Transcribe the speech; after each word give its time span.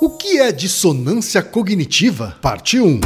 O 0.00 0.08
que 0.08 0.38
é 0.38 0.50
dissonância 0.50 1.42
cognitiva? 1.42 2.34
Parte 2.40 2.80
1. 2.80 3.00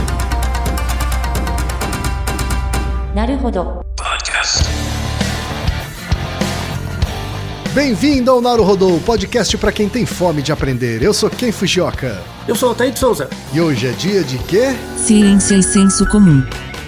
Podcast. 3.97 4.63
Bem-vindo 7.75 8.31
ao 8.31 8.41
Naruhodô, 8.41 9.01
podcast 9.01 9.59
para 9.59 9.73
quem 9.73 9.89
tem 9.89 10.07
fome 10.07 10.41
de 10.41 10.53
aprender. 10.53 11.03
Eu 11.03 11.13
sou 11.13 11.29
Ken 11.29 11.51
Fujioka. 11.51 12.23
Eu 12.47 12.55
sou 12.55 12.71
o 12.71 12.75
de 12.75 12.97
Souza. 12.97 13.29
E 13.53 13.61
hoje 13.61 13.89
é 13.89 13.91
dia 13.91 14.23
de 14.23 14.39
quê? 14.45 14.67
Ciência 14.97 15.57
e 15.57 15.65
senso 15.65 16.09
comum. 16.09 16.45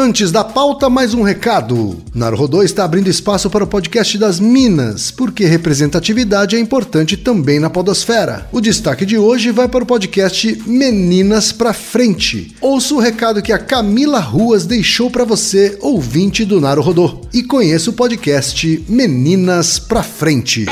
Antes 0.00 0.30
da 0.30 0.44
pauta, 0.44 0.88
mais 0.88 1.12
um 1.12 1.22
recado. 1.22 2.00
Naruhodô 2.14 2.62
está 2.62 2.84
abrindo 2.84 3.10
espaço 3.10 3.50
para 3.50 3.64
o 3.64 3.66
podcast 3.66 4.16
das 4.16 4.38
Minas, 4.38 5.10
porque 5.10 5.44
representatividade 5.44 6.54
é 6.54 6.60
importante 6.60 7.16
também 7.16 7.58
na 7.58 7.68
podosfera. 7.68 8.48
O 8.52 8.60
destaque 8.60 9.04
de 9.04 9.18
hoje 9.18 9.50
vai 9.50 9.66
para 9.66 9.82
o 9.82 9.86
podcast 9.86 10.62
Meninas 10.64 11.50
pra 11.50 11.72
Frente. 11.72 12.54
Ouça 12.60 12.94
o 12.94 13.00
recado 13.00 13.42
que 13.42 13.52
a 13.52 13.58
Camila 13.58 14.20
Ruas 14.20 14.66
deixou 14.66 15.10
para 15.10 15.24
você, 15.24 15.76
ouvinte 15.80 16.44
do 16.44 16.60
Naruhodô. 16.60 17.22
E 17.34 17.42
conheça 17.42 17.90
o 17.90 17.92
podcast 17.92 18.84
Meninas 18.88 19.80
pra 19.80 20.04
Frente. 20.04 20.66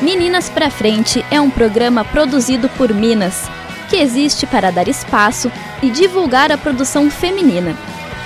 Meninas 0.00 0.48
pra 0.48 0.70
Frente 0.70 1.24
é 1.32 1.40
um 1.40 1.50
programa 1.50 2.04
produzido 2.04 2.68
por 2.78 2.94
Minas, 2.94 3.50
que 3.90 3.96
existe 3.96 4.46
para 4.46 4.70
dar 4.70 4.86
espaço 4.86 5.50
e 5.82 5.90
divulgar 5.90 6.52
a 6.52 6.56
produção 6.56 7.10
feminina. 7.10 7.76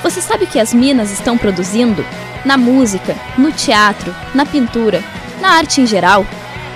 Você 0.02 0.20
sabe 0.20 0.44
o 0.44 0.46
que 0.46 0.60
as 0.60 0.74
Minas 0.74 1.10
estão 1.10 1.38
produzindo? 1.38 2.04
Na 2.44 2.58
música, 2.58 3.16
no 3.38 3.50
teatro, 3.50 4.14
na 4.34 4.44
pintura, 4.44 5.02
na 5.40 5.48
arte 5.48 5.80
em 5.80 5.86
geral 5.86 6.26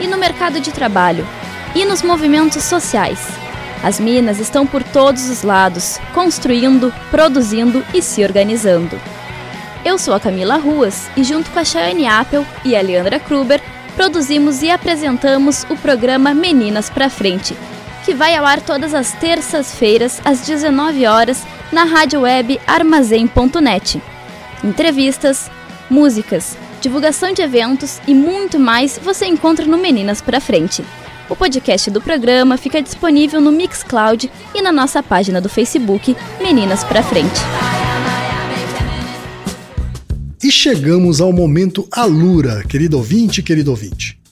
e 0.01 0.07
no 0.07 0.17
mercado 0.17 0.59
de 0.59 0.73
trabalho 0.73 1.29
e 1.75 1.85
nos 1.85 2.01
movimentos 2.03 2.65
sociais. 2.65 3.29
As 3.83 4.01
Minas 4.01 4.41
estão 4.41 4.67
por 4.67 4.83
todos 4.83 5.29
os 5.29 5.43
lados, 5.43 6.01
construindo, 6.15 6.93
produzindo 7.11 7.85
e 7.93 8.01
se 8.01 8.25
organizando. 8.25 8.99
Eu 9.85 9.99
sou 9.99 10.15
a 10.15 10.21
Camila 10.21 10.57
Ruas 10.57 11.09
e, 11.15 11.23
junto 11.23 11.51
com 11.51 11.59
a 11.61 11.65
Chayane 11.65 12.07
Apple 12.07 12.47
e 12.65 12.75
a 12.75 12.81
Leandra 12.81 13.21
Kruber, 13.21 13.61
produzimos 13.95 14.63
e 14.63 14.71
apresentamos 14.71 15.65
o 15.69 15.77
programa 15.77 16.33
Meninas 16.33 16.89
pra 16.91 17.11
Frente, 17.11 17.55
que 18.09 18.15
vai 18.15 18.35
ao 18.35 18.47
ar 18.47 18.63
todas 18.63 18.95
as 18.95 19.13
terças-feiras, 19.13 20.19
às 20.25 20.41
19 20.41 21.05
horas, 21.05 21.43
na 21.71 21.85
rádio 21.85 22.21
web 22.21 22.59
armazém.net. 22.67 24.01
Entrevistas, 24.65 25.51
músicas, 25.91 26.57
divulgação 26.81 27.35
de 27.35 27.43
eventos 27.43 28.01
e 28.09 28.15
muito 28.15 28.59
mais 28.59 28.99
você 28.99 29.27
encontra 29.27 29.67
no 29.67 29.77
Meninas 29.77 30.23
pra 30.23 30.41
Frente. 30.41 30.83
O 31.29 31.37
podcast 31.37 31.91
do 31.91 32.01
programa 32.01 32.57
fica 32.57 32.81
disponível 32.81 33.43
no 33.43 33.53
Mixcloud 33.53 34.33
e 34.55 34.63
na 34.63 34.73
nossa 34.73 35.03
página 35.03 35.39
do 35.39 35.51
Facebook 35.51 36.17
Meninas 36.41 36.85
pra 36.85 37.03
Frente. 37.03 37.39
E 40.43 40.51
chegamos 40.51 41.21
ao 41.21 41.31
momento 41.31 41.87
Alura, 41.93 42.65
querido 42.67 42.97
ouvinte, 42.97 43.43
querido 43.43 43.71
ouvinte. 43.71 44.18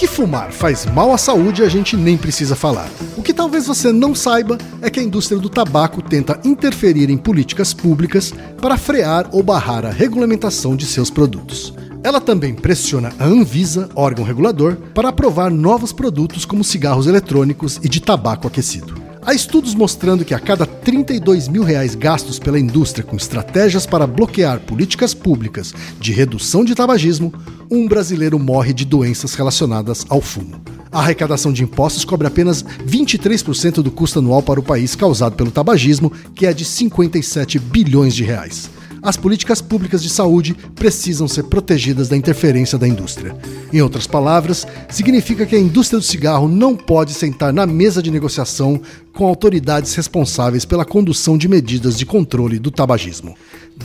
Que 0.00 0.06
fumar 0.06 0.50
faz 0.50 0.86
mal 0.86 1.12
à 1.12 1.18
saúde 1.18 1.62
a 1.62 1.68
gente 1.68 1.94
nem 1.94 2.16
precisa 2.16 2.56
falar. 2.56 2.88
O 3.18 3.22
que 3.22 3.34
talvez 3.34 3.66
você 3.66 3.92
não 3.92 4.14
saiba 4.14 4.56
é 4.80 4.88
que 4.88 4.98
a 4.98 5.02
indústria 5.02 5.38
do 5.38 5.50
tabaco 5.50 6.00
tenta 6.00 6.40
interferir 6.42 7.10
em 7.10 7.18
políticas 7.18 7.74
públicas 7.74 8.32
para 8.62 8.78
frear 8.78 9.28
ou 9.30 9.42
barrar 9.42 9.84
a 9.84 9.90
regulamentação 9.90 10.74
de 10.74 10.86
seus 10.86 11.10
produtos. 11.10 11.74
Ela 12.02 12.18
também 12.18 12.54
pressiona 12.54 13.12
a 13.18 13.26
Anvisa, 13.26 13.90
órgão 13.94 14.24
regulador, 14.24 14.74
para 14.94 15.10
aprovar 15.10 15.50
novos 15.50 15.92
produtos 15.92 16.46
como 16.46 16.64
cigarros 16.64 17.06
eletrônicos 17.06 17.78
e 17.82 17.86
de 17.86 18.00
tabaco 18.00 18.48
aquecido. 18.48 19.09
Há 19.30 19.32
estudos 19.32 19.76
mostrando 19.76 20.24
que 20.24 20.34
a 20.34 20.40
cada 20.40 20.66
32 20.66 21.46
mil 21.46 21.62
reais 21.62 21.94
gastos 21.94 22.40
pela 22.40 22.58
indústria 22.58 23.04
com 23.04 23.14
estratégias 23.14 23.86
para 23.86 24.04
bloquear 24.04 24.58
políticas 24.58 25.14
públicas 25.14 25.72
de 26.00 26.10
redução 26.10 26.64
de 26.64 26.74
tabagismo, 26.74 27.32
um 27.70 27.86
brasileiro 27.86 28.40
morre 28.40 28.72
de 28.72 28.84
doenças 28.84 29.34
relacionadas 29.34 30.04
ao 30.08 30.20
fumo. 30.20 30.60
A 30.90 30.98
arrecadação 30.98 31.52
de 31.52 31.62
impostos 31.62 32.04
cobre 32.04 32.26
apenas 32.26 32.64
23% 32.84 33.74
do 33.74 33.92
custo 33.92 34.18
anual 34.18 34.42
para 34.42 34.58
o 34.58 34.64
país 34.64 34.96
causado 34.96 35.36
pelo 35.36 35.52
tabagismo, 35.52 36.10
que 36.34 36.44
é 36.44 36.52
de 36.52 36.64
57 36.64 37.56
bilhões 37.60 38.16
de 38.16 38.24
reais 38.24 38.68
as 39.02 39.16
políticas 39.16 39.60
públicas 39.60 40.02
de 40.02 40.10
saúde 40.10 40.54
precisam 40.74 41.26
ser 41.26 41.44
protegidas 41.44 42.08
da 42.08 42.16
interferência 42.16 42.78
da 42.78 42.86
indústria. 42.86 43.36
Em 43.72 43.80
outras 43.80 44.06
palavras, 44.06 44.66
significa 44.88 45.46
que 45.46 45.56
a 45.56 45.60
indústria 45.60 45.98
do 45.98 46.04
cigarro 46.04 46.48
não 46.48 46.76
pode 46.76 47.14
sentar 47.14 47.52
na 47.52 47.66
mesa 47.66 48.02
de 48.02 48.10
negociação 48.10 48.80
com 49.12 49.26
autoridades 49.26 49.94
responsáveis 49.94 50.64
pela 50.64 50.84
condução 50.84 51.38
de 51.38 51.48
medidas 51.48 51.96
de 51.98 52.04
controle 52.04 52.58
do 52.58 52.70
tabagismo. 52.70 53.34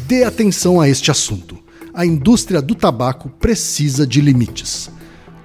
Dê 0.08 0.24
atenção 0.24 0.82
a 0.82 0.90
este 0.90 1.12
assunto. 1.12 1.58
A 1.94 2.06
indústria 2.06 2.62
do 2.62 2.76
tabaco 2.76 3.30
precisa 3.40 4.06
de 4.06 4.20
limites. 4.20 4.90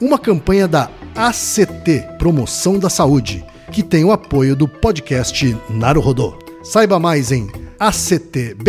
Uma 0.00 0.18
campanha 0.18 0.66
da 0.66 0.90
ACT 1.14 2.16
Promoção 2.18 2.78
da 2.78 2.90
Saúde, 2.90 3.44
que 3.70 3.82
tem 3.82 4.04
o 4.04 4.10
apoio 4.10 4.56
do 4.56 4.66
podcast 4.66 5.56
Naruhodô. 5.68 6.36
Saiba 6.62 6.98
mais 6.98 7.30
em 7.30 7.48
actbr.org.br. 7.80 8.66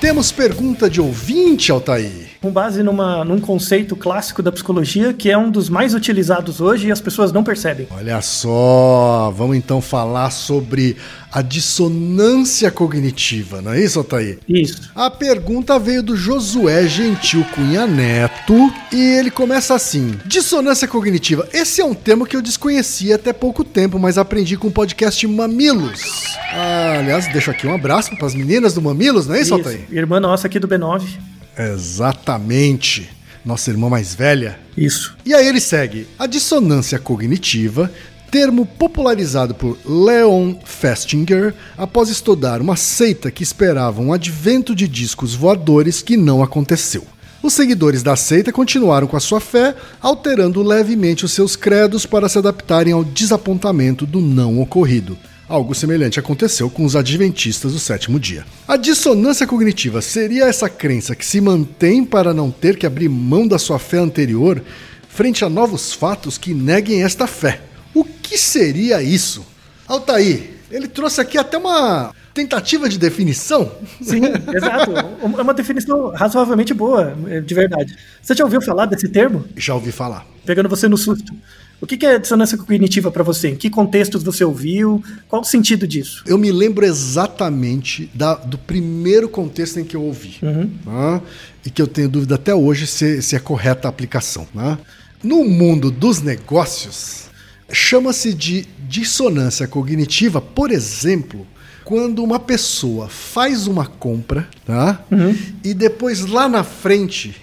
Temos 0.00 0.32
pergunta 0.32 0.90
de 0.90 1.00
ouvinte, 1.00 1.70
Altair. 1.70 2.23
Com 2.44 2.50
base 2.50 2.82
numa, 2.82 3.24
num 3.24 3.40
conceito 3.40 3.96
clássico 3.96 4.42
da 4.42 4.52
psicologia 4.52 5.14
que 5.14 5.30
é 5.30 5.38
um 5.38 5.50
dos 5.50 5.70
mais 5.70 5.94
utilizados 5.94 6.60
hoje 6.60 6.88
e 6.88 6.92
as 6.92 7.00
pessoas 7.00 7.32
não 7.32 7.42
percebem. 7.42 7.88
Olha 7.90 8.20
só, 8.20 9.32
vamos 9.34 9.56
então 9.56 9.80
falar 9.80 10.28
sobre 10.28 10.94
a 11.32 11.40
dissonância 11.40 12.70
cognitiva, 12.70 13.62
não 13.62 13.72
é 13.72 13.82
isso, 13.82 13.98
Altair? 13.98 14.40
Isso. 14.46 14.90
A 14.94 15.08
pergunta 15.08 15.78
veio 15.78 16.02
do 16.02 16.14
Josué 16.14 16.86
Gentil 16.86 17.46
Cunha 17.54 17.86
Neto 17.86 18.70
e 18.92 19.00
ele 19.00 19.30
começa 19.30 19.74
assim: 19.74 20.14
Dissonância 20.26 20.86
cognitiva. 20.86 21.48
Esse 21.50 21.80
é 21.80 21.84
um 21.86 21.94
termo 21.94 22.26
que 22.26 22.36
eu 22.36 22.42
desconhecia 22.42 23.14
até 23.14 23.32
pouco 23.32 23.64
tempo, 23.64 23.98
mas 23.98 24.18
aprendi 24.18 24.58
com 24.58 24.68
o 24.68 24.70
podcast 24.70 25.26
Mamilos. 25.26 26.02
Ah, 26.52 26.98
aliás, 26.98 27.26
deixo 27.32 27.50
aqui 27.50 27.66
um 27.66 27.74
abraço 27.74 28.14
para 28.18 28.26
as 28.26 28.34
meninas 28.34 28.74
do 28.74 28.82
Mamilos, 28.82 29.26
não 29.26 29.34
é 29.34 29.40
isso, 29.40 29.58
Isso. 29.58 29.66
Altair? 29.66 29.86
Irmã 29.90 30.20
nossa 30.20 30.46
aqui 30.46 30.58
do 30.58 30.68
B9. 30.68 31.04
Exatamente. 31.58 33.10
Nossa 33.44 33.70
irmã 33.70 33.88
mais 33.88 34.14
velha. 34.14 34.58
Isso. 34.76 35.16
E 35.24 35.34
aí 35.34 35.46
ele 35.46 35.60
segue: 35.60 36.06
a 36.18 36.26
dissonância 36.26 36.98
cognitiva, 36.98 37.92
termo 38.30 38.66
popularizado 38.66 39.54
por 39.54 39.78
Leon 39.84 40.54
Festinger 40.64 41.54
após 41.76 42.08
estudar 42.08 42.60
uma 42.60 42.74
seita 42.74 43.30
que 43.30 43.42
esperava 43.42 44.00
um 44.00 44.12
advento 44.12 44.74
de 44.74 44.88
discos 44.88 45.34
voadores 45.34 46.02
que 46.02 46.16
não 46.16 46.42
aconteceu. 46.42 47.06
Os 47.42 47.52
seguidores 47.52 48.02
da 48.02 48.16
seita 48.16 48.50
continuaram 48.50 49.06
com 49.06 49.18
a 49.18 49.20
sua 49.20 49.38
fé, 49.38 49.76
alterando 50.00 50.62
levemente 50.62 51.26
os 51.26 51.32
seus 51.32 51.54
credos 51.54 52.06
para 52.06 52.26
se 52.26 52.38
adaptarem 52.38 52.94
ao 52.94 53.04
desapontamento 53.04 54.06
do 54.06 54.18
não 54.18 54.62
ocorrido. 54.62 55.18
Algo 55.48 55.74
semelhante 55.74 56.18
aconteceu 56.18 56.70
com 56.70 56.84
os 56.84 56.96
adventistas 56.96 57.72
do 57.72 57.78
sétimo 57.78 58.18
dia. 58.18 58.46
A 58.66 58.76
dissonância 58.76 59.46
cognitiva 59.46 60.00
seria 60.00 60.46
essa 60.46 60.70
crença 60.70 61.14
que 61.14 61.24
se 61.24 61.40
mantém 61.40 62.02
para 62.04 62.32
não 62.32 62.50
ter 62.50 62.76
que 62.76 62.86
abrir 62.86 63.10
mão 63.10 63.46
da 63.46 63.58
sua 63.58 63.78
fé 63.78 63.98
anterior 63.98 64.62
frente 65.08 65.44
a 65.44 65.48
novos 65.48 65.92
fatos 65.92 66.38
que 66.38 66.54
neguem 66.54 67.04
esta 67.04 67.26
fé. 67.26 67.60
O 67.92 68.04
que 68.04 68.38
seria 68.38 69.02
isso? 69.02 69.46
Altair, 69.86 70.50
ele 70.70 70.88
trouxe 70.88 71.20
aqui 71.20 71.36
até 71.36 71.58
uma 71.58 72.12
tentativa 72.32 72.88
de 72.88 72.98
definição. 72.98 73.70
Sim, 74.00 74.22
exato. 74.52 74.92
É 74.92 75.42
uma 75.42 75.54
definição 75.54 76.08
razoavelmente 76.08 76.72
boa, 76.74 77.14
de 77.44 77.54
verdade. 77.54 77.94
Você 78.20 78.34
já 78.34 78.44
ouviu 78.44 78.60
falar 78.60 78.86
desse 78.86 79.08
termo? 79.08 79.44
Já 79.56 79.74
ouvi 79.74 79.92
falar. 79.92 80.26
Pegando 80.44 80.68
você 80.68 80.88
no 80.88 80.96
susto. 80.96 81.32
O 81.80 81.86
que 81.86 82.04
é 82.06 82.18
dissonância 82.18 82.56
cognitiva 82.56 83.10
para 83.10 83.22
você? 83.22 83.48
Em 83.48 83.56
que 83.56 83.68
contextos 83.68 84.22
você 84.22 84.42
ouviu? 84.44 85.02
Qual 85.28 85.42
o 85.42 85.44
sentido 85.44 85.86
disso? 85.86 86.22
Eu 86.26 86.38
me 86.38 86.50
lembro 86.50 86.84
exatamente 86.84 88.08
da- 88.14 88.34
do 88.36 88.56
primeiro 88.56 89.28
contexto 89.28 89.78
em 89.78 89.84
que 89.84 89.94
eu 89.96 90.02
ouvi. 90.02 90.36
né? 90.42 91.20
E 91.66 91.70
que 91.70 91.82
eu 91.82 91.86
tenho 91.86 92.08
dúvida 92.08 92.36
até 92.36 92.54
hoje 92.54 92.86
se, 92.86 93.20
se 93.20 93.36
é 93.36 93.38
correta 93.38 93.88
a 93.88 93.90
aplicação. 93.90 94.46
né? 94.54 94.78
No 95.22 95.44
mundo 95.44 95.90
dos 95.90 96.20
negócios, 96.22 97.24
chama-se 97.70 98.32
de 98.32 98.66
dissonância 98.88 99.66
cognitiva, 99.66 100.40
por 100.40 100.70
exemplo, 100.70 101.46
quando 101.84 102.22
uma 102.22 102.38
pessoa 102.38 103.08
faz 103.08 103.66
uma 103.66 103.86
compra 103.86 104.48
tá? 104.64 105.04
e 105.62 105.74
depois 105.74 106.24
lá 106.24 106.48
na 106.48 106.62
frente 106.64 107.34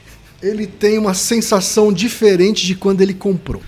ele 0.41 0.65
tem 0.65 0.97
uma 0.97 1.13
sensação 1.13 1.93
diferente 1.93 2.65
de 2.65 2.73
quando 2.73 3.01
ele 3.01 3.13
comprou. 3.13 3.61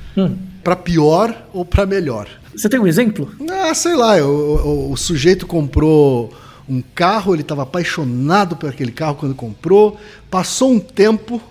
Para 0.64 0.76
pior 0.76 1.48
ou 1.54 1.66
para 1.66 1.86
melhor. 1.86 2.28
Você 2.56 2.70
tem 2.70 2.80
um 2.80 2.88
exemplo? 2.88 3.32
Ah, 3.52 3.74
sei 3.74 3.96
lá, 3.96 4.16
o, 4.18 4.30
o- 4.30 4.92
o 4.92 4.98
sujeito 4.98 5.46
comprou 5.48 6.32
um 6.70 6.82
carro, 6.96 7.34
ele 7.36 7.42
estava 7.42 7.64
apaixonado 7.64 8.56
por 8.56 8.70
aquele 8.70 8.92
carro 8.92 9.16
quando 9.16 9.36
comprou, 9.36 10.00
passou 10.30 10.72
um 10.72 10.80
tempo, 10.80 11.42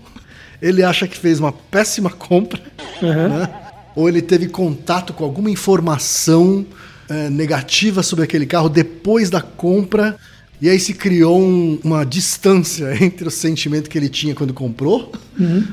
ele 0.60 0.82
acha 0.82 1.06
que 1.06 1.16
fez 1.18 1.38
uma 1.40 1.52
péssima 1.52 2.08
compra, 2.08 2.60
né? 3.02 3.48
ou 3.94 4.08
ele 4.08 4.22
teve 4.22 4.46
contato 4.48 5.12
com 5.12 5.22
alguma 5.24 5.50
informação 5.50 6.64
eh, 7.10 7.28
negativa 7.28 8.02
sobre 8.02 8.24
aquele 8.24 8.46
carro 8.46 8.70
depois 8.70 9.28
da 9.28 9.42
compra, 9.42 10.16
e 10.62 10.68
aí 10.70 10.78
se 10.80 10.94
criou 10.94 11.38
um- 11.42 11.78
uma 11.84 12.06
distância 12.06 12.96
entre 13.04 13.28
o 13.28 13.30
sentimento 13.30 13.90
que 13.90 13.98
ele 13.98 14.08
tinha 14.08 14.34
quando 14.34 14.54
comprou, 14.54 15.12
um 15.38 15.64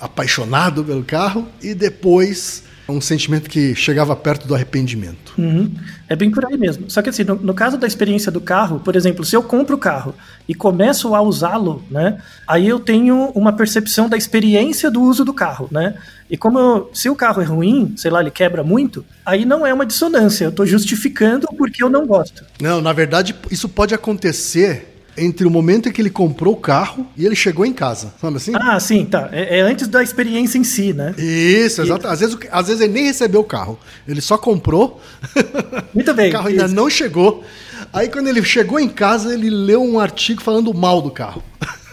apaixonado 0.00 0.84
pelo 0.84 1.02
carro, 1.04 1.46
e 1.62 1.74
depois 1.74 2.64
um 2.88 3.02
sentimento 3.02 3.50
que 3.50 3.74
chegava 3.74 4.16
perto 4.16 4.48
do 4.48 4.54
arrependimento. 4.54 5.34
Uhum. 5.36 5.74
É 6.08 6.16
bem 6.16 6.30
por 6.30 6.46
aí 6.46 6.56
mesmo. 6.56 6.90
Só 6.90 7.02
que 7.02 7.10
assim, 7.10 7.22
no, 7.22 7.34
no 7.34 7.52
caso 7.52 7.76
da 7.76 7.86
experiência 7.86 8.32
do 8.32 8.40
carro, 8.40 8.80
por 8.80 8.96
exemplo, 8.96 9.26
se 9.26 9.36
eu 9.36 9.42
compro 9.42 9.76
o 9.76 9.78
carro 9.78 10.14
e 10.48 10.54
começo 10.54 11.14
a 11.14 11.20
usá-lo, 11.20 11.84
né? 11.90 12.18
Aí 12.46 12.66
eu 12.66 12.80
tenho 12.80 13.30
uma 13.34 13.52
percepção 13.52 14.08
da 14.08 14.16
experiência 14.16 14.90
do 14.90 15.02
uso 15.02 15.22
do 15.22 15.34
carro, 15.34 15.68
né? 15.70 15.96
E 16.30 16.36
como 16.38 16.58
eu- 16.58 16.90
se 16.94 17.10
o 17.10 17.14
carro 17.14 17.42
é 17.42 17.44
ruim, 17.44 17.92
sei 17.94 18.10
lá, 18.10 18.22
ele 18.22 18.30
quebra 18.30 18.64
muito, 18.64 19.04
aí 19.24 19.44
não 19.44 19.66
é 19.66 19.74
uma 19.74 19.84
dissonância. 19.84 20.44
Eu 20.44 20.50
estou 20.50 20.64
justificando 20.64 21.46
porque 21.58 21.84
eu 21.84 21.90
não 21.90 22.06
gosto. 22.06 22.42
Não, 22.58 22.80
na 22.80 22.94
verdade, 22.94 23.34
isso 23.50 23.68
pode 23.68 23.94
acontecer 23.94 24.97
entre 25.18 25.46
o 25.46 25.50
momento 25.50 25.88
em 25.88 25.92
que 25.92 26.00
ele 26.00 26.10
comprou 26.10 26.54
o 26.54 26.56
carro 26.56 27.06
e 27.16 27.26
ele 27.26 27.36
chegou 27.36 27.64
em 27.64 27.72
casa. 27.72 28.12
Sabe 28.20 28.36
assim? 28.36 28.52
Ah, 28.54 28.78
sim, 28.78 29.04
tá. 29.04 29.28
É, 29.32 29.58
é 29.58 29.60
antes 29.60 29.88
da 29.88 30.02
experiência 30.02 30.58
em 30.58 30.64
si, 30.64 30.92
né? 30.92 31.14
Isso, 31.18 31.82
exato. 31.82 32.06
Às 32.06 32.20
vezes, 32.20 32.36
às 32.50 32.66
vezes 32.66 32.82
ele 32.82 32.92
nem 32.92 33.04
recebeu 33.04 33.40
o 33.40 33.44
carro. 33.44 33.78
Ele 34.06 34.20
só 34.20 34.38
comprou. 34.38 35.00
Muito 35.94 36.14
bem, 36.14 36.30
o 36.30 36.32
carro 36.32 36.48
ainda 36.48 36.66
isso. 36.66 36.74
não 36.74 36.88
chegou. 36.88 37.44
Aí 37.92 38.08
quando 38.08 38.28
ele 38.28 38.42
chegou 38.42 38.78
em 38.78 38.88
casa, 38.88 39.32
ele 39.32 39.50
leu 39.50 39.82
um 39.82 39.98
artigo 39.98 40.42
falando 40.42 40.72
mal 40.74 41.00
do 41.00 41.10
carro. 41.10 41.42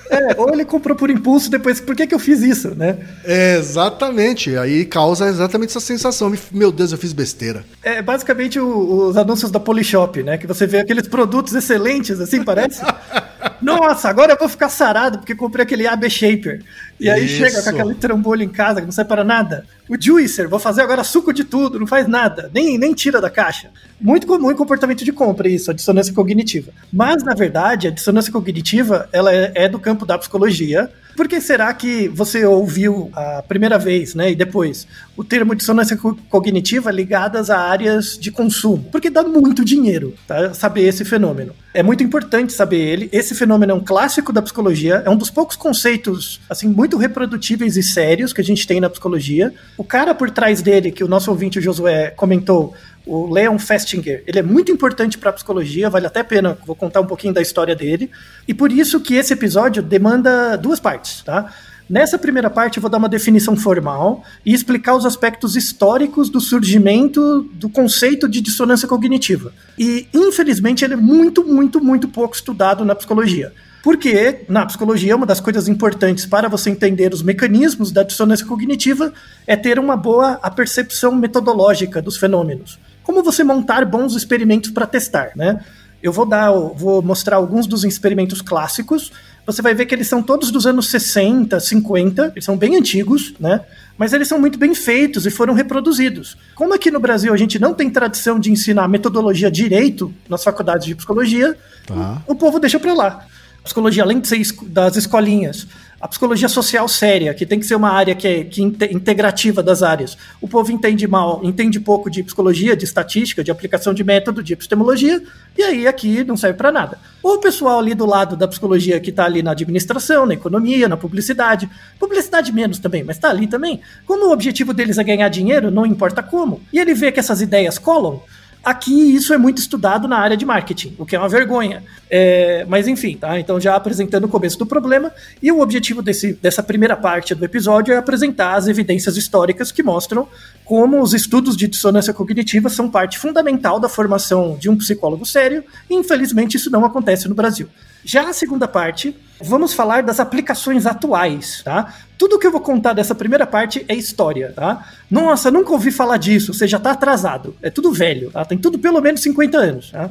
É, 0.09 0.35
ou 0.39 0.51
ele 0.53 0.63
comprou 0.65 0.95
por 0.95 1.09
impulso 1.09 1.49
depois, 1.49 1.79
por 1.81 1.95
que, 1.95 2.05
que 2.07 2.13
eu 2.13 2.19
fiz 2.19 2.41
isso, 2.41 2.73
né? 2.75 2.97
Exatamente. 3.25 4.55
Aí 4.57 4.85
causa 4.85 5.27
exatamente 5.27 5.69
essa 5.71 5.79
sensação. 5.79 6.31
Meu 6.51 6.71
Deus, 6.71 6.91
eu 6.91 6.97
fiz 6.97 7.11
besteira. 7.13 7.63
É 7.83 8.01
basicamente 8.01 8.59
o- 8.59 9.07
os 9.09 9.17
anúncios 9.17 9.51
da 9.51 9.59
Polishop, 9.59 10.21
né? 10.23 10.37
Que 10.37 10.47
você 10.47 10.67
vê 10.67 10.79
aqueles 10.79 11.07
produtos 11.07 11.53
excelentes, 11.53 12.19
assim, 12.19 12.43
parece. 12.43 12.81
Nossa, 13.61 14.09
agora 14.09 14.33
eu 14.33 14.37
vou 14.37 14.49
ficar 14.49 14.69
sarado 14.69 15.19
porque 15.19 15.35
comprei 15.35 15.63
aquele 15.63 15.87
AB 15.87 16.09
Shaper. 16.09 16.63
E 16.99 17.09
aí 17.09 17.25
Isso. 17.25 17.37
chega 17.37 17.61
com 17.61 17.69
aquele 17.69 17.95
trambolho 17.95 18.43
em 18.43 18.49
casa 18.49 18.79
que 18.79 18.85
não 18.85 18.91
serve 18.91 19.09
para 19.09 19.23
nada. 19.23 19.65
O 19.89 19.99
Juicer, 19.99 20.47
vou 20.49 20.59
fazer 20.59 20.81
agora 20.81 21.03
suco 21.03 21.33
de 21.33 21.43
tudo, 21.43 21.79
não 21.79 21.87
faz 21.87 22.07
nada, 22.07 22.49
nem, 22.53 22.77
nem 22.77 22.93
tira 22.93 23.21
da 23.21 23.29
caixa. 23.29 23.69
Muito 23.99 24.25
comum 24.25 24.51
em 24.51 24.55
comportamento 24.55 25.03
de 25.03 25.11
compra 25.11 25.47
isso, 25.47 25.69
a 25.69 25.73
dissonância 25.73 26.13
cognitiva. 26.13 26.71
Mas, 26.91 27.23
na 27.23 27.33
verdade, 27.33 27.87
a 27.87 27.91
dissonância 27.91 28.31
cognitiva, 28.31 29.09
ela 29.11 29.33
é, 29.33 29.51
é 29.55 29.69
do 29.69 29.79
campo 29.79 30.05
da 30.05 30.17
psicologia. 30.17 30.89
Por 31.15 31.27
que 31.27 31.39
será 31.39 31.73
que 31.73 32.07
você 32.09 32.45
ouviu 32.45 33.09
a 33.13 33.41
primeira 33.41 33.77
vez, 33.77 34.13
né, 34.13 34.31
e 34.31 34.35
depois, 34.35 34.87
o 35.15 35.23
termo 35.23 35.55
dissonância 35.55 35.95
co- 35.95 36.17
cognitiva 36.29 36.91
ligadas 36.91 37.49
a 37.49 37.57
áreas 37.57 38.17
de 38.17 38.31
consumo? 38.31 38.89
Porque 38.91 39.09
dá 39.09 39.23
muito 39.23 39.63
dinheiro, 39.63 40.13
tá? 40.27 40.53
Saber 40.53 40.83
esse 40.83 41.05
fenômeno. 41.05 41.53
É 41.73 41.81
muito 41.83 42.03
importante 42.03 42.53
saber 42.53 42.79
ele. 42.79 43.09
Esse 43.11 43.33
fenômeno 43.35 43.71
é 43.71 43.75
um 43.75 43.83
clássico 43.83 44.31
da 44.31 44.41
psicologia, 44.41 45.03
é 45.05 45.09
um 45.09 45.17
dos 45.17 45.29
poucos 45.29 45.55
conceitos, 45.55 46.39
assim, 46.49 46.67
muito 46.67 46.97
reprodutíveis 46.97 47.77
e 47.77 47.83
sérios 47.83 48.33
que 48.33 48.41
a 48.41 48.43
gente 48.43 48.65
tem 48.67 48.79
na 48.79 48.89
psicologia. 48.89 49.53
O 49.77 49.83
cara 49.83 50.13
por 50.13 50.29
trás 50.29 50.61
dele, 50.61 50.91
que 50.91 51.03
o 51.03 51.07
nosso 51.07 51.29
ouvinte, 51.31 51.59
o 51.59 51.61
Josué, 51.61 52.11
comentou, 52.11 52.73
o 53.05 53.31
Leon 53.31 53.57
Festinger, 53.59 54.23
ele 54.25 54.39
é 54.39 54.43
muito 54.43 54.71
importante 54.71 55.17
para 55.17 55.29
a 55.29 55.33
psicologia, 55.33 55.89
vale 55.89 56.07
até 56.07 56.21
a 56.21 56.23
pena, 56.23 56.57
vou 56.65 56.75
contar 56.75 57.01
um 57.01 57.05
pouquinho 57.05 57.33
da 57.33 57.41
história 57.41 57.75
dele. 57.75 58.09
E 58.47 58.53
por 58.53 58.71
isso 58.71 58.99
que 58.99 59.15
esse 59.15 59.33
episódio 59.33 59.83
demanda 59.83 60.55
duas 60.55 60.79
partes, 60.79 61.21
tá? 61.21 61.53
Nessa 61.87 62.17
primeira 62.17 62.49
parte, 62.49 62.77
eu 62.77 62.81
vou 62.81 62.89
dar 62.89 62.97
uma 62.97 63.07
definição 63.07 63.55
formal 63.55 64.23
e 64.43 64.53
explicar 64.55 64.95
os 64.95 65.05
aspectos 65.05 65.55
históricos 65.55 66.29
do 66.29 66.41
surgimento 66.41 67.43
do 67.53 67.69
conceito 67.69 68.27
de 68.27 68.41
dissonância 68.41 68.87
cognitiva. 68.87 69.53
E, 69.77 70.07
infelizmente, 70.11 70.83
ele 70.83 70.95
é 70.95 70.97
muito, 70.97 71.43
muito, 71.43 71.79
muito 71.79 72.07
pouco 72.07 72.35
estudado 72.35 72.83
na 72.83 72.95
psicologia. 72.95 73.53
Porque 73.83 74.45
na 74.49 74.65
psicologia, 74.65 75.15
uma 75.15 75.27
das 75.27 75.39
coisas 75.39 75.67
importantes 75.67 76.25
para 76.25 76.49
você 76.49 76.71
entender 76.71 77.13
os 77.13 77.21
mecanismos 77.21 77.91
da 77.91 78.01
dissonância 78.01 78.47
cognitiva 78.47 79.13
é 79.45 79.55
ter 79.55 79.77
uma 79.77 79.95
boa 79.95 80.37
percepção 80.55 81.15
metodológica 81.15 82.01
dos 82.01 82.17
fenômenos. 82.17 82.79
Como 83.05 83.23
você 83.23 83.43
montar 83.43 83.85
bons 83.85 84.15
experimentos 84.15 84.71
para 84.71 84.87
testar, 84.87 85.31
né? 85.35 85.63
Eu 86.01 86.11
vou 86.11 86.25
dar, 86.25 86.51
vou 86.51 87.01
mostrar 87.01 87.37
alguns 87.37 87.65
dos 87.65 87.83
experimentos 87.83 88.41
clássicos. 88.41 89.11
Você 89.45 89.61
vai 89.61 89.73
ver 89.73 89.85
que 89.85 89.93
eles 89.93 90.07
são 90.07 90.21
todos 90.21 90.51
dos 90.51 90.65
anos 90.65 90.89
60, 90.89 91.59
50, 91.59 92.31
eles 92.33 92.43
são 92.43 92.57
bem 92.57 92.75
antigos, 92.75 93.33
né? 93.39 93.61
Mas 93.97 94.11
eles 94.11 94.27
são 94.27 94.39
muito 94.39 94.57
bem 94.57 94.73
feitos 94.75 95.25
e 95.25 95.31
foram 95.31 95.53
reproduzidos. 95.53 96.35
Como 96.55 96.73
aqui 96.73 96.91
no 96.91 96.99
Brasil 96.99 97.33
a 97.33 97.37
gente 97.37 97.59
não 97.59 97.73
tem 97.73 97.89
tradição 97.89 98.39
de 98.39 98.51
ensinar 98.51 98.87
metodologia 98.87 99.49
direito 99.49 100.13
nas 100.27 100.43
faculdades 100.43 100.85
de 100.85 100.95
psicologia, 100.95 101.57
tá. 101.85 102.21
o 102.27 102.35
povo 102.35 102.59
deixa 102.59 102.79
para 102.79 102.93
lá. 102.93 103.25
Psicologia, 103.65 104.03
além 104.03 104.19
de 104.19 104.27
ser 104.27 104.39
das 104.67 104.95
escolinhas, 104.95 105.67
a 105.99 106.07
psicologia 106.07 106.47
social 106.47 106.87
séria, 106.87 107.33
que 107.33 107.47
tem 107.47 107.59
que 107.59 107.65
ser 107.65 107.73
uma 107.73 107.89
área 107.89 108.13
que 108.13 108.27
é 108.27 108.43
que 108.43 108.61
integrativa 108.61 109.63
das 109.63 109.81
áreas. 109.81 110.15
O 110.39 110.47
povo 110.47 110.71
entende 110.71 111.07
mal, 111.07 111.41
entende 111.43 111.79
pouco 111.79 112.07
de 112.07 112.21
psicologia, 112.21 112.75
de 112.75 112.85
estatística, 112.85 113.43
de 113.43 113.49
aplicação 113.49 113.91
de 113.91 114.03
método, 114.03 114.43
de 114.43 114.53
epistemologia, 114.53 115.23
e 115.57 115.63
aí 115.63 115.87
aqui 115.87 116.23
não 116.23 116.37
serve 116.37 116.57
para 116.57 116.71
nada. 116.71 116.99
Ou 117.23 117.37
o 117.37 117.39
pessoal 117.39 117.79
ali 117.79 117.95
do 117.95 118.05
lado 118.05 118.35
da 118.35 118.47
psicologia 118.47 118.99
que 118.99 119.09
está 119.09 119.25
ali 119.25 119.41
na 119.41 119.51
administração, 119.51 120.27
na 120.27 120.35
economia, 120.35 120.87
na 120.87 120.95
publicidade, 120.95 121.67
publicidade 121.99 122.51
menos 122.51 122.77
também, 122.77 123.03
mas 123.03 123.17
está 123.17 123.31
ali 123.31 123.47
também. 123.47 123.81
Como 124.05 124.27
o 124.27 124.31
objetivo 124.31 124.75
deles 124.75 124.99
é 124.99 125.03
ganhar 125.03 125.29
dinheiro, 125.29 125.71
não 125.71 125.87
importa 125.87 126.21
como, 126.21 126.61
e 126.71 126.79
ele 126.79 126.93
vê 126.93 127.11
que 127.11 127.19
essas 127.19 127.41
ideias 127.41 127.79
colam, 127.79 128.21
Aqui 128.65 129.15
isso 129.15 129.31
é 129.31 129.37
muito 129.37 129.59
estudado 129.59 130.07
na 130.07 130.17
área 130.17 130.35
de 130.35 130.43
marketing, 130.43 130.95
o 130.97 131.05
que 131.05 131.15
é 131.15 131.19
uma 131.19 131.29
vergonha. 131.29 131.83
É, 132.09 132.65
mas 132.67 132.87
enfim, 132.87 133.15
tá? 133.15 133.39
Então 133.39 133.59
já 133.59 133.75
apresentando 133.75 134.23
o 134.23 134.27
começo 134.27 134.57
do 134.57 134.65
problema, 134.65 135.11
e 135.39 135.51
o 135.51 135.59
objetivo 135.59 136.01
desse, 136.01 136.33
dessa 136.33 136.63
primeira 136.63 136.97
parte 136.97 137.35
do 137.35 137.45
episódio 137.45 137.93
é 137.93 137.97
apresentar 137.97 138.55
as 138.55 138.67
evidências 138.67 139.17
históricas 139.17 139.71
que 139.71 139.83
mostram 139.83 140.27
como 140.63 140.99
os 140.99 141.13
estudos 141.13 141.55
de 141.55 141.67
dissonância 141.67 142.11
cognitiva 142.11 142.67
são 142.67 142.89
parte 142.89 143.19
fundamental 143.19 143.79
da 143.79 143.87
formação 143.87 144.57
de 144.59 144.67
um 144.67 144.75
psicólogo 144.75 145.27
sério, 145.27 145.63
e 145.87 145.93
infelizmente 145.93 146.57
isso 146.57 146.71
não 146.71 146.83
acontece 146.83 147.29
no 147.29 147.35
Brasil. 147.35 147.67
Já 148.03 148.29
a 148.29 148.33
segunda 148.33 148.67
parte, 148.67 149.15
vamos 149.41 149.73
falar 149.73 150.03
das 150.03 150.19
aplicações 150.19 150.85
atuais, 150.85 151.61
tá? 151.63 151.93
Tudo 152.17 152.39
que 152.39 152.47
eu 152.47 152.51
vou 152.51 152.61
contar 152.61 152.93
dessa 152.93 153.13
primeira 153.13 153.45
parte 153.45 153.85
é 153.87 153.95
história, 153.95 154.53
tá? 154.55 154.87
Nossa, 155.09 155.51
nunca 155.51 155.71
ouvi 155.71 155.91
falar 155.91 156.17
disso, 156.17 156.53
você 156.53 156.67
já 156.67 156.79
tá 156.79 156.91
atrasado. 156.91 157.55
É 157.61 157.69
tudo 157.69 157.91
velho, 157.91 158.31
tá? 158.31 158.45
Tem 158.45 158.57
tudo 158.57 158.79
pelo 158.79 159.01
menos 159.01 159.21
50 159.21 159.57
anos, 159.57 159.91
tá? 159.91 160.09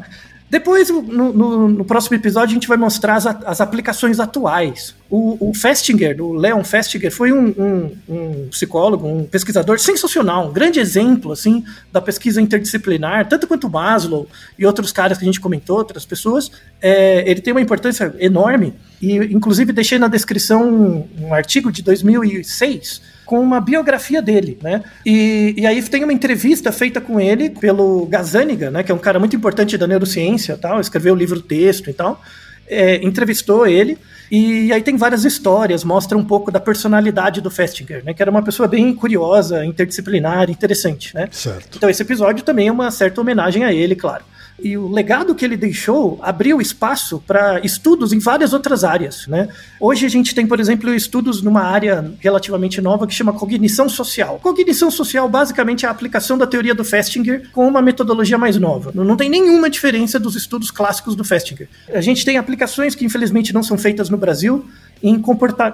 Depois, 0.49 0.91
no, 0.91 1.03
no, 1.03 1.69
no, 1.69 1.85
próximo 1.85 2.17
episódio, 2.17 2.53
a 2.53 2.55
gente 2.55 2.69
vai 2.69 2.77
mostrar 2.77 3.17
as, 3.17 3.27
as 3.27 3.61
aplicações 3.61 4.21
atuais. 4.21 4.95
O, 5.11 5.51
o, 5.51 5.55
Festinger, 5.55 6.21
o 6.23 6.33
Leon 6.33 6.63
Festinger, 6.63 7.11
foi 7.11 7.33
um, 7.33 7.49
um, 7.49 7.97
um, 8.09 8.49
psicólogo, 8.51 9.07
um 9.09 9.25
pesquisador 9.25 9.79
sensacional, 9.81 10.49
um 10.49 10.53
grande 10.53 10.79
exemplo 10.79 11.33
assim 11.33 11.65
da 11.91 12.01
pesquisa 12.01 12.41
interdisciplinar, 12.41 13.27
tanto 13.29 13.47
quanto 13.47 13.71
Maslow 13.71 14.29
e 14.59 14.67
outros 14.67 14.93
caras 14.93 15.19
que 15.19 15.25
a 15.25 15.27
gente 15.27 15.41
comentou, 15.41 15.79
outras 15.79 16.05
pessoas. 16.05 16.51
É, 16.81 17.29
ele 17.29 17.41
tem 17.41 17.53
uma 17.53 17.63
importância 17.63 18.15
enorme 18.19 18.75
e, 19.01 19.17
inclusive, 19.17 19.73
deixei 19.73 19.99
na 19.99 20.09
descrição 20.09 20.73
um, 20.73 21.09
um 21.21 21.35
artigo 21.35 21.73
de 21.73 21.83
2006 21.83 23.14
com 23.25 23.41
uma 23.41 23.61
biografia 23.61 24.21
dele, 24.21 24.59
né? 24.63 24.83
E, 25.05 25.55
e 25.57 25.67
aí 25.67 25.83
tem 25.83 26.05
uma 26.05 26.13
entrevista 26.13 26.71
feita 26.71 27.01
com 27.01 27.21
ele 27.21 27.51
pelo 27.51 28.07
Gazaniga, 28.07 28.71
né? 28.71 28.83
Que 28.83 28.93
é 28.93 28.95
um 28.95 28.99
cara 28.99 29.19
muito 29.19 29.35
importante 29.37 29.79
da 29.79 29.87
neurociência, 29.87 30.57
tal, 30.57 30.81
escreveu 30.81 31.15
o 31.15 31.17
livro 31.17 31.41
texto 31.41 31.91
e 31.91 31.93
tal. 31.93 32.21
É, 32.67 32.97
entrevistou 33.05 33.67
ele 33.67 33.99
e 34.31 34.73
aí 34.73 34.83
tem 34.83 34.97
várias 34.97 35.25
histórias, 35.25 35.85
mostra 35.85 36.17
um 36.17 36.25
pouco 36.25 36.51
da 36.51 36.59
personalidade 36.59 37.41
do 37.41 37.51
Festinger, 37.51 38.03
né? 38.05 38.15
Que 38.15 38.23
era 38.23 38.31
uma 38.31 38.43
pessoa 38.43 38.67
bem 38.67 38.95
curiosa, 38.95 39.65
interdisciplinar, 39.65 40.51
interessante, 40.51 41.15
né? 41.15 41.29
Certo. 41.31 41.77
Então 41.77 41.91
esse 41.91 42.03
episódio 42.03 42.45
também 42.45 42.69
é 42.69 42.73
uma 42.73 42.91
certa 42.91 43.21
homenagem 43.21 43.65
a 43.65 43.73
ele, 43.73 43.95
claro. 43.95 44.25
E 44.63 44.77
o 44.77 44.89
legado 44.89 45.35
que 45.35 45.45
ele 45.45 45.57
deixou 45.57 46.19
abriu 46.23 46.61
espaço 46.61 47.23
para 47.27 47.61
estudos 47.65 48.13
em 48.13 48.19
várias 48.19 48.53
outras 48.53 48.85
áreas. 48.85 49.27
Né? 49.27 49.49
Hoje 49.81 50.07
a 50.07 50.09
gente 50.09 50.35
tem, 50.35 50.47
por 50.47 50.61
exemplo, 50.61 50.95
estudos 50.95 51.43
numa 51.43 51.63
área 51.63 52.13
relativamente 52.21 52.81
nova 52.81 53.07
que 53.07 53.15
chama 53.15 53.33
cognição 53.33 53.89
social. 53.89 54.39
Cognição 54.41 54.91
social 54.91 55.29
basicamente 55.29 55.85
é 55.85 55.89
a 55.89 55.91
aplicação 55.91 56.39
da 56.39 56.47
teoria 56.47 56.75
do 56.75 56.85
Festinger 56.85 57.49
com 57.53 57.67
uma 57.67 57.83
metodologia 57.83 58.39
mais 58.39 58.57
nova. 58.57 58.93
Não 58.95 59.17
tem 59.17 59.29
nenhuma 59.29 59.69
diferença 59.69 60.19
dos 60.19 60.37
estudos 60.37 60.71
clássicos 60.71 61.17
do 61.17 61.25
Festinger. 61.25 61.69
A 61.93 62.01
gente 62.01 62.25
tem 62.25 62.39
aplicações 62.39 62.95
que 62.95 63.05
infelizmente 63.05 63.53
não 63.53 63.63
são 63.63 63.77
feitas 63.77 64.09
no 64.09 64.17
Brasil, 64.17 64.65
em, 65.03 65.23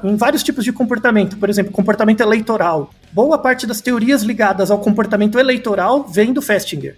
em, 0.05 0.17
vários 0.17 0.43
tipos 0.43 0.65
de 0.65 0.73
comportamento, 0.73 1.37
por 1.37 1.49
exemplo, 1.49 1.71
comportamento 1.71 2.21
eleitoral. 2.21 2.91
Boa 3.13 3.39
parte 3.39 3.67
das 3.67 3.81
teorias 3.81 4.23
ligadas 4.23 4.71
ao 4.71 4.79
comportamento 4.79 5.39
eleitoral 5.39 6.05
vem 6.09 6.33
do 6.33 6.43
Festinger. 6.43 6.97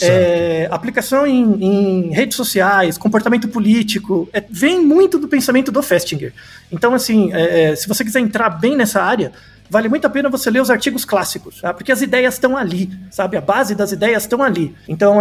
É, 0.00 0.68
aplicação 0.70 1.26
em, 1.26 1.42
em, 1.62 2.10
redes 2.12 2.36
sociais, 2.36 2.96
comportamento 2.96 3.48
político, 3.48 4.28
é, 4.32 4.42
vem 4.48 4.80
muito 4.80 5.18
do 5.18 5.28
pensamento 5.28 5.70
do 5.70 5.82
Festinger. 5.82 6.32
Então, 6.70 6.94
assim, 6.94 7.32
é, 7.32 7.72
é 7.72 7.76
se 7.76 7.86
você 7.86 8.02
quiser 8.02 8.20
entrar 8.20 8.48
bem 8.48 8.76
nessa 8.76 9.02
área, 9.02 9.32
vale 9.72 9.88
muito 9.88 10.06
a 10.06 10.10
pena 10.10 10.28
você 10.28 10.50
ler 10.50 10.60
os 10.60 10.68
artigos 10.68 11.02
clássicos, 11.02 11.62
tá? 11.62 11.72
porque 11.72 11.90
as 11.90 12.02
ideias 12.02 12.34
estão 12.34 12.58
ali, 12.58 12.90
sabe? 13.10 13.38
A 13.38 13.40
base 13.40 13.74
das 13.74 13.90
ideias 13.90 14.24
estão 14.24 14.42
ali. 14.42 14.74
Então, 14.86 15.16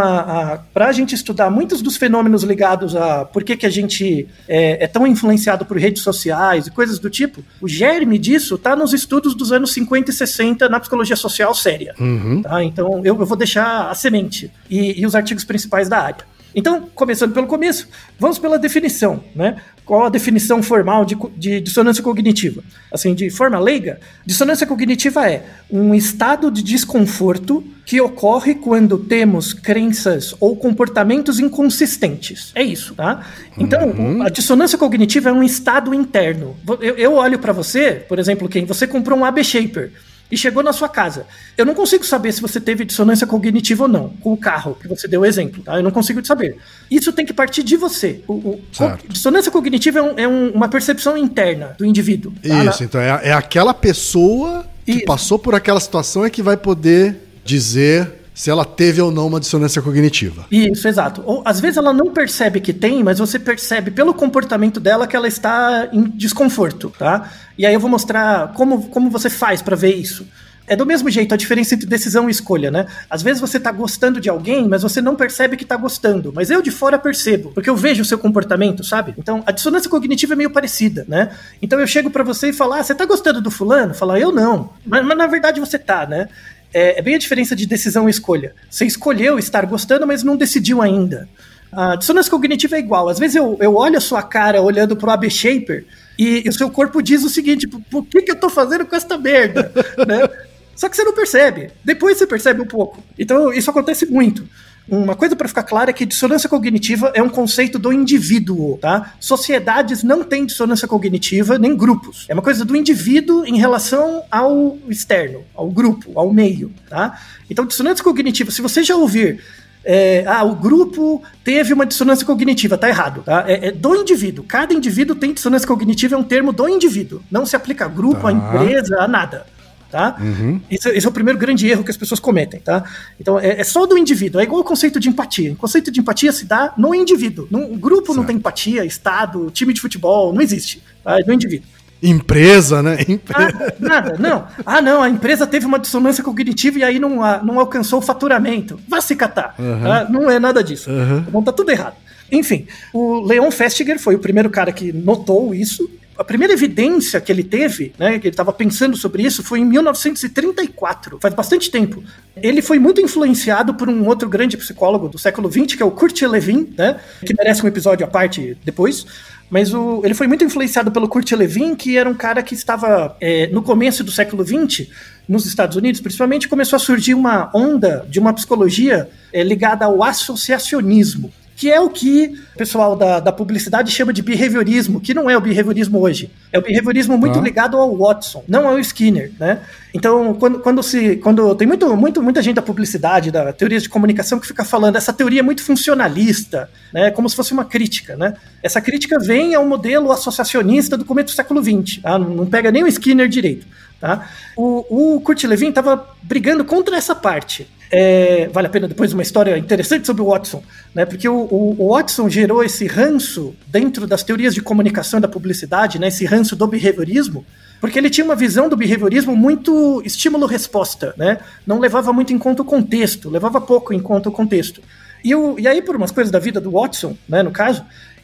para 0.74 0.88
a 0.88 0.92
gente 0.92 1.16
estudar 1.16 1.50
muitos 1.50 1.82
dos 1.82 1.96
fenômenos 1.96 2.44
ligados 2.44 2.94
a 2.94 3.24
por 3.24 3.46
que, 3.46 3.56
que 3.56 3.66
a 3.66 3.70
gente 3.70 4.28
é, 4.50 4.84
é, 4.84 4.88
tão 4.88 5.08
influenciado 5.08 5.64
por 5.64 5.78
redes 5.78 6.04
sociais 6.04 6.68
e 6.68 6.72
coisas 6.72 7.00
do 7.00 7.10
tipo, 7.10 7.42
o 7.62 7.68
germe 7.68 8.20
disso 8.20 8.56
está 8.56 8.76
nos 8.76 8.94
estudos 8.94 9.34
dos 9.34 9.54
anos 9.54 9.72
50 9.72 10.12
e 10.12 10.14
60 10.14 10.68
na 10.68 10.82
psicologia 10.82 11.16
social 11.16 11.56
séria. 11.56 11.96
Uhum. 11.98 12.42
Tá? 12.42 12.62
Então, 12.62 12.98
eu, 13.06 13.18
eu, 13.18 13.26
vou 13.26 13.38
deixar 13.38 13.90
a 13.90 13.96
semente 13.96 14.52
e, 14.70 15.00
e 15.00 15.06
os 15.06 15.16
artigos 15.16 15.46
principais 15.46 15.88
da 15.88 16.00
área. 16.00 16.26
Então, 16.56 16.90
começando 16.94 17.34
pelo 17.34 17.48
começo, 17.48 17.88
vamos 18.20 18.38
pela 18.38 18.60
definição, 18.60 19.24
né? 19.36 19.58
Qual 19.86 20.06
a 20.06 20.10
definição 20.10 20.62
formal 20.62 21.04
de, 21.04 21.18
de, 21.36 21.60
dissonância 21.60 22.04
cognitiva? 22.04 22.64
Assim, 22.92 23.14
de 23.14 23.30
forma 23.30 23.60
leiga, 23.60 24.00
dissonância 24.26 24.66
cognitiva 24.66 25.30
é 25.30 25.44
um 25.70 25.94
estado 25.94 26.52
de 26.52 26.62
desconforto 26.62 27.64
que 27.86 28.00
ocorre 28.00 28.56
quando 28.56 28.98
temos 28.98 29.54
crenças 29.54 30.36
ou 30.40 30.56
comportamentos 30.56 31.40
inconsistentes. 31.40 32.52
É 32.56 32.64
isso, 32.64 32.94
tá? 32.96 33.26
Então, 33.58 33.90
uhum. 33.90 34.22
a 34.22 34.30
dissonância 34.30 34.78
cognitiva 34.78 35.30
é 35.30 35.34
um 35.34 35.44
estado 35.44 35.94
interno. 35.94 36.56
Eu, 36.80 36.96
eu 36.96 37.14
olho 37.16 37.40
para 37.40 37.52
você, 37.52 38.04
por 38.08 38.20
exemplo, 38.20 38.48
quem 38.48 38.66
você 38.66 38.88
comprou 38.88 39.18
um 39.18 39.26
AB 39.26 39.44
Shaper 39.44 39.92
e 40.32 40.38
chegou 40.38 40.64
na 40.64 40.72
sua 40.72 40.88
casa. 40.88 41.26
Eu 41.58 41.66
não 41.66 41.74
consigo 41.74 42.06
saber 42.06 42.32
se 42.32 42.42
você 42.42 42.60
teve 42.60 42.86
dissonância 42.86 43.28
cognitiva 43.28 43.84
ou 43.84 43.90
não, 43.90 44.10
com 44.10 44.34
o 44.34 44.38
carro, 44.38 44.78
que 44.80 44.88
você 44.88 45.08
deu 45.08 45.22
o 45.22 45.26
exemplo, 45.26 45.62
tá? 45.64 45.76
Eu 45.76 45.84
não 45.84 45.92
consigo 45.92 46.26
saber. 46.26 46.58
Isso 46.90 47.12
tem 47.12 47.26
que 47.26 47.34
partir 47.34 47.64
de 47.64 47.76
você. 47.76 48.24
O, 48.28 48.34
o 48.34 48.62
dissonância 49.10 49.52
cognitiva 49.52 50.00
é, 50.00 50.02
um, 50.02 50.20
é 50.20 50.28
um, 50.28 50.52
uma 50.52 50.70
percepção 50.70 51.18
interna 51.18 51.76
do 51.78 51.86
indivíduo. 51.86 52.34
Tá? 52.42 52.66
Isso, 52.66 52.84
então 52.84 53.02
é, 53.02 53.30
é 53.30 53.34
aquela 53.34 53.74
pessoa 53.74 54.66
que 54.86 54.94
Isso. 54.94 55.06
passou 55.06 55.38
por 55.38 55.54
aquela 55.54 55.80
situação 55.80 56.26
é 56.26 56.30
que 56.30 56.42
vai 56.42 56.58
poder 56.58 57.18
dizer 57.44 58.21
se 58.34 58.50
ela 58.50 58.66
teve 58.66 59.02
ou 59.02 59.12
não 59.12 59.28
uma 59.28 59.40
dissonância 59.40 59.82
cognitiva. 59.82 60.46
Isso, 60.52 60.88
exato. 60.88 61.22
Ou 61.26 61.42
às 61.46 61.60
vezes 61.60 61.78
ela 61.78 61.94
não 61.94 62.12
percebe 62.12 62.60
que 62.60 62.74
tem, 62.74 63.04
mas 63.04 63.20
você 63.20 63.38
percebe 63.38 63.92
pelo 63.92 64.14
comportamento 64.14 64.80
dela 64.80 65.08
que 65.08 65.16
ela 65.16 65.28
está 65.28 65.90
em 65.92 66.04
desconforto, 66.04 66.94
tá? 66.98 67.30
E 67.58 67.66
aí 67.66 67.74
eu 67.74 67.80
vou 67.80 67.90
mostrar 67.90 68.54
como, 68.54 68.88
como 68.88 69.10
você 69.10 69.30
faz 69.30 69.62
para 69.62 69.76
ver 69.76 69.96
isso. 69.96 70.26
É 70.68 70.76
do 70.76 70.86
mesmo 70.86 71.10
jeito 71.10 71.34
a 71.34 71.38
diferença 71.38 71.76
entre 71.76 71.86
decisão 71.86 72.30
e 72.30 72.32
escolha, 72.32 72.72
né? 72.72 72.86
Às 73.10 73.22
vezes 73.22 73.42
você 73.42 73.60
tá 73.60 73.72
gostando 73.74 74.22
de 74.22 74.30
alguém, 74.30 74.70
mas 74.70 74.84
você 74.84 75.02
não 75.02 75.18
percebe 75.18 75.58
que 75.58 75.66
tá 75.66 75.76
gostando. 75.76 76.32
Mas 76.34 76.50
eu 76.50 76.62
de 76.62 76.72
fora 76.72 76.98
percebo, 76.98 77.52
porque 77.52 77.70
eu 77.70 77.76
vejo 77.76 78.04
o 78.04 78.06
seu 78.06 78.18
comportamento, 78.18 78.82
sabe? 78.82 79.14
Então 79.18 79.44
a 79.46 79.52
dissonância 79.52 79.90
cognitiva 79.90 80.34
é 80.34 80.36
meio 80.38 80.52
parecida, 80.52 81.04
né? 81.10 81.36
Então 81.62 81.78
eu 81.80 81.88
chego 81.88 82.10
para 82.10 82.24
você 82.24 82.50
e 82.50 82.54
falo, 82.54 82.74
ah, 82.74 82.84
você 82.84 82.96
tá 82.96 83.06
gostando 83.06 83.42
do 83.42 83.52
fulano? 83.52 83.94
Falar, 83.94 84.20
eu 84.20 84.32
não. 84.32 84.70
Mas, 84.86 85.04
mas 85.04 85.18
na 85.18 85.28
verdade 85.28 85.60
você 85.60 85.78
tá, 85.78 86.06
né? 86.06 86.30
É, 86.74 87.00
é 87.00 87.02
bem 87.02 87.16
a 87.16 87.20
diferença 87.20 87.56
de 87.56 87.66
decisão 87.66 88.08
e 88.08 88.12
escolha. 88.12 88.54
Você 88.70 88.86
escolheu 88.86 89.38
estar 89.38 89.66
gostando, 89.66 90.08
mas 90.08 90.24
não 90.24 90.38
decidiu 90.38 90.82
ainda. 90.82 91.28
A 91.72 91.96
dissonância 91.96 92.30
cognitiva 92.30 92.76
é 92.76 92.80
igual. 92.80 93.08
Às 93.08 93.18
vezes 93.18 93.36
eu, 93.36 93.58
eu 93.62 93.76
olho 93.76 93.98
a 93.98 94.02
sua 94.02 94.22
cara 94.22 94.62
olhando 94.62 94.96
pro 94.96 95.10
AB 95.10 95.30
Shaper 95.30 95.86
e, 96.20 96.44
e 96.46 96.50
o 96.50 96.54
seu 96.54 96.70
corpo 96.70 97.02
diz 97.02 97.24
o 97.24 97.30
seguinte: 97.30 97.68
por 97.68 98.06
que, 98.06 98.22
que 98.22 98.32
eu 98.32 98.36
tô 98.36 98.50
fazendo 98.50 98.86
com 98.86 98.96
esta 98.96 99.18
merda? 99.18 99.72
né? 100.06 100.30
Só 100.76 100.90
que 100.90 100.96
você 100.96 101.04
não 101.04 101.14
percebe. 101.14 101.72
Depois 101.84 102.18
você 102.18 102.28
percebe 102.28 102.62
um 102.62 102.66
pouco. 102.66 103.02
Então 103.18 103.54
isso 103.54 103.70
acontece 103.70 104.06
muito. 104.06 104.48
Uma 104.88 105.16
coisa 105.16 105.36
para 105.36 105.48
ficar 105.48 105.64
clara 105.64 105.90
é 105.90 105.94
que 105.94 106.06
dissonância 106.06 106.50
cognitiva 106.50 107.12
é 107.14 107.22
um 107.22 107.30
conceito 107.30 107.80
do 107.80 107.94
indivíduo, 107.94 108.78
tá? 108.78 109.14
Sociedades 109.20 110.04
não 110.04 110.24
têm 110.24 110.46
dissonância 110.46 110.88
cognitiva, 110.88 111.58
nem 111.58 111.76
grupos. 111.76 112.26
É 112.28 112.34
uma 112.34 112.42
coisa 112.42 112.66
do 112.66 112.76
indivíduo 112.76 113.46
em 113.46 113.58
relação 113.58 114.24
ao 114.30 114.78
externo, 114.90 115.44
ao 115.56 115.70
grupo, 115.70 116.12
ao 116.20 116.34
meio, 116.34 116.74
tá? 116.90 117.20
Então, 117.50 117.66
dissonância 117.66 118.04
cognitiva, 118.04 118.52
se 118.52 118.62
você 118.62 118.84
já 118.84 118.96
ouvir 118.96 119.40
é, 119.84 120.24
ah, 120.28 120.44
o 120.44 120.56
grupo 120.56 121.24
teve 121.44 121.74
uma 121.74 121.86
dissonância 121.86 122.26
cognitiva, 122.26 122.78
tá 122.78 122.88
errado, 122.88 123.24
tá? 123.24 123.46
É, 123.48 123.68
é, 123.68 123.72
do 123.72 123.96
indivíduo. 123.96 124.46
Cada 124.48 124.74
indivíduo 124.74 125.16
tem 125.16 125.34
dissonância 125.34 125.68
cognitiva, 125.68 126.16
é 126.16 126.18
um 126.18 126.24
termo 126.24 126.52
do 126.52 126.68
indivíduo. 126.70 127.22
Não 127.32 127.46
se 127.46 127.56
aplica 127.56 127.86
a 127.86 127.88
grupo, 127.88 128.22
Tá. 128.22 128.30
a 128.30 128.32
empresa, 128.32 129.00
a 129.00 129.08
nada. 129.08 129.46
Tá? 129.92 130.16
Uhum. 130.22 130.62
Esse, 130.72 130.88
esse 130.90 131.06
é 131.06 131.10
o 131.10 131.12
primeiro 131.12 131.38
grande 131.38 131.68
erro 131.68 131.84
que 131.84 131.92
as 131.92 131.98
pessoas 131.98 132.18
cometem, 132.20 132.62
tá? 132.62 132.82
Então 133.20 133.38
é, 133.38 133.60
é 133.60 133.64
só 133.66 133.86
do 133.86 133.98
indivíduo, 133.98 134.40
é 134.40 134.46
igual 134.46 134.62
o 134.62 134.64
conceito 134.64 135.02
de 135.02 135.10
empatia. 135.10 135.52
O 135.52 135.56
conceito 135.58 135.92
de 135.92 136.00
empatia 136.00 136.32
se 136.32 136.46
dá 136.46 136.74
no 136.78 136.96
indivíduo. 136.96 137.46
Num 137.52 137.78
grupo 137.78 138.08
não 138.14 138.22
Certo. 138.22 138.28
tem 138.28 138.36
empatia, 138.38 138.86
estado, 138.86 139.52
time 139.52 139.74
de 139.74 139.82
futebol, 139.82 140.34
não 140.34 140.42
existe. 140.42 140.82
Tá? 141.04 141.20
É 141.20 141.24
do 141.24 141.34
indivíduo. 141.34 141.68
Empresa, 142.02 142.82
né? 142.82 142.98
Empre- 143.08 143.38
Nada, 143.38 143.76
nada, 143.80 144.16
não. 144.18 144.48
Ah, 144.66 144.82
não, 144.82 145.04
a 145.04 145.10
empresa 145.10 145.46
teve 145.46 145.66
uma 145.66 145.78
dissonância 145.78 146.24
cognitiva 146.24 146.80
e 146.80 146.84
aí 146.84 146.98
não, 146.98 147.22
a- 147.24 147.44
não 147.44 147.60
alcançou 147.60 148.00
o 148.00 148.02
faturamento. 148.02 148.80
Vá 148.88 149.00
se 149.02 149.16
catar. 149.16 149.56
tá? 149.58 150.08
Não 150.10 150.30
é 150.30 150.40
nada 150.40 150.64
disso. 150.64 150.90
Uhum. 150.90 151.26
Então 151.28 151.44
tá 151.44 151.52
tudo 151.52 151.70
errado. 151.70 151.96
Enfim, 152.32 152.66
o 152.94 153.20
Leon 153.26 153.52
Festinger 153.52 154.00
foi 154.00 154.16
o 154.16 154.20
primeiro 154.20 154.50
cara 154.50 154.72
que 154.72 154.92
notou 154.94 155.54
isso. 155.54 155.88
A 156.18 156.24
primeira 156.24 156.54
evidência 156.54 157.20
que 157.20 157.32
ele 157.32 157.44
teve, 157.44 157.94
né, 157.98 158.20
que 158.20 158.28
ele 158.28 158.34
estava 158.34 158.54
pensando 158.54 158.96
sobre 158.96 159.24
isso, 159.24 159.42
foi 159.44 159.60
em 159.60 159.66
1934, 159.66 161.18
faz 161.20 161.34
bastante 161.34 161.72
tempo. 161.72 162.04
Ele 162.36 162.62
foi 162.62 162.80
muito 162.80 163.02
influenciado 163.02 163.74
por 163.74 163.90
um 163.90 164.06
outro 164.06 164.30
grande 164.30 164.58
psicólogo 164.58 165.10
do 165.10 165.18
século 165.18 165.52
XX, 165.52 165.76
que 165.76 165.84
é 165.84 165.86
o 165.86 165.92
Kurt 165.92 166.22
Lewin, 166.22 166.74
né, 166.78 167.00
que 167.26 167.34
merece 167.36 167.64
um 167.64 167.68
episódio 167.68 168.06
à 168.06 168.10
parte 168.10 168.58
depois. 168.64 169.06
Mas 169.50 169.74
o, 169.74 170.02
ele 170.06 170.14
foi 170.14 170.28
muito 170.28 170.44
influenciado 170.46 170.92
pelo 170.92 171.10
Kurt 171.10 171.32
Lewin, 171.32 171.76
que 171.76 171.98
era 171.98 172.10
um 172.10 172.14
cara 172.14 172.42
que 172.42 172.54
estava 172.54 173.18
é, 173.20 173.48
no 173.48 173.62
começo 173.62 174.04
do 174.04 174.12
século 174.12 174.46
XX, 174.46 174.88
nos 175.28 175.46
Estados 175.46 175.76
Unidos 175.76 176.00
principalmente, 176.02 176.48
começou 176.48 176.78
a 176.78 176.80
surgir 176.80 177.14
uma 177.14 177.50
onda 177.54 178.06
de 178.10 178.20
uma 178.20 178.34
psicologia 178.34 179.10
é, 179.34 179.44
ligada 179.44 179.86
ao 179.86 180.04
associacionismo 180.04 181.34
que 181.56 181.72
é 181.72 181.80
o 181.80 181.90
que 181.90 182.34
o 182.56 182.58
pessoal 182.58 182.96
da, 182.96 183.20
da 183.20 183.32
publicidade 183.32 183.92
chama 183.92 184.12
de 184.12 184.22
behaviorismo, 184.22 185.00
que 185.00 185.14
não 185.14 185.30
é 185.30 185.38
o 185.38 185.42
behaviorismo 185.42 186.00
hoje. 186.00 186.32
É 186.52 186.58
o 186.58 186.62
behaviorismo 186.62 187.18
muito 187.18 187.36
Tá. 187.36 187.42
ligado 187.42 187.78
ao 187.78 187.96
Watson, 187.96 188.44
não 188.48 188.68
ao 188.68 188.80
Skinner, 188.80 189.32
né? 189.40 189.62
Então, 189.94 190.34
quando, 190.34 190.60
quando 190.60 190.82
se. 190.84 191.18
Quando 191.18 191.54
tem 191.56 191.68
muito, 191.68 191.96
muito, 191.96 192.22
muita 192.22 192.42
gente 192.42 192.56
da 192.56 192.62
publicidade, 192.62 193.32
da 193.32 193.52
teoria 193.54 193.80
de 193.80 193.90
comunicação, 193.90 194.40
que 194.40 194.48
fica 194.48 194.64
falando 194.64 194.96
essa 194.96 195.14
teoria 195.14 195.42
é 195.42 195.44
muito 195.44 195.64
funcionalista, 195.64 196.70
né? 196.94 197.12
Como 197.12 197.30
se 197.30 197.36
fosse 197.36 197.54
uma 197.54 197.66
crítica, 197.66 198.16
né? 198.16 198.34
Essa 198.64 198.82
crítica 198.82 199.20
vem 199.20 199.54
ao 199.54 199.66
modelo 199.66 200.12
associacionista 200.12 200.98
do 200.98 201.06
começo 201.06 201.28
do 201.28 201.36
século 201.36 201.64
XX, 201.64 202.02
tá? 202.02 202.18
não, 202.18 202.30
não 202.30 202.46
pega 202.46 202.72
nem 202.72 202.84
o 202.84 202.88
Skinner 202.88 203.28
direito. 203.28 203.66
Tá? 204.00 204.28
O, 204.58 205.16
o 205.16 205.22
Kurt 205.22 205.44
Lewin 205.44 205.70
estava 205.70 206.08
brigando 206.24 206.66
contra 206.66 206.98
essa 206.98 207.14
parte. 207.14 207.68
É, 207.94 208.48
vale 208.54 208.68
a 208.68 208.70
pena 208.70 208.88
depois 208.88 209.12
uma 209.12 209.22
história 209.22 209.58
interessante 209.58 210.06
sobre 210.08 210.22
o 210.22 210.28
Watson, 210.28 210.64
né? 210.96 211.06
Porque 211.06 211.28
o, 211.28 211.36
o- 211.36 211.76
o 211.78 211.94
Watson 211.94 212.30
gerou 212.30 212.64
esse 212.64 212.88
ranço 212.88 213.54
dentro 213.68 214.08
das 214.08 214.24
teorias 214.24 214.54
de 214.54 214.62
comunicação 214.62 215.20
e 215.20 215.22
da 215.22 215.28
publicidade, 215.28 216.00
né? 216.00 216.08
Esse 216.08 216.24
ranço 216.26 216.56
do 216.56 216.66
behaviorismo, 216.68 217.46
porque 217.82 218.00
ele 218.00 218.10
tinha 218.10 218.24
uma 218.24 218.36
visão 218.36 218.70
do 218.70 218.78
behaviorismo 218.78 219.36
muito 219.36 220.02
estímulo-resposta, 220.06 221.14
né? 221.18 221.40
Não 221.68 221.80
levava 221.80 222.14
muito 222.14 222.32
em 222.32 222.38
conta 222.38 222.62
o 222.62 222.66
contexto, 222.66 223.30
levava 223.30 223.60
pouco 223.60 223.94
em 223.94 224.00
conta 224.00 224.30
o 224.30 224.32
contexto. 224.32 224.82
E, 225.24 225.36
o, 225.36 225.60
e 225.60 225.68
aí, 225.68 225.82
por 225.82 225.96
umas 225.96 226.12
coisas 226.12 226.32
da 226.32 226.40
vida 226.40 226.60
do 226.62 226.72
Watson, 226.72 227.16
né, 227.30 227.44
no 227.44 227.52
caso, 227.52 227.84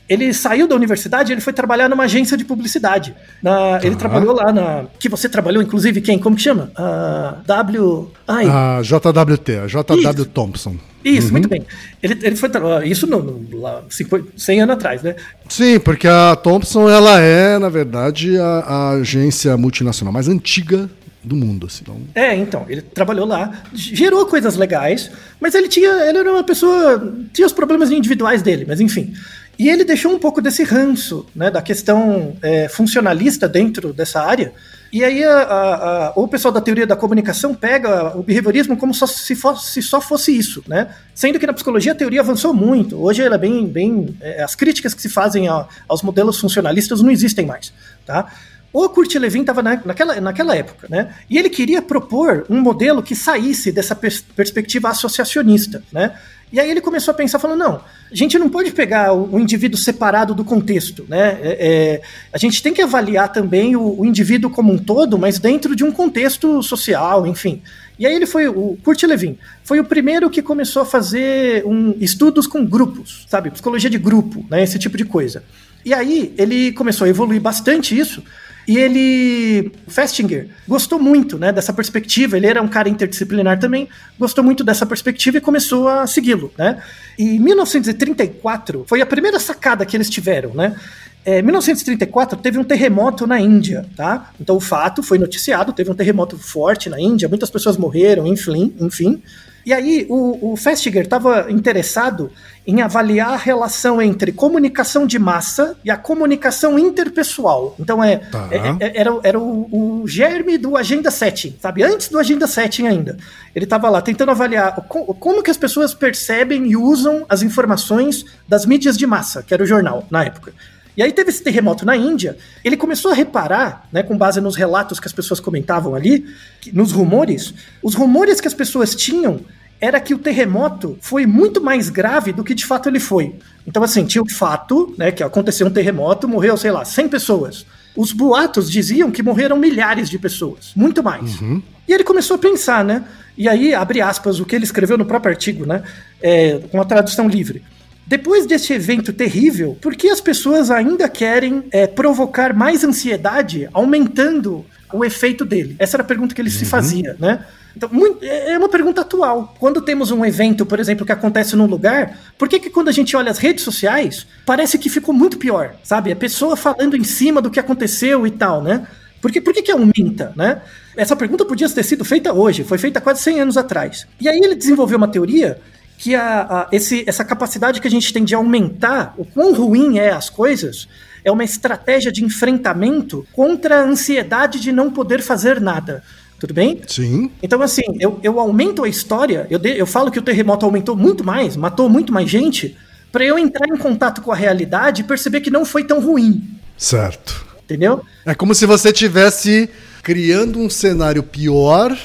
ele 0.10 0.34
saiu 0.34 0.68
da 0.68 0.76
universidade 0.76 1.32
e 1.32 1.34
ele 1.34 1.42
foi 1.42 1.52
trabalhar 1.54 1.90
numa 1.90 2.04
agência 2.06 2.38
de 2.38 2.46
publicidade. 2.46 3.14
Na- 3.42 3.80
Ele 3.84 3.96
trabalhou 3.96 4.34
lá 4.34 4.52
na. 4.54 4.86
Que 5.00 5.10
você 5.10 5.28
trabalhou, 5.28 5.62
inclusive, 5.62 6.00
quem? 6.02 6.18
Como 6.18 6.36
que 6.36 6.42
chama? 6.42 6.72
A 6.76 7.38
W. 7.46 8.12
Ai, 8.28 8.46
A 8.48 8.82
JWT, 8.82 9.52
a 9.64 9.68
JW 9.68 10.00
Isso. 10.14 10.26
Thompson. 10.26 10.76
isso, 11.04 11.32
muito 11.32 11.48
bem. 11.50 11.64
Ele, 12.02 12.18
ele 12.24 12.36
foi. 12.36 12.50
Isso 12.86 13.06
no, 13.08 13.22
no, 13.22 13.60
lá, 13.62 13.84
50, 13.90 14.28
100 14.38 14.62
anos 14.62 14.76
atrás, 14.76 15.04
né? 15.04 15.16
Sim, 15.50 15.80
porque 15.80 16.08
a 16.08 16.36
Thompson 16.36 16.90
ela 16.90 17.20
é, 17.20 17.58
na 17.60 17.70
verdade, 17.70 18.38
a, 18.38 18.44
a 18.60 18.90
agência 18.92 19.56
multinacional 19.58 20.14
mais 20.14 20.28
antiga 20.28 20.90
do 21.24 21.36
mundo. 21.36 21.68
Assim, 21.68 21.82
então, 21.84 22.02
É, 22.16 22.36
então, 22.36 22.66
ele 22.70 22.82
trabalhou 22.82 23.26
lá, 23.26 23.52
gerou 23.74 24.26
coisas 24.26 24.56
legais, 24.56 25.12
mas 25.42 25.54
ele 25.56 25.68
tinha. 25.68 25.90
Ele 26.08 26.18
era 26.18 26.32
uma 26.32 26.44
pessoa. 26.44 27.14
Tinha 27.34 27.46
os 27.46 27.54
problemas 27.54 27.92
individuais 27.92 28.42
dele, 28.42 28.66
mas 28.68 28.80
enfim. 28.80 29.14
E 29.58 29.70
ele 29.70 29.84
deixou 29.84 30.12
um 30.14 30.20
pouco 30.20 30.42
desse 30.42 30.64
ranço, 30.64 31.26
né, 31.36 31.50
da 31.50 31.62
questão 31.62 32.36
é, 32.42 32.68
funcionalista 32.70 33.48
dentro 33.50 33.92
dessa 33.92 34.22
área. 34.22 34.54
E 34.94 35.04
aí 35.04 35.22
a- 35.24 35.34
a- 35.42 36.08
a- 36.08 36.14
o 36.16 36.28
pessoal 36.28 36.52
da 36.54 36.62
teoria 36.62 36.88
da 36.88 36.96
comunicação 36.96 37.54
pega 37.54 38.16
o 38.18 38.24
behaviorismo 38.24 38.78
como 38.78 38.94
só- 38.94 39.06
se, 39.08 39.36
fosse, 39.36 39.72
se 39.72 39.82
só 39.82 40.00
fosse 40.00 40.32
isso, 40.38 40.64
né? 40.68 40.88
Sendo 41.14 41.38
que 41.40 41.46
na 41.48 41.54
psicologia 41.54 41.92
a 41.92 41.96
teoria 41.96 42.22
avançou 42.22 42.54
muito. 42.54 43.02
Hoje 43.02 43.22
ela 43.22 43.36
é 43.36 43.38
bem, 43.38 43.68
bem 43.68 44.16
é, 44.22 44.44
as 44.44 44.56
críticas 44.56 44.94
que 44.94 45.02
se 45.02 45.10
fazem 45.10 45.48
aos 45.48 46.02
modelos 46.04 46.40
funcionalistas 46.40 47.02
não 47.02 47.12
existem 47.12 47.46
mais, 47.46 47.74
tá? 48.06 48.32
O 48.72 48.88
Kurt 48.90 49.16
Lewin 49.16 49.42
estava 49.42 49.64
naquela, 49.64 50.20
naquela 50.22 50.56
época, 50.56 50.88
né? 50.90 51.14
E 51.30 51.38
ele 51.38 51.50
queria 51.50 51.82
propor 51.82 52.46
um 52.50 52.60
modelo 52.60 53.02
que 53.02 53.16
saísse 53.16 53.72
dessa 53.72 53.96
pers- 53.96 54.22
perspectiva 54.36 54.90
associacionista, 54.90 55.84
né? 55.92 56.14
E 56.52 56.62
aí 56.62 56.72
ele 56.72 56.80
começou 56.80 57.12
a 57.12 57.16
pensar, 57.16 57.40
falando, 57.40 57.60
não, 57.60 57.82
a 58.10 58.16
gente 58.16 58.40
não 58.40 58.50
pode 58.50 58.72
pegar 58.72 59.12
o, 59.12 59.36
o 59.36 59.40
indivíduo 59.40 59.78
separado 59.78 60.34
do 60.34 60.46
contexto, 60.46 61.06
né? 61.10 61.38
É, 61.42 61.58
é, 61.60 62.02
a 62.32 62.38
gente 62.38 62.64
tem 62.64 62.74
que 62.74 62.82
avaliar 62.82 63.32
também 63.32 63.76
o, 63.76 64.00
o 64.00 64.06
indivíduo 64.06 64.50
como 64.50 64.72
um 64.72 64.78
todo, 64.78 65.18
mas 65.18 65.40
dentro 65.40 65.76
de 65.76 65.84
um 65.84 65.92
contexto 65.92 66.64
social, 66.64 67.28
enfim. 67.28 67.62
E 68.00 68.06
aí 68.06 68.14
ele 68.16 68.26
foi, 68.26 68.48
o 68.48 68.78
Kurt 68.84 69.04
Lewin, 69.04 69.38
foi 69.64 69.80
o 69.80 69.84
primeiro 69.84 70.30
que 70.30 70.42
começou 70.42 70.84
a 70.84 70.86
fazer 70.86 71.66
um, 71.66 71.96
estudos 72.00 72.48
com 72.48 72.66
grupos, 72.66 73.26
sabe? 73.28 73.50
Psicologia 73.50 73.90
de 73.90 73.98
grupo, 73.98 74.46
né? 74.50 74.64
Esse 74.64 74.80
tipo 74.80 74.96
de 74.96 75.04
coisa. 75.04 75.44
E 75.84 75.94
aí 75.94 76.34
ele 76.38 76.72
começou 76.72 77.06
a 77.06 77.10
evoluir 77.10 77.42
bastante 77.42 77.98
isso, 77.98 78.24
e 78.68 78.78
ele, 78.78 79.72
Festinger, 79.88 80.50
gostou 80.68 81.00
muito 81.00 81.40
né, 81.40 81.54
dessa 81.54 81.72
perspectiva. 81.72 82.36
Ele 82.36 82.48
era 82.48 82.62
um 82.62 82.68
cara 82.68 82.90
interdisciplinar 82.90 83.58
também, 83.60 83.88
gostou 84.20 84.44
muito 84.44 84.62
dessa 84.62 84.86
perspectiva 84.86 85.38
e 85.38 85.42
começou 85.42 85.88
a 85.88 86.06
segui-lo. 86.06 86.52
Né? 86.58 86.84
E 87.18 87.38
em 87.38 87.40
1934 87.40 88.84
foi 88.86 89.02
a 89.02 89.06
primeira 89.06 89.40
sacada 89.40 89.86
que 89.86 89.96
eles 89.96 90.10
tiveram. 90.10 90.54
Né? 90.54 90.76
É, 91.24 91.42
1934 91.42 92.38
teve 92.40 92.60
um 92.60 92.64
terremoto 92.64 93.26
na 93.26 93.40
Índia, 93.40 93.86
tá? 93.96 94.32
Então 94.40 94.58
o 94.58 94.62
fato 94.62 95.02
foi 95.02 95.18
noticiado, 95.18 95.72
teve 95.72 95.90
um 95.90 95.96
terremoto 95.96 96.38
forte 96.38 96.90
na 96.90 97.00
Índia, 97.00 97.30
muitas 97.30 97.50
pessoas 97.50 97.78
morreram, 97.78 98.28
enfim, 98.28 98.74
enfim. 98.80 99.22
E 99.68 99.74
aí 99.74 100.06
o, 100.10 100.54
o 100.54 100.56
Festinger 100.56 101.04
estava 101.04 101.52
interessado 101.52 102.32
em 102.66 102.82
avaliar 102.82 103.34
a 103.34 103.36
relação 103.36 104.02
entre 104.02 104.32
comunicação 104.32 105.06
de 105.06 105.20
massa 105.20 105.76
e 105.84 105.92
a 105.92 105.98
comunicação 105.98 106.80
interpessoal. 106.80 107.76
Então 107.78 108.02
é, 108.02 108.16
Tá. 108.16 108.48
é- 108.50 108.86
é- 108.86 108.92
era, 109.02 109.20
era 109.24 109.38
o, 109.38 110.02
o 110.02 110.08
germe 110.08 110.58
do 110.58 110.78
Agenda 110.78 111.12
Setting, 111.12 111.58
sabe? 111.62 111.84
Antes 111.84 112.08
do 112.08 112.18
Agenda 112.18 112.48
Setting 112.48 112.88
ainda. 112.88 113.18
Ele 113.54 113.66
estava 113.66 113.90
lá 113.90 114.02
tentando 114.02 114.32
avaliar 114.32 114.74
co- 114.88 115.14
como 115.16 115.44
que 115.44 115.52
as 115.52 115.58
pessoas 115.58 115.94
percebem 115.94 116.66
e 116.68 116.78
usam 116.78 117.26
as 117.28 117.42
informações 117.44 118.24
das 118.48 118.66
mídias 118.66 118.98
de 118.98 119.06
massa, 119.06 119.44
que 119.44 119.54
era 119.54 119.64
o 119.64 119.68
jornal 119.68 120.06
na 120.10 120.24
época. 120.24 120.54
E 120.98 121.04
aí 121.04 121.12
teve 121.14 121.30
esse 121.30 121.44
terremoto 121.44 121.86
na 121.86 121.96
Índia, 121.96 122.36
ele 122.66 122.76
começou 122.76 123.12
a 123.12 123.14
reparar, 123.14 123.88
né, 123.94 124.02
com 124.02 124.18
base 124.18 124.42
nos 124.42 124.56
relatos 124.56 125.00
que 125.00 125.06
as 125.08 125.14
pessoas 125.14 125.40
comentavam 125.40 125.94
ali, 125.94 126.26
que- 126.60 126.76
nos 126.76 126.92
rumores, 126.92 127.54
os 127.84 127.94
rumores 127.94 128.42
que 128.42 128.48
as 128.48 128.54
pessoas 128.56 128.96
tinham 128.96 129.40
era 129.80 130.00
que 130.00 130.16
o 130.16 130.18
terremoto 130.18 130.98
foi 131.00 131.28
muito 131.28 131.62
mais 131.62 131.88
grave 131.90 132.34
do 132.34 132.44
que 132.44 132.56
de 132.56 132.66
fato 132.66 132.90
ele 132.90 133.00
foi. 133.00 133.36
Então, 133.68 133.84
assim, 133.84 134.06
tinha 134.06 134.24
o 134.24 134.30
fato, 134.30 134.96
né, 134.98 135.12
que 135.12 135.22
aconteceu 135.22 135.68
um 135.68 135.70
terremoto, 135.72 136.28
morreu, 136.28 136.58
sei 136.58 136.72
lá, 136.72 136.84
100 136.84 137.08
pessoas. 137.08 137.64
Os 137.96 138.12
boatos 138.12 138.72
diziam 138.72 139.12
que 139.12 139.22
morreram 139.22 139.56
milhares 139.58 140.10
de 140.10 140.18
pessoas, 140.18 140.72
muito 140.76 141.04
mais. 141.04 141.40
E 141.88 141.94
ele 141.94 142.04
começou 142.04 142.36
a 142.36 142.40
pensar, 142.40 142.84
né? 142.84 143.04
E 143.38 143.48
aí, 143.48 143.74
abre 143.76 144.02
aspas, 144.02 144.40
o 144.40 144.46
que 144.46 144.56
ele 144.56 144.64
escreveu 144.66 144.98
no 144.98 145.06
próprio 145.06 145.32
artigo, 145.32 145.64
né? 145.66 145.84
É, 146.22 146.60
com 146.72 146.82
a 146.82 146.86
tradução 146.86 147.28
livre. 147.28 147.64
Depois 148.08 148.46
deste 148.46 148.72
evento 148.72 149.12
terrível, 149.12 149.78
por 149.82 149.94
que 149.96 150.10
as 150.10 150.22
pessoas 150.22 150.72
ainda 150.72 151.10
querem 151.10 151.66
é, 151.72 151.86
provocar 151.86 152.54
mais 152.54 152.84
ansiedade, 152.84 153.68
aumentando 153.74 154.66
o 154.94 155.04
efeito 155.04 155.44
dele? 155.44 155.76
Essa 155.78 155.98
era 155.98 156.04
a 156.04 156.06
pergunta 156.06 156.34
que 156.34 156.42
ele 156.42 156.50
se 156.50 156.64
fazia, 156.66 157.18
né? 157.20 157.46
Então, 157.76 157.90
mui- 157.92 158.18
é 158.22 158.54
é 158.54 158.58
uma 158.58 158.70
pergunta 158.70 159.02
atual. 159.02 159.54
Quando 159.60 159.82
temos 159.82 160.10
um 160.10 160.26
evento, 160.26 160.66
por 160.66 160.80
exemplo, 160.80 161.06
que 161.06 161.12
acontece 161.12 161.56
num 161.56 161.66
lugar, 161.68 162.18
por 162.38 162.48
que, 162.48 162.60
que 162.60 162.70
quando 162.70 162.88
a 162.88 162.94
gente 162.94 163.16
olha 163.16 163.30
as 163.30 163.38
redes 163.38 163.64
sociais, 163.64 164.26
parece 164.46 164.78
que 164.80 164.90
ficou 164.90 165.14
muito 165.14 165.38
pior, 165.38 165.76
sabe? 165.84 166.12
A 166.12 166.16
pessoa 166.16 166.56
falando 166.56 166.96
em 166.96 167.04
cima 167.04 167.42
do 167.42 167.52
que 167.52 167.60
aconteceu 167.60 168.26
e 168.26 168.32
tal, 168.32 168.64
né? 168.64 168.88
Por 169.22 169.32
que, 169.32 169.42
por 169.42 169.54
que, 169.54 169.62
que 169.62 169.72
aumenta, 169.72 170.32
né? 170.36 170.62
Essa 170.96 171.16
pergunta 171.16 171.44
podia 171.46 171.70
ter 171.70 171.84
sido 171.84 172.06
feita 172.06 172.32
hoje, 172.34 172.64
foi 172.64 172.78
feita 172.78 173.02
quase 173.02 173.22
100 173.22 173.42
anos 173.42 173.58
atrás. 173.58 174.08
E 174.20 174.28
aí 174.30 174.40
ele 174.40 174.56
desenvolveu 174.56 174.98
uma 174.98 175.08
teoria 175.08 175.60
que 175.98 176.14
a, 176.14 176.42
a, 176.42 176.68
esse, 176.72 177.04
essa 177.08 177.26
capacidade 177.26 177.82
que 177.82 177.88
a 177.88 177.92
gente 177.92 178.14
tem 178.14 178.24
de 178.24 178.36
aumentar 178.36 179.14
o 179.18 179.26
quão 179.26 179.54
ruim 179.54 179.98
é 179.98 180.12
as 180.12 180.30
coisas 180.30 180.88
é 181.24 181.32
uma 181.32 181.44
estratégia 181.44 182.12
de 182.12 182.24
enfrentamento 182.24 183.26
contra 183.34 183.82
a 183.82 183.84
ansiedade 183.84 184.62
de 184.62 184.72
não 184.72 184.90
poder 184.90 185.22
fazer 185.22 185.60
nada. 185.60 186.02
Tudo 186.40 186.54
bem? 186.54 186.82
Sim. 186.88 187.32
Então, 187.42 187.62
assim, 187.62 187.82
eu, 188.00 188.20
eu 188.24 188.40
aumento 188.40 188.84
a 188.84 188.88
história, 188.88 189.46
eu, 189.50 189.60
de, 189.60 189.78
eu 189.78 189.86
falo 189.86 190.12
que 190.12 190.20
o 190.20 190.22
terremoto 190.22 190.66
aumentou 190.66 190.96
muito 190.96 191.26
mais, 191.26 191.58
matou 191.58 191.90
muito 191.90 192.14
mais 192.14 192.30
gente, 192.30 192.78
para 193.12 193.26
eu 193.26 193.38
entrar 193.38 193.68
em 193.68 193.78
contato 193.78 194.22
com 194.22 194.32
a 194.32 194.36
realidade 194.36 195.02
e 195.02 195.04
perceber 195.04 195.42
que 195.42 195.50
não 195.50 195.66
foi 195.66 195.84
tão 195.84 196.00
ruim. 196.00 196.48
Certo. 196.78 197.46
Entendeu? 197.64 198.02
É 198.26 198.34
como 198.34 198.56
se 198.56 198.66
você 198.66 198.94
tivesse 198.94 199.70
criando 200.02 200.60
um 200.60 200.70
cenário 200.70 201.24
pior 201.24 201.98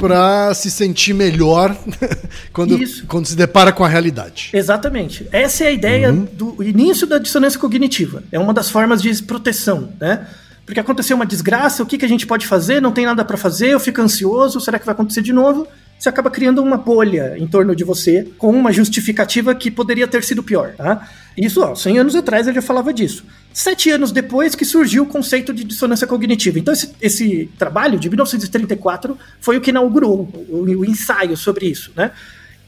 para 0.00 0.52
se 0.54 0.70
sentir 0.70 1.12
melhor 1.12 1.76
quando, 2.52 2.78
quando 3.06 3.26
se 3.26 3.36
depara 3.36 3.72
com 3.72 3.84
a 3.84 3.88
realidade. 3.88 4.50
Exatamente. 4.52 5.28
Essa 5.30 5.64
é 5.64 5.66
a 5.68 5.70
ideia 5.70 6.10
uhum. 6.10 6.26
do 6.32 6.62
início 6.62 7.06
da 7.06 7.18
dissonância 7.18 7.58
cognitiva. 7.58 8.22
É 8.32 8.38
uma 8.38 8.54
das 8.54 8.70
formas 8.70 9.02
de 9.02 9.22
proteção, 9.22 9.92
né? 10.00 10.26
Porque 10.64 10.80
aconteceu 10.80 11.16
uma 11.16 11.26
desgraça, 11.26 11.82
o 11.82 11.86
que, 11.86 11.98
que 11.98 12.04
a 12.04 12.08
gente 12.08 12.26
pode 12.26 12.46
fazer? 12.46 12.80
Não 12.80 12.92
tem 12.92 13.04
nada 13.04 13.24
para 13.24 13.36
fazer, 13.36 13.70
eu 13.70 13.80
fico 13.80 14.00
ansioso, 14.00 14.60
será 14.60 14.78
que 14.78 14.86
vai 14.86 14.94
acontecer 14.94 15.20
de 15.20 15.32
novo? 15.32 15.66
Você 16.00 16.08
acaba 16.08 16.30
criando 16.30 16.62
uma 16.62 16.78
bolha 16.78 17.36
em 17.36 17.46
torno 17.46 17.76
de 17.76 17.84
você 17.84 18.26
com 18.38 18.48
uma 18.48 18.72
justificativa 18.72 19.54
que 19.54 19.70
poderia 19.70 20.08
ter 20.08 20.24
sido 20.24 20.42
pior, 20.42 20.72
tá? 20.74 21.06
Isso, 21.36 21.60
ó, 21.60 21.74
100 21.74 21.98
anos 21.98 22.16
atrás 22.16 22.46
ele 22.46 22.54
já 22.54 22.62
falava 22.62 22.90
disso. 22.90 23.22
Sete 23.52 23.90
anos 23.90 24.10
depois 24.10 24.54
que 24.54 24.64
surgiu 24.64 25.02
o 25.02 25.06
conceito 25.06 25.52
de 25.52 25.62
dissonância 25.62 26.06
cognitiva. 26.06 26.58
Então, 26.58 26.72
esse, 26.72 26.94
esse 27.02 27.50
trabalho 27.58 27.98
de 27.98 28.08
1934 28.08 29.18
foi 29.42 29.58
o 29.58 29.60
que 29.60 29.68
inaugurou 29.68 30.26
o, 30.48 30.62
o 30.62 30.84
ensaio 30.86 31.36
sobre 31.36 31.66
isso, 31.66 31.92
né? 31.94 32.12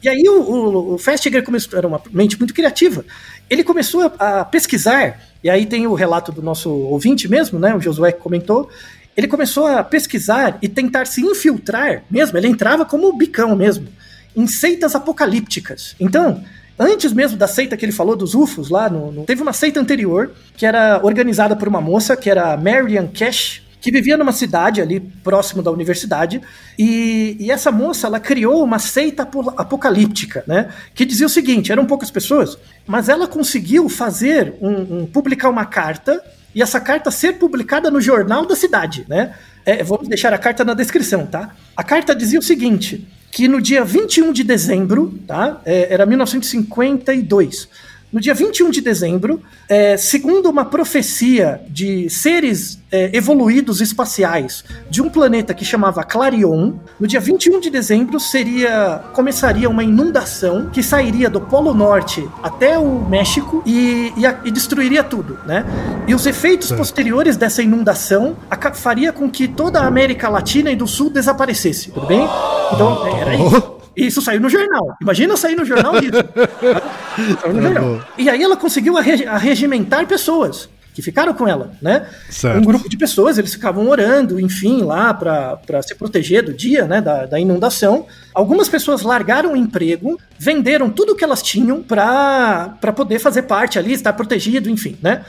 E 0.03 0.11
aí 0.11 0.25
o, 0.29 0.43
o, 0.43 0.95
o 0.95 0.99
Festinger 0.99 1.43
começou, 1.43 1.79
era 1.79 1.89
uma 1.89 2.03
mente 2.11 2.39
muito 2.39 2.53
criativa. 2.53 3.03
Ele 3.49 3.65
começou 3.65 4.13
a, 4.19 4.41
a, 4.41 4.45
pesquisar, 4.45 5.23
e 5.43 5.49
aí 5.49 5.65
tem 5.65 5.87
o 5.87 5.95
relato 5.95 6.31
do 6.33 6.43
nosso 6.43 6.69
ouvinte 6.69 7.29
mesmo, 7.29 7.59
né? 7.59 7.75
O 7.75 7.81
Josué 7.81 8.13
que 8.13 8.21
comentou. 8.21 8.69
Ele 9.17 9.29
começou 9.29 9.67
a 9.67 9.83
pesquisar 9.85 10.59
e 10.63 10.69
tentar 10.69 11.07
se 11.07 11.21
infiltrar 11.21 12.03
mesmo. 12.11 12.37
Ele 12.39 12.49
entrava 12.49 12.85
como 12.85 13.13
bicão 13.17 13.55
mesmo, 13.55 13.89
em 14.35 14.47
seitas 14.47 14.95
apocalípticas. 14.95 15.95
Então, 16.01 16.43
Antes 16.79 17.13
mesmo 17.13 17.37
da 17.37 17.47
seita 17.47 17.77
que 17.77 17.85
ele 17.85 17.93
falou 17.93 18.17
dos 18.17 18.35
UFOs 18.35 18.71
lá, 18.71 18.89
no, 18.89 19.13
no, 19.13 19.25
teve 19.25 19.43
uma 19.43 19.53
seita 19.53 19.79
anterior 19.79 20.33
que 20.57 20.65
era 20.65 21.01
organizada 21.05 21.55
por 21.55 21.69
uma 21.69 21.81
moça 21.81 22.17
que 22.17 22.31
era 22.31 22.57
Marian 22.57 23.07
Cash, 23.07 23.63
que 23.81 23.91
vivia 23.91 24.17
numa 24.17 24.33
cidade 24.33 24.81
ali 24.81 24.99
próximo 25.01 25.63
da 25.63 25.71
universidade, 25.71 26.41
e, 26.79 27.37
e, 27.39 27.51
essa 27.51 27.71
moça 27.71 28.07
ela 28.07 28.19
criou 28.19 28.65
uma 28.65 28.79
seita 28.79 29.29
apocalíptica, 29.57 30.45
né? 30.47 30.71
Que 30.95 31.05
dizia 31.05 31.27
o 31.27 31.31
seguinte: 31.31 31.71
eram 31.71 31.85
poucas 31.85 32.11
pessoas, 32.11 32.57
mas 32.87 33.09
ela 33.09 33.27
conseguiu 33.27 33.89
fazer 33.89 34.55
um, 34.61 35.03
um 35.03 35.07
publicar 35.07 35.51
uma 35.51 35.67
carta 35.67 36.23
e 36.55 36.63
essa 36.63 36.81
carta 36.81 37.11
ser 37.11 37.35
publicada 37.35 37.91
no 37.91 38.01
jornal 38.01 38.47
da 38.47 38.55
cidade, 38.57 39.05
né? 39.09 39.35
É, 39.65 39.83
vamos 39.83 40.09
deixar 40.09 40.33
a 40.33 40.39
carta 40.39 40.65
na 40.65 40.75
descrição, 40.75 41.27
tá? 41.27 41.55
A 41.77 41.85
carta 41.85 42.15
dizia 42.15 42.39
o 42.39 42.43
seguinte: 42.43 43.07
que 43.31 43.49
no 43.49 43.61
dia 43.61 43.85
21 43.85 44.33
de 44.33 44.45
dezembro, 44.45 45.19
tá? 45.27 45.61
É, 45.65 45.93
era 45.93 46.05
1952. 46.05 47.69
No 48.13 48.21
dia 48.21 48.35
21 48.35 48.69
de 48.71 48.83
dezembro, 48.83 49.41
é, 49.67 49.97
segundo 49.97 50.51
uma 50.51 50.67
profecia 50.67 51.63
de 51.71 52.11
seres 52.11 52.79
é, 52.91 53.11
evoluídos 53.17 53.81
espaciais 53.81 54.63
de 54.91 55.01
um 55.01 55.09
planeta 55.09 55.55
que 55.55 55.65
chamava 55.65 56.05
Clarion, 56.05 56.75
no 57.01 57.07
dia 57.07 57.21
21 57.21 57.59
de 57.59 57.71
dezembro 57.71 58.21
seria 58.21 59.03
começaria 59.15 59.67
uma 59.71 59.83
inundação 59.83 60.69
que 60.69 60.83
sairia 60.83 61.31
do 61.31 61.41
Polo 61.41 61.73
Norte 61.73 62.29
até 62.43 62.79
o 62.79 63.01
México 63.09 63.63
e, 63.65 64.13
e, 64.15 64.27
a, 64.27 64.39
e 64.45 64.51
destruiria 64.51 65.03
tudo, 65.03 65.39
né? 65.47 65.65
E 66.07 66.15
os 66.15 66.27
efeitos 66.27 66.71
posteriores 66.71 67.39
dessa 67.39 67.63
inundação 67.63 68.37
faria 68.75 69.11
com 69.11 69.31
que 69.31 69.49
toda 69.49 69.81
a 69.81 69.87
América 69.87 70.29
Latina 70.29 70.71
e 70.71 70.77
do 70.77 70.87
Sul 70.87 71.09
desaparecesse, 71.09 71.91
tudo 71.91 72.07
bem? 72.07 72.29
Então, 72.75 73.07
era 73.07 73.35
isso. 73.35 73.82
Isso 73.97 74.21
saiu 74.23 74.41
no 74.41 74.49
jornal. 74.49 74.97
Imagina 75.01 75.37
sair 75.37 75.57
no 75.57 75.65
jornal 75.65 75.95
isso. 75.97 76.13
saiu 77.41 77.55
no 77.55 77.61
é 77.61 77.63
jornal. 77.63 78.05
E 78.19 78.29
aí 78.29 78.43
ela 78.43 78.57
conseguiu 78.57 78.97
arregimentar 78.97 80.07
pessoas 80.07 80.69
que 80.95 81.01
ficaram 81.01 81.33
com 81.33 81.49
ela, 81.49 81.73
né? 81.81 82.07
Certo. 82.29 82.59
Um 82.59 82.63
grupo 82.63 82.89
de 82.89 82.97
pessoas, 82.97 83.39
eles 83.39 83.55
ficavam 83.55 83.89
orando, 83.89 84.39
enfim, 84.39 84.83
lá 84.83 85.15
para 85.15 85.83
se 85.83 85.95
proteger 85.95 86.43
do 86.45 86.53
dia, 86.53 86.85
né, 86.85 87.01
da, 87.01 87.25
da 87.25 87.41
inundação. 87.41 88.07
Algumas 88.35 88.69
pessoas 88.69 89.03
largaram 89.03 89.55
o 89.55 89.57
emprego, 89.57 90.21
venderam 90.39 90.91
tudo 90.91 91.17
que 91.17 91.25
elas 91.25 91.43
tinham 91.43 91.83
para 91.83 92.77
poder 92.95 93.19
fazer 93.19 93.43
parte 93.43 93.79
ali, 93.79 93.93
estar 93.93 94.13
protegido, 94.13 94.69
enfim, 94.69 94.99
né? 95.03 95.25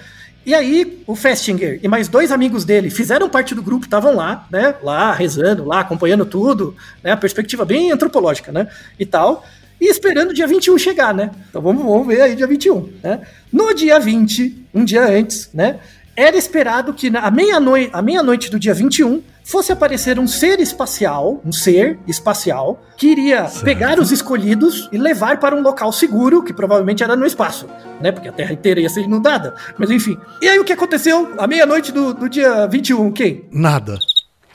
E 0.45 0.53
aí, 0.53 1.01
o 1.07 1.15
Festinger 1.15 1.79
e 1.81 1.87
mais 1.87 2.07
dois 2.07 2.31
amigos 2.31 2.65
dele 2.65 2.89
fizeram 2.89 3.29
parte 3.29 3.55
do 3.55 3.63
grupo, 3.63 3.85
estavam 3.85 4.15
lá, 4.15 4.45
né? 4.51 4.75
Lá, 4.83 5.13
rezando, 5.13 5.63
lá, 5.63 5.79
acompanhando 5.79 6.25
tudo, 6.25 6.75
né? 7.01 7.15
Perspectiva 7.15 7.63
bem 7.63 7.91
antropológica, 7.91 8.51
né? 8.51 8.67
E 8.99 9.05
tal. 9.05 9.45
E 9.79 9.89
esperando 9.89 10.31
o 10.31 10.33
dia 10.33 10.45
21 10.45 10.77
chegar, 10.77 11.13
né? 11.13 11.31
Então 11.49 11.61
vamos, 11.61 11.83
vamos 11.83 12.07
ver 12.07 12.21
aí 12.21 12.35
dia 12.35 12.47
21, 12.47 12.89
né? 13.01 13.21
No 13.51 13.73
dia 13.73 13.99
20, 13.99 14.65
um 14.73 14.83
dia 14.83 15.07
antes, 15.07 15.49
né? 15.53 15.79
Era 16.15 16.37
esperado 16.37 16.93
que 16.93 17.09
na 17.09 17.31
meia-noite, 17.31 17.89
à 17.93 18.01
meia-noite 18.01 18.51
do 18.51 18.59
dia 18.59 18.73
21, 18.73 19.21
fosse 19.43 19.71
aparecer 19.71 20.19
um 20.19 20.27
ser 20.27 20.59
espacial, 20.59 21.41
um 21.45 21.51
ser 21.51 21.99
espacial, 22.07 22.81
que 22.97 23.07
iria 23.07 23.47
certo. 23.47 23.65
pegar 23.65 23.99
os 23.99 24.11
escolhidos 24.11 24.89
e 24.91 24.97
levar 24.97 25.39
para 25.39 25.55
um 25.55 25.61
local 25.61 25.91
seguro, 25.91 26.43
que 26.43 26.53
provavelmente 26.53 27.03
era 27.03 27.15
no 27.15 27.25
espaço, 27.25 27.67
né? 28.01 28.11
Porque 28.11 28.29
a 28.29 28.31
Terra 28.31 28.53
inteira 28.53 28.79
ia 28.79 28.89
ser 28.89 29.01
inundada. 29.01 29.55
Mas 29.77 29.91
enfim. 29.91 30.17
E 30.41 30.47
aí 30.47 30.59
o 30.59 30.63
que 30.63 30.73
aconteceu? 30.73 31.33
À 31.37 31.47
meia-noite 31.47 31.91
do, 31.91 32.13
do 32.13 32.29
dia 32.29 32.67
21, 32.67 33.11
quem? 33.11 33.45
Nada. 33.51 33.99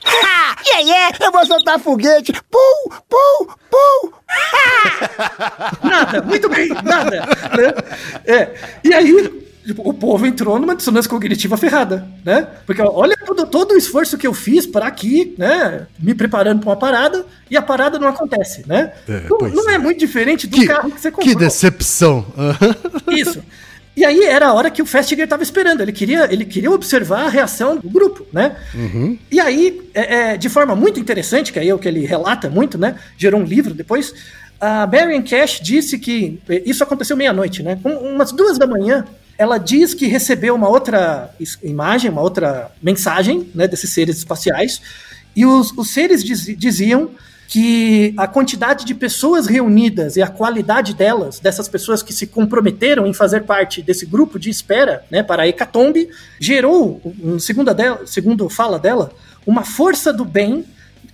Ha! 0.05 0.57
Yeah, 0.67 0.81
yeah! 0.81 1.17
Eu 1.21 1.33
vou 1.33 1.45
soltar 1.47 1.79
foguete! 1.79 2.33
Pum! 2.51 2.91
Pum! 3.09 3.47
Pum! 3.71 4.13
nada! 5.87 6.23
Muito 6.23 6.49
bem! 6.49 6.69
Nada! 6.85 7.21
Né? 7.21 7.75
É. 8.27 8.55
E 8.85 8.95
aí, 8.95 9.48
o 9.79 9.93
povo 9.93 10.27
entrou 10.27 10.59
numa 10.59 10.75
dissonância 10.75 11.11
cognitiva 11.11 11.57
ferrada, 11.57 12.07
né? 12.25 12.47
Porque 12.67 12.81
olha 12.83 13.17
todo, 13.25 13.47
todo 13.47 13.73
o 13.73 13.77
esforço 13.77 14.17
que 14.17 14.27
eu 14.27 14.35
fiz 14.35 14.67
para 14.67 14.87
aqui, 14.87 15.35
né? 15.37 15.87
Me 15.99 16.15
preparando 16.15 16.61
para 16.61 16.71
uma 16.71 16.77
parada 16.77 17.27
e 17.51 17.57
a 17.57 17.63
parada 17.63 17.99
não 17.99 18.09
acontece, 18.09 18.65
né? 18.67 18.93
É, 19.09 19.27
não, 19.29 19.49
não 19.51 19.71
é. 19.71 19.75
é. 19.75 19.79
muito 19.79 19.99
diferente 19.99 20.47
do 20.47 20.57
que, 20.57 20.67
carro 20.67 20.91
que 20.91 21.01
você 21.01 21.11
comprou. 21.11 21.29
Que 21.29 21.39
decepção! 21.39 22.27
Isso. 23.11 23.43
E 23.99 24.05
aí 24.05 24.23
era 24.23 24.47
a 24.47 24.55
hora 24.55 24.71
que 24.71 24.81
o 24.81 24.87
Festiger 24.87 25.25
estava 25.25 25.43
esperando. 25.43 25.81
Ele 25.81 25.91
queria, 25.91 26.33
ele 26.33 26.45
queria 26.45 26.71
observar 26.71 27.25
a 27.25 27.29
reação 27.29 27.77
do 27.77 27.91
grupo, 27.91 28.25
né? 28.33 28.57
Uhum. 28.73 29.19
E 29.29 29.41
aí, 29.41 29.91
é, 29.93 30.15
é, 30.15 30.37
de 30.37 30.49
forma 30.49 30.77
muito 30.77 31.01
interessante, 31.01 31.53
que 31.53 31.59
aí 31.59 31.69
é 31.69 31.75
o 31.75 31.81
que 31.81 31.89
ele 31.89 32.07
relata 32.07 32.49
muito, 32.49 32.79
né? 32.79 32.95
Gerou 33.17 33.41
um 33.41 33.45
livro 33.45 33.75
depois. 33.75 34.15
A 34.61 34.87
Marian 34.87 35.23
Cash 35.23 35.61
disse 35.61 35.99
que 35.99 36.41
isso 36.65 36.85
aconteceu 36.85 37.17
meia-noite, 37.17 37.61
né? 37.61 37.77
Com 37.83 37.91
umas 37.91 38.31
duas 38.31 38.57
da 38.57 38.69
manhã, 38.69 39.05
ela 39.39 39.57
diz 39.57 39.95
que 39.95 40.07
recebeu 40.07 40.55
uma 40.55 40.69
outra 40.69 41.33
imagem, 41.63 42.11
uma 42.11 42.21
outra 42.21 42.73
mensagem 42.83 43.49
né, 43.55 43.69
desses 43.69 43.91
seres 43.91 44.19
espaciais, 44.19 44.83
e 45.35 45.47
os, 45.47 45.71
os 45.79 45.91
seres 45.91 46.25
diz, 46.25 46.45
diziam 46.59 47.11
que 47.47 48.13
a 48.19 48.27
quantidade 48.27 48.85
de 48.85 48.95
pessoas 48.95 49.47
reunidas 49.47 50.17
e 50.17 50.23
a 50.23 50.27
qualidade 50.27 50.93
delas, 50.93 51.39
dessas 51.39 51.67
pessoas 51.67 52.03
que 52.03 52.13
se 52.13 52.27
comprometeram 52.27 53.07
em 53.07 53.15
fazer 53.15 53.45
parte 53.45 53.81
desse 53.81 54.05
grupo 54.05 54.39
de 54.39 54.51
espera 54.51 55.03
né, 55.11 55.23
para 55.23 55.45
a 55.45 55.49
hecatombe, 55.49 56.11
gerou, 56.39 57.01
segundo, 57.41 57.73
dela, 57.73 58.07
segundo 58.07 58.51
fala 58.51 58.79
dela, 58.79 59.13
uma 59.47 59.65
força 59.65 60.13
do 60.13 60.27
bem 60.27 60.65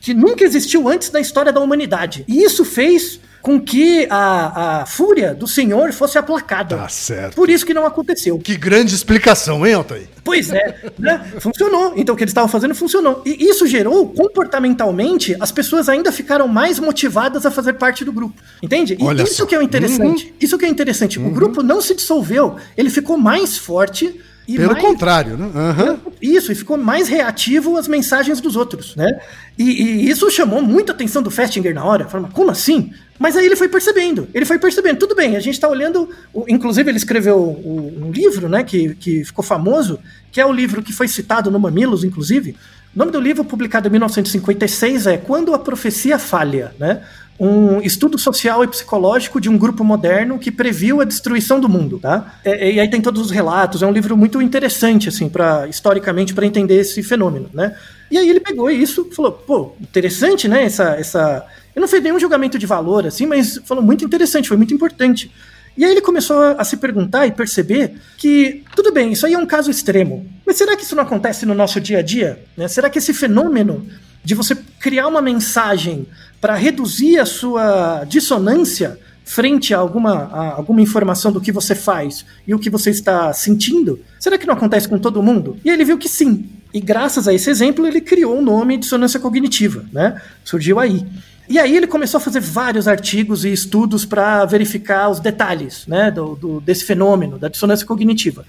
que 0.00 0.12
nunca 0.12 0.42
existiu 0.42 0.88
antes 0.88 1.12
na 1.12 1.20
história 1.20 1.52
da 1.52 1.60
humanidade. 1.60 2.24
E 2.26 2.42
isso 2.42 2.64
fez 2.64 3.20
com 3.44 3.61
que 3.61 4.07
a, 4.09 4.80
a 4.80 4.87
fúria 4.87 5.35
do 5.35 5.46
Senhor 5.46 5.92
fosse 5.92 6.16
aplacada. 6.16 6.78
Tá 6.78 6.88
certo. 6.88 7.35
Por 7.35 7.50
isso 7.50 7.66
que 7.66 7.74
não 7.74 7.85
aconteceu. 7.85 8.38
Que 8.38 8.57
grande 8.57 8.94
explicação, 8.94 9.66
hein, 9.66 9.74
Altair? 9.74 10.09
Pois 10.24 10.50
é, 10.50 10.90
né? 10.98 11.30
Funcionou. 11.40 11.92
Então 11.94 12.14
o 12.14 12.16
que 12.16 12.24
eles 12.24 12.30
estavam 12.30 12.48
fazendo 12.48 12.74
funcionou. 12.74 13.22
E 13.26 13.44
isso 13.44 13.66
gerou, 13.66 14.09
comportamentalmente, 14.09 15.37
as 15.38 15.52
pessoas 15.52 15.90
ainda 15.90 16.11
ficaram 16.11 16.48
mais 16.48 16.78
motivadas 16.78 17.44
a 17.44 17.50
fazer 17.50 17.74
parte 17.74 18.02
do 18.02 18.11
grupo. 18.11 18.35
Entende? 18.62 18.96
E 18.98 19.04
Olha 19.04 19.24
isso 19.24 19.35
só. 19.35 19.44
que 19.44 19.54
é 19.54 19.59
o 19.59 19.62
interessante. 19.62 20.24
Uhum. 20.24 20.33
Isso 20.40 20.57
que 20.57 20.64
é 20.64 20.68
interessante. 20.68 21.18
Uhum. 21.18 21.28
O 21.28 21.30
grupo 21.30 21.62
não 21.62 21.83
se 21.83 21.94
dissolveu, 21.94 22.57
ele 22.78 22.88
ficou 22.88 23.18
mais 23.18 23.59
forte 23.59 24.18
e 24.46 24.57
Pelo 24.57 24.72
mais, 24.72 24.85
contrário, 24.85 25.37
né? 25.37 25.46
Uhum. 25.46 26.12
Isso, 26.20 26.52
e 26.52 26.54
ficou 26.54 26.76
mais 26.76 27.09
reativo 27.09 27.78
às 27.78 27.88
mensagens 27.88 28.40
dos 28.40 28.57
outros, 28.57 28.94
né? 28.94 29.20
E, 29.59 29.64
e 29.64 30.11
isso 30.11 30.30
chamou 30.30 30.61
muita 30.61 30.92
atenção 30.92 31.22
do 31.22 31.30
Festinger 31.30 31.74
na 31.74 31.85
hora. 31.85 32.07
Falando, 32.07 32.30
como 32.33 32.50
assim? 32.50 32.92
Mas 33.18 33.37
aí 33.37 33.46
ele 33.46 33.57
foi 33.57 33.68
percebendo, 33.68 34.28
ele 34.35 34.44
foi 34.44 34.59
percebendo, 34.59 34.98
tudo 34.98 35.14
bem, 35.14 35.37
a 35.37 35.40
gente 35.40 35.54
está 35.54 35.68
olhando. 35.68 36.11
Inclusive, 36.48 36.90
ele 36.90 36.98
escreveu 36.98 37.38
um 37.40 38.11
livro, 38.11 38.48
né, 38.48 38.62
que, 38.62 38.94
que 38.96 39.24
ficou 39.24 39.44
famoso, 39.44 39.98
que 40.30 40.40
é 40.40 40.46
o 40.46 40.52
livro 40.52 40.83
que 40.83 40.92
foi 40.92 41.09
citado 41.09 41.50
no 41.50 41.59
Mamilos, 41.59 42.04
inclusive. 42.04 42.57
O 42.94 42.98
nome 42.98 43.11
do 43.11 43.20
livro, 43.20 43.44
publicado 43.44 43.88
em 43.88 43.90
1956, 43.90 45.07
é 45.07 45.16
Quando 45.16 45.54
a 45.54 45.59
Profecia 45.59 46.18
Falha, 46.18 46.74
né? 46.78 47.02
Um 47.38 47.81
estudo 47.81 48.16
social 48.16 48.62
e 48.62 48.68
psicológico 48.68 49.40
de 49.40 49.49
um 49.49 49.59
grupo 49.59 49.83
moderno 49.83 50.38
que 50.38 50.51
previu 50.51 51.01
a 51.01 51.05
destruição 51.05 51.59
do 51.59 51.68
mundo, 51.68 51.99
tá? 51.99 52.38
É, 52.44 52.73
e 52.73 52.81
aí 52.81 52.88
tem 52.88 53.01
todos 53.01 53.20
os 53.20 53.31
relatos, 53.31 53.83
é 53.83 53.87
um 53.87 53.92
livro 53.92 54.16
muito 54.16 54.40
interessante, 54.40 55.09
assim, 55.09 55.29
para 55.29 55.66
historicamente, 55.66 56.33
para 56.33 56.47
entender 56.47 56.77
esse 56.77 57.03
fenômeno, 57.03 57.51
né? 57.53 57.77
E 58.11 58.18
aí 58.18 58.29
ele 58.29 58.40
pegou 58.40 58.70
isso 58.70 59.09
e 59.11 59.14
falou, 59.14 59.33
pô, 59.33 59.73
interessante, 59.81 60.47
né, 60.47 60.64
essa, 60.64 60.94
essa... 60.94 61.44
Eu 61.75 61.81
não 61.81 61.88
fiz 61.88 62.01
nenhum 62.01 62.20
julgamento 62.20 62.59
de 62.59 62.66
valor, 62.66 63.05
assim, 63.07 63.27
mas 63.27 63.61
falou 63.64 63.83
muito 63.83 64.05
interessante, 64.05 64.49
foi 64.49 64.57
muito 64.57 64.73
importante. 64.73 65.31
E 65.77 65.85
aí 65.85 65.90
ele 65.90 66.01
começou 66.01 66.40
a 66.57 66.62
se 66.62 66.77
perguntar 66.77 67.27
e 67.27 67.33
perceber 67.33 67.94
que, 68.16 68.62
tudo 68.77 68.92
bem, 68.92 69.11
isso 69.11 69.27
aí 69.27 69.35
é 69.35 69.38
um 69.38 69.47
caso 69.47 69.73
extremo, 69.73 70.25
mas 70.47 70.57
será 70.57 70.77
que 70.77 70.85
isso 70.85 70.94
não 70.94 71.03
acontece 71.03 71.44
no 71.44 71.55
nosso 71.55 71.81
dia 71.81 71.99
a 71.99 72.03
dia? 72.03 72.38
Né? 72.57 72.68
Será 72.68 72.88
que 72.88 72.99
esse 72.99 73.12
fenômeno 73.12 73.85
de 74.23 74.35
você 74.35 74.57
criar 74.79 75.09
uma 75.09 75.20
mensagem 75.20 76.07
para 76.44 76.57
reduzir 76.57 77.18
a 77.18 77.24
sua 77.24 78.04
dissonância 78.04 78.98
frente 79.24 79.72
a 79.72 79.78
alguma, 79.78 80.24
a 80.24 80.57
alguma 80.57 80.83
informação 80.83 81.33
do 81.33 81.40
que 81.40 81.50
você 81.50 81.74
faz 81.74 82.26
e 82.46 82.54
o 82.54 82.59
que 82.59 82.68
você 82.68 82.90
está 82.90 83.33
sentindo, 83.33 83.98
será 84.20 84.37
que 84.37 84.46
não 84.46 84.52
acontece 84.52 84.87
com 84.87 84.98
todo 84.98 85.22
mundo? 85.22 85.57
E 85.64 85.70
ele 85.70 85.87
viu 85.87 85.96
que 85.96 86.07
sim. 86.07 86.44
E 86.74 86.83
graças 86.83 87.26
a 87.26 87.33
esse 87.33 87.48
exemplo, 87.48 87.87
ele 87.87 87.98
criou 87.98 88.38
o 88.38 88.42
nome 88.42 88.76
dissonância 88.76 89.18
cognitiva, 89.18 89.87
né? 89.90 90.20
Surgiu 90.44 90.78
aí. 90.78 91.07
E 91.48 91.59
aí 91.59 91.74
ele 91.74 91.87
começou 91.87 92.18
a 92.18 92.20
fazer 92.20 92.40
vários 92.40 92.87
artigos 92.87 93.46
e 93.46 93.50
estudos 93.50 94.04
para 94.04 94.44
verificar 94.44 95.09
os 95.09 95.20
detalhes 95.20 95.87
né, 95.87 96.11
do, 96.11 96.37
do, 96.37 96.61
desse 96.61 96.85
fenômeno, 96.85 97.38
da 97.38 97.48
dissonância 97.48 97.87
cognitiva. 97.87 98.44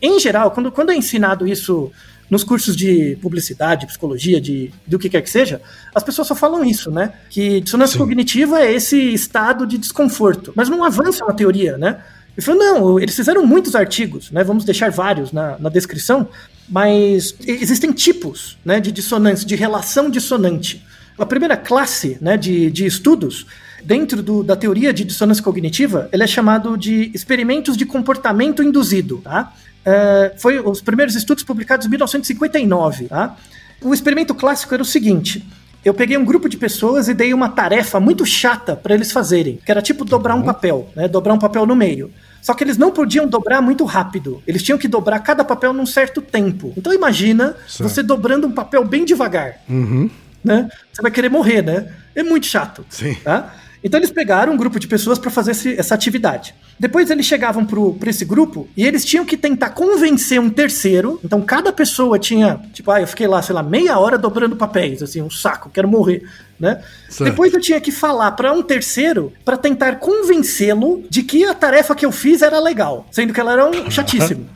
Em 0.00 0.20
geral, 0.20 0.52
quando, 0.52 0.70
quando 0.70 0.92
é 0.92 0.94
ensinado 0.94 1.48
isso 1.48 1.90
nos 2.30 2.44
cursos 2.44 2.76
de 2.76 3.18
publicidade, 3.20 3.86
psicologia, 3.86 4.40
de 4.40 4.70
do 4.86 4.98
que 4.98 5.08
quer 5.08 5.20
que 5.20 5.28
seja, 5.28 5.60
as 5.92 6.02
pessoas 6.02 6.28
só 6.28 6.34
falam 6.34 6.64
isso, 6.64 6.90
né? 6.90 7.12
Que 7.28 7.60
dissonância 7.60 7.94
Sim. 7.94 7.98
cognitiva 7.98 8.60
é 8.60 8.72
esse 8.72 8.96
estado 9.12 9.66
de 9.66 9.76
desconforto, 9.76 10.52
mas 10.54 10.68
não 10.68 10.84
avança 10.84 11.24
na 11.26 11.34
teoria, 11.34 11.76
né? 11.76 12.00
Ele 12.36 12.46
falou, 12.46 12.60
não, 12.60 13.00
eles 13.00 13.16
fizeram 13.16 13.44
muitos 13.44 13.74
artigos, 13.74 14.30
né? 14.30 14.44
Vamos 14.44 14.64
deixar 14.64 14.90
vários 14.90 15.32
na, 15.32 15.58
na 15.58 15.68
descrição, 15.68 16.28
mas 16.68 17.34
existem 17.44 17.92
tipos 17.92 18.56
né, 18.64 18.78
de 18.78 18.92
dissonância, 18.92 19.46
de 19.46 19.56
relação 19.56 20.08
dissonante. 20.08 20.86
A 21.18 21.26
primeira 21.26 21.56
classe 21.56 22.16
né, 22.20 22.36
de, 22.36 22.70
de 22.70 22.86
estudos 22.86 23.46
dentro 23.82 24.22
do, 24.22 24.42
da 24.42 24.54
teoria 24.54 24.92
de 24.92 25.04
dissonância 25.04 25.42
cognitiva, 25.42 26.08
ele 26.12 26.22
é 26.22 26.26
chamado 26.26 26.76
de 26.76 27.10
experimentos 27.12 27.76
de 27.76 27.84
comportamento 27.84 28.62
induzido, 28.62 29.18
tá? 29.18 29.52
É, 29.84 30.34
foi 30.36 30.58
os 30.60 30.80
primeiros 30.80 31.14
estudos 31.14 31.44
publicados 31.44 31.86
em 31.86 31.90
1959, 31.90 33.04
tá? 33.06 33.36
O 33.80 33.94
experimento 33.94 34.34
clássico 34.34 34.74
era 34.74 34.82
o 34.82 34.86
seguinte: 34.86 35.44
eu 35.84 35.94
peguei 35.94 36.16
um 36.16 36.24
grupo 36.24 36.48
de 36.48 36.56
pessoas 36.56 37.08
e 37.08 37.14
dei 37.14 37.32
uma 37.32 37.48
tarefa 37.48 37.98
muito 37.98 38.26
chata 38.26 38.76
para 38.76 38.94
eles 38.94 39.10
fazerem, 39.12 39.58
que 39.64 39.70
era 39.70 39.80
tipo 39.80 40.04
dobrar 40.04 40.34
um 40.34 40.38
uhum. 40.38 40.44
papel, 40.44 40.88
né? 40.94 41.08
Dobrar 41.08 41.34
um 41.34 41.38
papel 41.38 41.66
no 41.66 41.74
meio. 41.74 42.12
Só 42.42 42.54
que 42.54 42.64
eles 42.64 42.78
não 42.78 42.90
podiam 42.90 43.28
dobrar 43.28 43.60
muito 43.60 43.84
rápido. 43.84 44.42
Eles 44.46 44.62
tinham 44.62 44.78
que 44.78 44.88
dobrar 44.88 45.18
cada 45.20 45.44
papel 45.44 45.74
num 45.74 45.84
certo 45.84 46.22
tempo. 46.22 46.72
Então 46.74 46.92
imagina 46.92 47.54
certo. 47.68 47.82
você 47.82 48.02
dobrando 48.02 48.46
um 48.46 48.52
papel 48.52 48.82
bem 48.82 49.04
devagar. 49.04 49.56
Uhum 49.68 50.08
né? 50.44 50.68
Você 50.92 51.02
vai 51.02 51.10
querer 51.10 51.28
morrer, 51.28 51.62
né? 51.62 51.92
É 52.14 52.22
muito 52.22 52.46
chato. 52.46 52.84
Sim. 52.88 53.14
Tá? 53.14 53.54
Então 53.82 53.98
eles 53.98 54.10
pegaram 54.10 54.52
um 54.52 54.56
grupo 54.56 54.78
de 54.78 54.86
pessoas 54.86 55.18
para 55.18 55.30
fazer 55.30 55.52
esse, 55.52 55.78
essa 55.78 55.94
atividade. 55.94 56.54
Depois 56.78 57.10
eles 57.10 57.26
chegavam 57.26 57.66
para 57.66 58.10
esse 58.10 58.24
grupo 58.24 58.68
e 58.76 58.86
eles 58.86 59.04
tinham 59.04 59.24
que 59.24 59.36
tentar 59.36 59.70
convencer 59.70 60.40
um 60.40 60.50
terceiro. 60.50 61.20
Então 61.24 61.40
cada 61.42 61.72
pessoa 61.72 62.18
tinha, 62.18 62.60
tipo, 62.72 62.90
ah, 62.90 63.00
eu 63.00 63.06
fiquei 63.06 63.26
lá, 63.26 63.40
sei 63.42 63.54
lá, 63.54 63.62
meia 63.62 63.98
hora 63.98 64.16
dobrando 64.16 64.56
papéis, 64.56 65.02
assim, 65.02 65.22
um 65.22 65.30
saco, 65.30 65.70
quero 65.70 65.88
morrer, 65.88 66.22
né? 66.58 66.82
Certo. 67.08 67.30
Depois 67.30 67.52
eu 67.52 67.60
tinha 67.60 67.80
que 67.80 67.90
falar 67.90 68.32
para 68.32 68.52
um 68.52 68.62
terceiro 68.62 69.32
para 69.44 69.56
tentar 69.56 69.96
convencê-lo 69.96 71.04
de 71.08 71.22
que 71.22 71.44
a 71.44 71.54
tarefa 71.54 71.94
que 71.94 72.04
eu 72.04 72.12
fiz 72.12 72.42
era 72.42 72.58
legal, 72.60 73.06
sendo 73.10 73.32
que 73.32 73.40
ela 73.40 73.52
era 73.52 73.66
um 73.66 73.90
chatíssimo. 73.90 74.48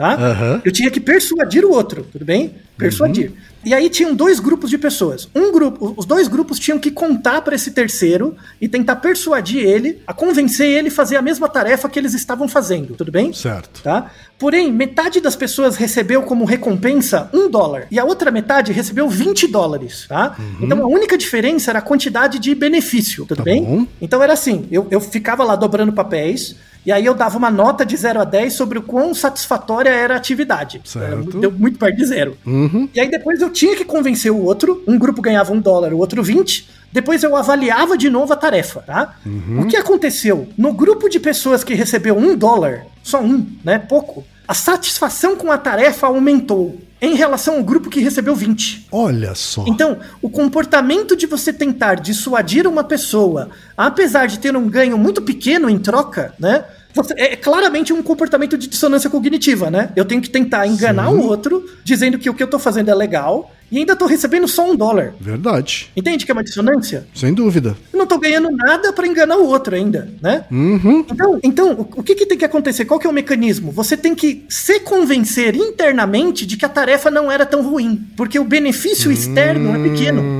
Tá? 0.00 0.16
Uhum. 0.16 0.62
Eu 0.64 0.72
tinha 0.72 0.90
que 0.90 0.98
persuadir 0.98 1.62
o 1.62 1.70
outro, 1.70 2.06
tudo 2.10 2.24
bem? 2.24 2.54
Persuadir. 2.78 3.28
Uhum. 3.28 3.36
E 3.62 3.74
aí 3.74 3.90
tinham 3.90 4.14
dois 4.14 4.40
grupos 4.40 4.70
de 4.70 4.78
pessoas. 4.78 5.28
Um 5.34 5.52
grupo, 5.52 5.94
os 5.94 6.06
dois 6.06 6.26
grupos 6.26 6.58
tinham 6.58 6.78
que 6.78 6.90
contar 6.90 7.42
para 7.42 7.54
esse 7.54 7.72
terceiro 7.72 8.34
e 8.58 8.66
tentar 8.66 8.96
persuadir 8.96 9.62
ele 9.62 10.00
a 10.06 10.14
convencer 10.14 10.66
ele 10.66 10.88
a 10.88 10.90
fazer 10.90 11.16
a 11.16 11.22
mesma 11.22 11.50
tarefa 11.50 11.86
que 11.86 11.98
eles 11.98 12.14
estavam 12.14 12.48
fazendo, 12.48 12.94
tudo 12.94 13.12
bem? 13.12 13.30
Certo. 13.34 13.82
Tá? 13.82 14.10
Porém, 14.38 14.72
metade 14.72 15.20
das 15.20 15.36
pessoas 15.36 15.76
recebeu 15.76 16.22
como 16.22 16.46
recompensa 16.46 17.28
um 17.34 17.50
dólar 17.50 17.86
e 17.90 17.98
a 17.98 18.04
outra 18.04 18.30
metade 18.30 18.72
recebeu 18.72 19.06
20 19.06 19.48
dólares, 19.48 20.06
tá? 20.08 20.34
Uhum. 20.38 20.64
Então 20.64 20.82
a 20.82 20.86
única 20.86 21.18
diferença 21.18 21.70
era 21.70 21.80
a 21.80 21.82
quantidade 21.82 22.38
de 22.38 22.54
benefício, 22.54 23.26
tudo 23.26 23.36
tá 23.36 23.44
bem? 23.44 23.62
Bom. 23.62 23.86
Então 24.00 24.22
era 24.22 24.32
assim, 24.32 24.66
eu, 24.72 24.86
eu 24.90 24.98
ficava 24.98 25.44
lá 25.44 25.56
dobrando 25.56 25.92
papéis, 25.92 26.56
e 26.84 26.90
aí 26.90 27.04
eu 27.04 27.14
dava 27.14 27.36
uma 27.36 27.50
nota 27.50 27.84
de 27.84 27.96
0 27.96 28.20
a 28.20 28.24
10 28.24 28.52
sobre 28.52 28.78
o 28.78 28.82
quão 28.82 29.12
satisfatória 29.14 29.90
era 29.90 30.14
a 30.14 30.16
atividade. 30.16 30.80
Certo. 30.84 31.38
Deu 31.38 31.52
muito 31.52 31.78
perto 31.78 31.96
de 31.96 32.06
zero. 32.06 32.36
Uhum. 32.46 32.88
E 32.94 33.00
aí 33.00 33.10
depois 33.10 33.40
eu 33.40 33.50
tinha 33.50 33.76
que 33.76 33.84
convencer 33.84 34.32
o 34.32 34.42
outro. 34.42 34.82
Um 34.86 34.98
grupo 34.98 35.20
ganhava 35.20 35.52
um 35.52 35.60
dólar, 35.60 35.92
o 35.92 35.98
outro 35.98 36.22
20. 36.22 36.68
Depois 36.92 37.22
eu 37.22 37.36
avaliava 37.36 37.96
de 37.96 38.08
novo 38.08 38.32
a 38.32 38.36
tarefa, 38.36 38.80
tá? 38.80 39.14
Uhum. 39.24 39.60
O 39.60 39.66
que 39.66 39.76
aconteceu? 39.76 40.48
No 40.56 40.72
grupo 40.72 41.08
de 41.08 41.20
pessoas 41.20 41.62
que 41.62 41.74
recebeu 41.74 42.16
um 42.16 42.34
dólar, 42.34 42.86
só 43.02 43.20
um, 43.20 43.46
né? 43.62 43.78
Pouco, 43.78 44.24
a 44.48 44.54
satisfação 44.54 45.36
com 45.36 45.52
a 45.52 45.58
tarefa 45.58 46.06
aumentou 46.06 46.80
em 47.00 47.14
relação 47.14 47.56
ao 47.56 47.64
grupo 47.64 47.88
que 47.88 48.00
recebeu 48.00 48.34
20. 48.34 48.88
Olha 48.92 49.34
só. 49.34 49.64
Então, 49.66 49.98
o 50.20 50.28
comportamento 50.28 51.16
de 51.16 51.26
você 51.26 51.52
tentar 51.52 51.94
dissuadir 51.94 52.66
uma 52.66 52.84
pessoa, 52.84 53.50
apesar 53.76 54.26
de 54.26 54.38
ter 54.38 54.56
um 54.56 54.68
ganho 54.68 54.98
muito 54.98 55.22
pequeno 55.22 55.68
em 55.70 55.78
troca, 55.78 56.34
né? 56.38 56.64
Você, 56.94 57.14
é 57.16 57.36
claramente 57.36 57.92
um 57.92 58.02
comportamento 58.02 58.56
de 58.58 58.66
dissonância 58.66 59.08
cognitiva, 59.08 59.70
né? 59.70 59.90
Eu 59.94 60.04
tenho 60.04 60.20
que 60.20 60.30
tentar 60.30 60.66
enganar 60.66 61.08
Sim. 61.08 61.16
o 61.16 61.22
outro, 61.22 61.64
dizendo 61.84 62.18
que 62.18 62.28
o 62.28 62.34
que 62.34 62.42
eu 62.42 62.48
tô 62.48 62.58
fazendo 62.58 62.90
é 62.90 62.94
legal, 62.94 63.50
e 63.70 63.78
ainda 63.78 63.94
tô 63.94 64.06
recebendo 64.06 64.48
só 64.48 64.68
um 64.68 64.74
dólar. 64.74 65.14
Verdade. 65.20 65.90
Entende 65.96 66.24
que 66.24 66.32
é 66.32 66.34
uma 66.34 66.42
dissonância? 66.42 67.06
Sem 67.14 67.32
dúvida. 67.32 67.76
Eu 67.92 67.98
não 67.98 68.06
tô 68.06 68.18
ganhando 68.18 68.50
nada 68.50 68.92
para 68.92 69.06
enganar 69.06 69.36
o 69.36 69.46
outro 69.46 69.76
ainda, 69.76 70.10
né? 70.20 70.44
Uhum. 70.50 71.04
Então, 71.08 71.40
então 71.42 71.72
o, 71.74 72.00
o 72.00 72.02
que, 72.02 72.16
que 72.16 72.26
tem 72.26 72.36
que 72.36 72.44
acontecer? 72.44 72.84
Qual 72.84 72.98
que 72.98 73.06
é 73.06 73.10
o 73.10 73.12
mecanismo? 73.12 73.70
Você 73.70 73.96
tem 73.96 74.14
que 74.14 74.44
se 74.48 74.80
convencer 74.80 75.54
internamente 75.54 76.44
de 76.44 76.56
que 76.56 76.64
a 76.64 76.68
tarefa 76.68 77.10
não 77.10 77.30
era 77.30 77.46
tão 77.46 77.62
ruim, 77.62 78.08
porque 78.16 78.38
o 78.38 78.44
benefício 78.44 79.12
externo 79.12 79.76
é 79.76 79.88
pequeno. 79.88 80.39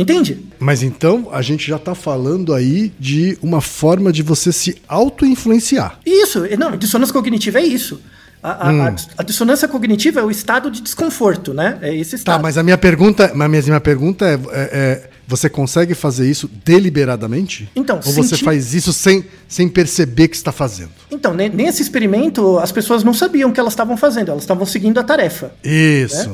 Entende? 0.00 0.38
Mas 0.58 0.82
então 0.82 1.28
a 1.30 1.42
gente 1.42 1.68
já 1.68 1.78
tá 1.78 1.94
falando 1.94 2.54
aí 2.54 2.90
de 2.98 3.36
uma 3.42 3.60
forma 3.60 4.10
de 4.10 4.22
você 4.22 4.50
se 4.50 4.80
auto-influenciar. 4.88 6.00
Isso, 6.06 6.42
não, 6.58 6.74
dissonância 6.74 7.12
cognitiva 7.12 7.58
é 7.58 7.66
isso. 7.66 8.00
A, 8.42 8.68
a, 8.68 8.72
hum. 8.72 8.82
a, 8.82 8.94
a, 9.18 9.22
dissonância 9.22 9.68
cognitiva 9.68 10.20
é 10.20 10.22
o 10.22 10.30
estado 10.30 10.70
de 10.70 10.80
desconforto, 10.80 11.52
né? 11.52 11.76
É 11.82 11.94
esse 11.94 12.16
estado. 12.16 12.36
Tá, 12.38 12.42
mas 12.42 12.56
a 12.56 12.62
minha 12.62 12.78
pergunta, 12.78 13.30
mas 13.34 13.66
minha 13.66 13.80
pergunta 13.80 14.24
é, 14.24 14.32
é, 14.32 14.40
é 14.72 15.10
você 15.28 15.50
consegue 15.50 15.94
fazer 15.94 16.30
isso 16.30 16.50
deliberadamente? 16.64 17.70
Então, 17.76 18.00
Ou 18.02 18.12
você 18.12 18.38
faz 18.38 18.72
isso 18.72 18.94
sem, 18.94 19.22
sem 19.46 19.68
perceber 19.68 20.28
que 20.28 20.36
está 20.36 20.50
fazendo? 20.50 20.92
Então, 21.10 21.34
nesse 21.34 21.82
experimento, 21.82 22.58
as 22.58 22.72
pessoas 22.72 23.04
não 23.04 23.12
sabiam 23.12 23.50
o 23.50 23.52
que 23.52 23.60
elas 23.60 23.74
estavam 23.74 23.98
fazendo, 23.98 24.30
elas 24.30 24.44
estavam 24.44 24.64
seguindo 24.64 24.98
a 24.98 25.04
tarefa. 25.04 25.52
Isso. 25.62 26.30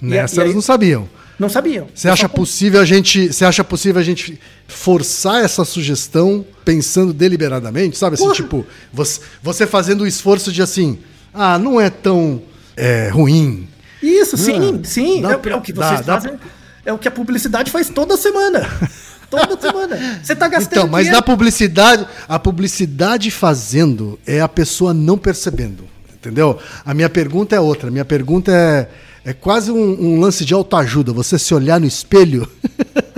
Né? 0.00 0.16
Nessa 0.18 0.34
e, 0.34 0.38
elas 0.40 0.50
aí, 0.50 0.54
não 0.54 0.60
sabiam. 0.60 1.08
Não 1.38 1.48
sabiam. 1.48 1.86
Você 1.94 2.08
acha 2.08 2.28
possível 2.28 2.80
a 2.80 2.84
gente, 2.84 3.32
você 3.32 3.44
acha 3.44 3.62
possível 3.62 4.00
a 4.00 4.04
gente 4.04 4.40
forçar 4.66 5.44
essa 5.44 5.64
sugestão 5.64 6.44
pensando 6.64 7.12
deliberadamente, 7.12 7.98
sabe? 7.98 8.14
Assim, 8.14 8.32
tipo, 8.32 8.66
você, 8.92 9.20
você 9.42 9.66
fazendo 9.66 10.02
o 10.02 10.06
esforço 10.06 10.50
de 10.50 10.62
assim, 10.62 10.98
ah, 11.34 11.58
não 11.58 11.78
é 11.80 11.90
tão 11.90 12.42
é, 12.76 13.08
ruim. 13.08 13.68
Isso, 14.02 14.36
sim, 14.36 14.80
ah, 14.80 14.84
sim. 14.84 15.20
Dá, 15.20 15.32
é, 15.32 15.32
é, 15.50 15.56
o 15.56 15.60
que 15.60 15.72
vocês 15.72 16.00
dá, 16.00 16.14
fazem. 16.14 16.32
Dá... 16.32 16.38
É 16.86 16.92
o 16.92 16.98
que 16.98 17.08
a 17.08 17.10
publicidade 17.10 17.70
faz 17.70 17.88
toda 17.88 18.16
semana. 18.16 18.66
Toda 19.28 19.60
semana. 19.60 20.20
Você 20.22 20.36
tá 20.36 20.46
gastando 20.46 20.72
Então, 20.72 20.86
mas 20.88 21.06
dinheiro. 21.06 21.16
na 21.16 21.20
publicidade, 21.20 22.06
a 22.28 22.38
publicidade 22.38 23.28
fazendo 23.32 24.16
é 24.24 24.40
a 24.40 24.46
pessoa 24.46 24.94
não 24.94 25.18
percebendo. 25.18 25.84
Entendeu? 26.14 26.60
A 26.84 26.94
minha 26.94 27.10
pergunta 27.10 27.56
é 27.56 27.60
outra. 27.60 27.88
A 27.88 27.90
minha 27.90 28.04
pergunta 28.04 28.52
é, 28.52 28.88
é 29.26 29.32
quase 29.32 29.72
um, 29.72 30.00
um 30.00 30.20
lance 30.20 30.44
de 30.44 30.54
autoajuda. 30.54 31.12
Você 31.12 31.36
se 31.36 31.52
olhar 31.52 31.80
no 31.80 31.86
espelho 31.86 32.48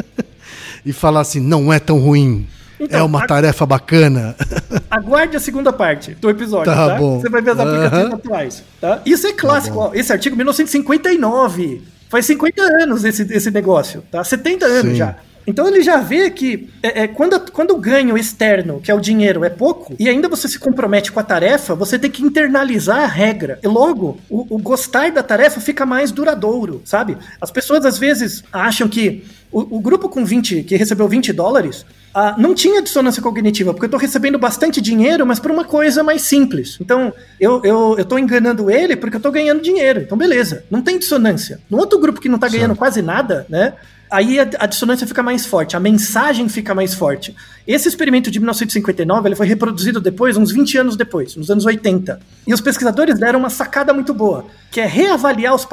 e 0.84 0.90
falar 0.90 1.20
assim, 1.20 1.38
não 1.38 1.70
é 1.70 1.78
tão 1.78 1.98
ruim. 1.98 2.46
Então, 2.80 3.00
é 3.00 3.02
uma 3.02 3.26
tarefa 3.26 3.66
bacana. 3.66 4.34
Aguarde 4.90 5.36
a 5.36 5.40
segunda 5.40 5.70
parte 5.70 6.14
do 6.14 6.30
episódio, 6.30 6.72
tá? 6.72 6.88
tá? 6.88 6.94
Bom. 6.94 7.20
Você 7.20 7.28
vai 7.28 7.42
ver 7.42 7.50
as 7.50 7.60
aplicativos 7.60 8.14
atuais. 8.14 8.64
Tá? 8.80 9.02
Isso 9.04 9.26
é 9.26 9.32
clássico. 9.34 9.90
Tá 9.90 9.96
esse 9.96 10.10
artigo 10.10 10.34
1959. 10.34 11.82
Faz 12.08 12.24
50 12.24 12.62
anos 12.62 13.04
esse, 13.04 13.22
esse 13.30 13.50
negócio, 13.50 14.02
tá? 14.10 14.24
70 14.24 14.64
anos 14.64 14.92
Sim. 14.92 14.96
já. 14.96 15.16
Então 15.48 15.66
ele 15.66 15.80
já 15.80 15.96
vê 15.96 16.30
que 16.30 16.68
é, 16.82 17.04
é, 17.04 17.08
quando, 17.08 17.50
quando 17.50 17.70
o 17.70 17.78
ganho 17.78 18.18
externo, 18.18 18.80
que 18.82 18.90
é 18.90 18.94
o 18.94 19.00
dinheiro, 19.00 19.42
é 19.44 19.48
pouco, 19.48 19.96
e 19.98 20.06
ainda 20.06 20.28
você 20.28 20.46
se 20.46 20.58
compromete 20.58 21.10
com 21.10 21.18
a 21.18 21.22
tarefa, 21.22 21.74
você 21.74 21.98
tem 21.98 22.10
que 22.10 22.22
internalizar 22.22 22.98
a 22.98 23.06
regra. 23.06 23.58
E 23.62 23.66
logo, 23.66 24.18
o, 24.28 24.56
o 24.56 24.58
gostar 24.58 25.10
da 25.10 25.22
tarefa 25.22 25.58
fica 25.58 25.86
mais 25.86 26.12
duradouro, 26.12 26.82
sabe? 26.84 27.16
As 27.40 27.50
pessoas 27.50 27.86
às 27.86 27.96
vezes 27.96 28.44
acham 28.52 28.86
que 28.88 29.24
o, 29.50 29.78
o 29.78 29.80
grupo 29.80 30.10
com 30.10 30.22
20, 30.22 30.64
que 30.64 30.76
recebeu 30.76 31.08
20 31.08 31.32
dólares, 31.32 31.86
ah, 32.14 32.34
não 32.36 32.54
tinha 32.54 32.82
dissonância 32.82 33.22
cognitiva, 33.22 33.72
porque 33.72 33.86
eu 33.86 33.88
estou 33.88 34.00
recebendo 34.00 34.38
bastante 34.38 34.82
dinheiro, 34.82 35.26
mas 35.26 35.38
por 35.38 35.50
uma 35.50 35.64
coisa 35.64 36.02
mais 36.02 36.20
simples. 36.20 36.76
Então, 36.78 37.10
eu, 37.40 37.62
eu, 37.64 37.94
eu 37.96 38.04
tô 38.04 38.18
enganando 38.18 38.70
ele 38.70 38.96
porque 38.96 39.16
eu 39.16 39.18
estou 39.18 39.32
ganhando 39.32 39.62
dinheiro. 39.62 40.02
Então, 40.02 40.18
beleza, 40.18 40.64
não 40.70 40.82
tem 40.82 40.98
dissonância. 40.98 41.58
No 41.70 41.78
outro 41.78 41.98
grupo 41.98 42.20
que 42.20 42.28
não 42.28 42.34
está 42.34 42.48
ganhando 42.48 42.76
quase 42.76 43.00
nada, 43.00 43.46
né? 43.48 43.72
Aí 44.10 44.38
a, 44.38 44.48
a, 44.58 44.66
dissonância 44.66 45.06
fica 45.06 45.22
mais 45.22 45.46
forte, 45.46 45.76
a 45.76 45.80
mensagem 45.80 46.48
fica 46.48 46.74
mais 46.74 46.94
forte. 46.94 47.34
Esse 47.66 47.86
experimento 47.88 48.30
de 48.30 48.38
1959 48.38 49.28
ele 49.28 49.36
foi 49.36 49.46
reproduzido 49.46 50.00
depois, 50.00 50.36
uns 50.36 50.50
20 50.50 50.78
anos 50.78 50.96
depois, 50.96 51.36
nos 51.36 51.50
anos 51.50 51.66
80. 51.66 52.18
E 52.46 52.54
os 52.54 52.60
pesquisadores 52.60 53.18
deram 53.18 53.38
uma 53.38 53.50
sacada 53.50 53.92
muito 53.92 54.14
boa, 54.14 54.46
que 54.70 54.80
é 54.80 54.86
reavaliar 54.86 55.54
os 55.54 55.68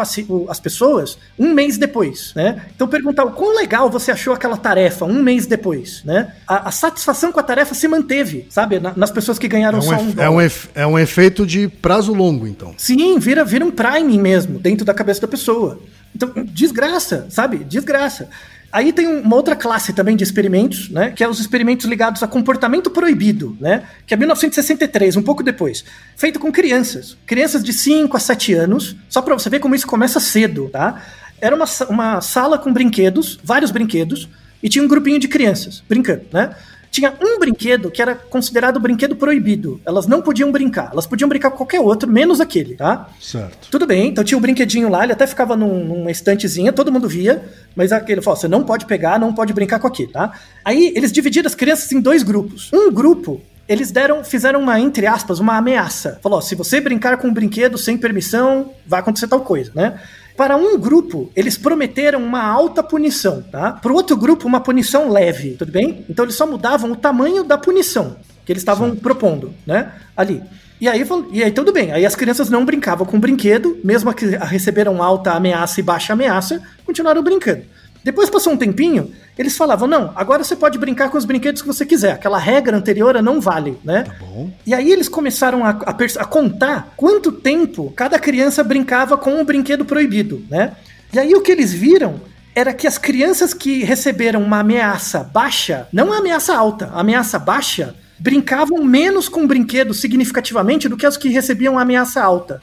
as 0.49 0.59
pessoas 0.59 1.17
um 1.39 1.53
mês 1.53 1.77
depois, 1.77 2.33
né? 2.35 2.63
Então 2.75 2.87
perguntar 2.87 3.23
o 3.23 3.31
quão 3.31 3.55
legal 3.55 3.89
você 3.89 4.11
achou 4.11 4.33
aquela 4.33 4.57
tarefa 4.57 5.05
um 5.05 5.23
mês 5.23 5.45
depois, 5.45 6.03
né? 6.03 6.33
A, 6.45 6.67
a 6.67 6.71
satisfação 6.71 7.31
com 7.31 7.39
a 7.39 7.43
tarefa 7.43 7.73
se 7.73 7.87
manteve, 7.87 8.45
sabe? 8.49 8.79
Na, 8.79 8.93
nas 8.95 9.11
pessoas 9.11 9.39
que 9.39 9.47
ganharam 9.47 9.79
é 9.79 9.81
um 9.81 9.83
só 9.83 9.95
um 9.95 10.13
é 10.17 10.29
um, 10.29 10.49
é 10.75 10.87
um 10.87 10.99
efeito 10.99 11.45
de 11.45 11.67
prazo 11.67 12.13
longo, 12.13 12.45
então. 12.45 12.73
Sim, 12.77 13.17
vira, 13.19 13.45
vira 13.45 13.63
um 13.63 13.71
prime 13.71 14.17
mesmo, 14.17 14.59
dentro 14.59 14.85
da 14.85 14.93
cabeça 14.93 15.21
da 15.21 15.27
pessoa. 15.27 15.79
Então, 16.15 16.31
desgraça, 16.45 17.27
sabe? 17.29 17.57
Desgraça. 17.57 18.29
Aí 18.71 18.91
tem 18.91 19.07
uma 19.07 19.35
outra 19.35 19.55
classe 19.55 19.93
também 19.93 20.15
de 20.15 20.23
experimentos, 20.23 20.89
né? 20.89 21.11
Que 21.11 21.23
é 21.23 21.29
os 21.29 21.39
experimentos 21.39 21.85
ligados 21.85 22.23
a 22.23 22.27
comportamento 22.27 22.89
proibido, 22.89 23.55
né? 23.59 23.83
Que 24.07 24.13
é 24.13 24.17
1963, 24.17 25.15
um 25.17 25.21
pouco 25.21 25.43
depois. 25.43 25.83
Feito 26.15 26.39
com 26.39 26.51
crianças. 26.51 27.17
Crianças 27.25 27.63
de 27.63 27.71
5 27.71 28.15
a 28.15 28.19
7 28.19 28.53
anos. 28.53 28.95
Só 29.09 29.21
para 29.21 29.33
você 29.33 29.49
ver 29.49 29.59
como 29.59 29.75
isso 29.75 29.87
começa 29.87 30.19
cedo, 30.19 30.69
tá? 30.69 31.01
Era 31.39 31.55
uma, 31.55 31.65
uma 31.89 32.21
sala 32.21 32.57
com 32.57 32.71
brinquedos, 32.73 33.37
vários 33.43 33.71
brinquedos, 33.71 34.27
e 34.63 34.69
tinha 34.69 34.83
um 34.83 34.87
grupinho 34.87 35.19
de 35.19 35.27
crianças 35.27 35.83
brincando, 35.87 36.23
né? 36.33 36.55
Tinha 36.95 37.13
um 37.21 37.37
brinquedo 37.37 37.91
que 37.91 38.01
era 38.01 38.15
considerado 38.15 38.79
brinquedo 38.79 39.17
proibido. 39.17 39.81
Elas 39.85 40.07
não 40.07 40.21
podiam 40.21 40.49
brincar. 40.49 40.91
Elas 40.93 41.05
podiam 41.05 41.27
brincar 41.27 41.51
com 41.51 41.57
qualquer 41.57 41.81
outro, 41.81 42.09
menos 42.09 42.39
aquele, 42.39 42.75
tá? 42.75 43.09
Certo. 43.19 43.69
Tudo 43.69 43.85
bem, 43.85 44.07
então 44.07 44.23
tinha 44.23 44.37
o 44.37 44.39
um 44.39 44.41
brinquedinho 44.41 44.87
lá, 44.87 45.03
ele 45.03 45.11
até 45.11 45.27
ficava 45.27 45.57
num, 45.57 45.83
numa 45.83 46.09
estantezinha, 46.09 46.71
todo 46.71 46.91
mundo 46.91 47.09
via, 47.09 47.43
mas 47.75 47.91
aquele 47.91 48.21
falou: 48.21 48.39
você 48.39 48.47
não 48.47 48.63
pode 48.63 48.85
pegar, 48.85 49.19
não 49.19 49.33
pode 49.33 49.51
brincar 49.51 49.79
com 49.79 49.87
aquele, 49.87 50.11
tá? 50.11 50.31
Aí 50.63 50.93
eles 50.95 51.11
dividiram 51.11 51.47
as 51.47 51.55
crianças 51.55 51.91
em 51.91 51.99
dois 51.99 52.23
grupos. 52.23 52.71
Um 52.73 52.89
grupo 52.89 53.41
eles 53.67 53.91
deram, 53.91 54.23
fizeram 54.23 54.61
uma, 54.61 54.79
entre 54.79 55.07
aspas, 55.07 55.39
uma 55.39 55.57
ameaça. 55.57 56.19
Falou: 56.23 56.37
ó, 56.37 56.41
se 56.41 56.55
você 56.55 56.79
brincar 56.79 57.17
com 57.17 57.27
um 57.27 57.33
brinquedo 57.33 57.77
sem 57.77 57.97
permissão, 57.97 58.71
vai 58.87 59.01
acontecer 59.01 59.27
tal 59.27 59.41
coisa, 59.41 59.71
né? 59.75 59.99
Para 60.35 60.57
um 60.57 60.77
grupo, 60.77 61.31
eles 61.35 61.57
prometeram 61.57 62.21
uma 62.21 62.43
alta 62.43 62.83
punição, 62.83 63.41
tá? 63.41 63.71
Para 63.71 63.91
o 63.91 63.95
outro 63.95 64.17
grupo, 64.17 64.47
uma 64.47 64.59
punição 64.59 65.09
leve, 65.09 65.51
tudo 65.51 65.71
bem? 65.71 66.05
Então 66.09 66.25
eles 66.25 66.35
só 66.35 66.45
mudavam 66.45 66.91
o 66.91 66.95
tamanho 66.95 67.43
da 67.43 67.57
punição 67.57 68.17
que 68.45 68.51
eles 68.51 68.61
estavam 68.61 68.95
propondo, 68.95 69.53
né? 69.65 69.91
Ali. 70.15 70.41
E 70.79 70.87
aí, 70.87 71.07
e 71.31 71.43
aí 71.43 71.51
tudo 71.51 71.71
bem. 71.71 71.91
Aí 71.91 72.05
as 72.05 72.15
crianças 72.15 72.49
não 72.49 72.65
brincavam 72.65 73.07
com 73.07 73.17
o 73.17 73.19
brinquedo, 73.19 73.77
mesmo 73.83 74.13
que 74.13 74.25
receberam 74.25 75.01
alta 75.01 75.31
ameaça 75.31 75.79
e 75.79 75.83
baixa 75.83 76.13
ameaça, 76.13 76.61
continuaram 76.85 77.23
brincando. 77.23 77.63
Depois 78.05 78.29
passou 78.29 78.53
um 78.53 78.57
tempinho, 78.57 79.11
eles 79.35 79.57
falavam: 79.57 79.87
não, 79.87 80.13
agora 80.15 80.43
você 80.43 80.55
pode 80.55 80.77
brincar 80.77 81.09
com 81.09 81.17
os 81.17 81.25
brinquedos 81.25 81.63
que 81.63 81.67
você 81.67 81.83
quiser. 81.83 82.11
Aquela 82.11 82.37
regra 82.37 82.77
anterior 82.77 83.19
não 83.19 83.41
vale, 83.41 83.79
né? 83.83 84.03
Tá 84.03 84.13
bom. 84.19 84.51
E 84.63 84.75
aí 84.75 84.91
eles 84.91 85.09
começaram 85.09 85.65
a, 85.65 85.71
a, 85.71 85.95
a 86.19 86.25
contar 86.25 86.93
quanto 86.95 87.31
tempo 87.31 87.91
cada 87.95 88.19
criança 88.19 88.63
brincava 88.63 89.17
com 89.17 89.31
o 89.31 89.39
um 89.39 89.43
brinquedo 89.43 89.83
proibido, 89.83 90.45
né? 90.51 90.73
E 91.11 91.17
aí 91.17 91.33
o 91.33 91.41
que 91.41 91.51
eles 91.51 91.73
viram 91.73 92.21
era 92.53 92.75
que 92.75 92.85
as 92.85 92.99
crianças 92.99 93.55
que 93.55 93.83
receberam 93.83 94.43
uma 94.43 94.59
ameaça 94.59 95.23
baixa, 95.23 95.87
não 95.91 96.13
a 96.13 96.19
ameaça 96.19 96.55
alta, 96.55 96.91
a 96.93 96.99
ameaça 96.99 97.39
baixa, 97.39 97.95
brincavam 98.19 98.83
menos 98.83 99.27
com 99.27 99.45
o 99.45 99.47
brinquedo 99.47 99.95
significativamente 99.95 100.87
do 100.87 100.95
que 100.95 101.07
as 101.07 101.17
que 101.17 101.29
recebiam 101.29 101.75
a 101.79 101.81
ameaça 101.81 102.21
alta. 102.21 102.61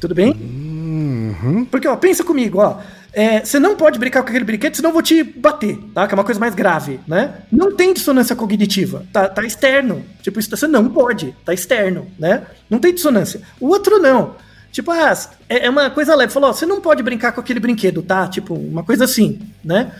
Tudo 0.00 0.14
bem? 0.14 0.32
Uhum. 0.32 1.64
Porque, 1.64 1.88
ó, 1.88 1.96
pensa 1.96 2.22
comigo, 2.22 2.58
ó. 2.60 2.78
É, 3.12 3.44
você 3.44 3.58
não 3.58 3.76
pode 3.76 3.98
brincar 3.98 4.22
com 4.22 4.28
aquele 4.30 4.44
brinquedo, 4.44 4.74
senão 4.74 4.90
eu 4.90 4.94
vou 4.94 5.02
te 5.02 5.22
bater, 5.22 5.78
tá? 5.94 6.06
Que 6.06 6.14
é 6.14 6.16
uma 6.16 6.24
coisa 6.24 6.40
mais 6.40 6.54
grave, 6.54 6.98
né? 7.06 7.42
Não 7.50 7.76
tem 7.76 7.92
dissonância 7.92 8.34
cognitiva, 8.34 9.04
tá, 9.12 9.28
tá 9.28 9.44
externo. 9.44 10.02
Tipo, 10.22 10.40
isso 10.40 10.48
você 10.48 10.66
não 10.66 10.88
pode, 10.88 11.34
tá 11.44 11.52
externo, 11.52 12.10
né? 12.18 12.46
Não 12.70 12.78
tem 12.78 12.94
dissonância. 12.94 13.42
O 13.60 13.68
outro 13.68 13.98
não. 13.98 14.36
Tipo, 14.72 14.90
ah, 14.90 15.12
é, 15.50 15.66
é 15.66 15.70
uma 15.70 15.90
coisa 15.90 16.14
leve. 16.14 16.32
Falou, 16.32 16.48
ó, 16.48 16.52
você 16.52 16.64
não 16.64 16.80
pode 16.80 17.02
brincar 17.02 17.32
com 17.32 17.40
aquele 17.40 17.60
brinquedo, 17.60 18.02
tá? 18.02 18.26
Tipo, 18.26 18.54
uma 18.54 18.82
coisa 18.82 19.04
assim, 19.04 19.38
né? 19.62 19.92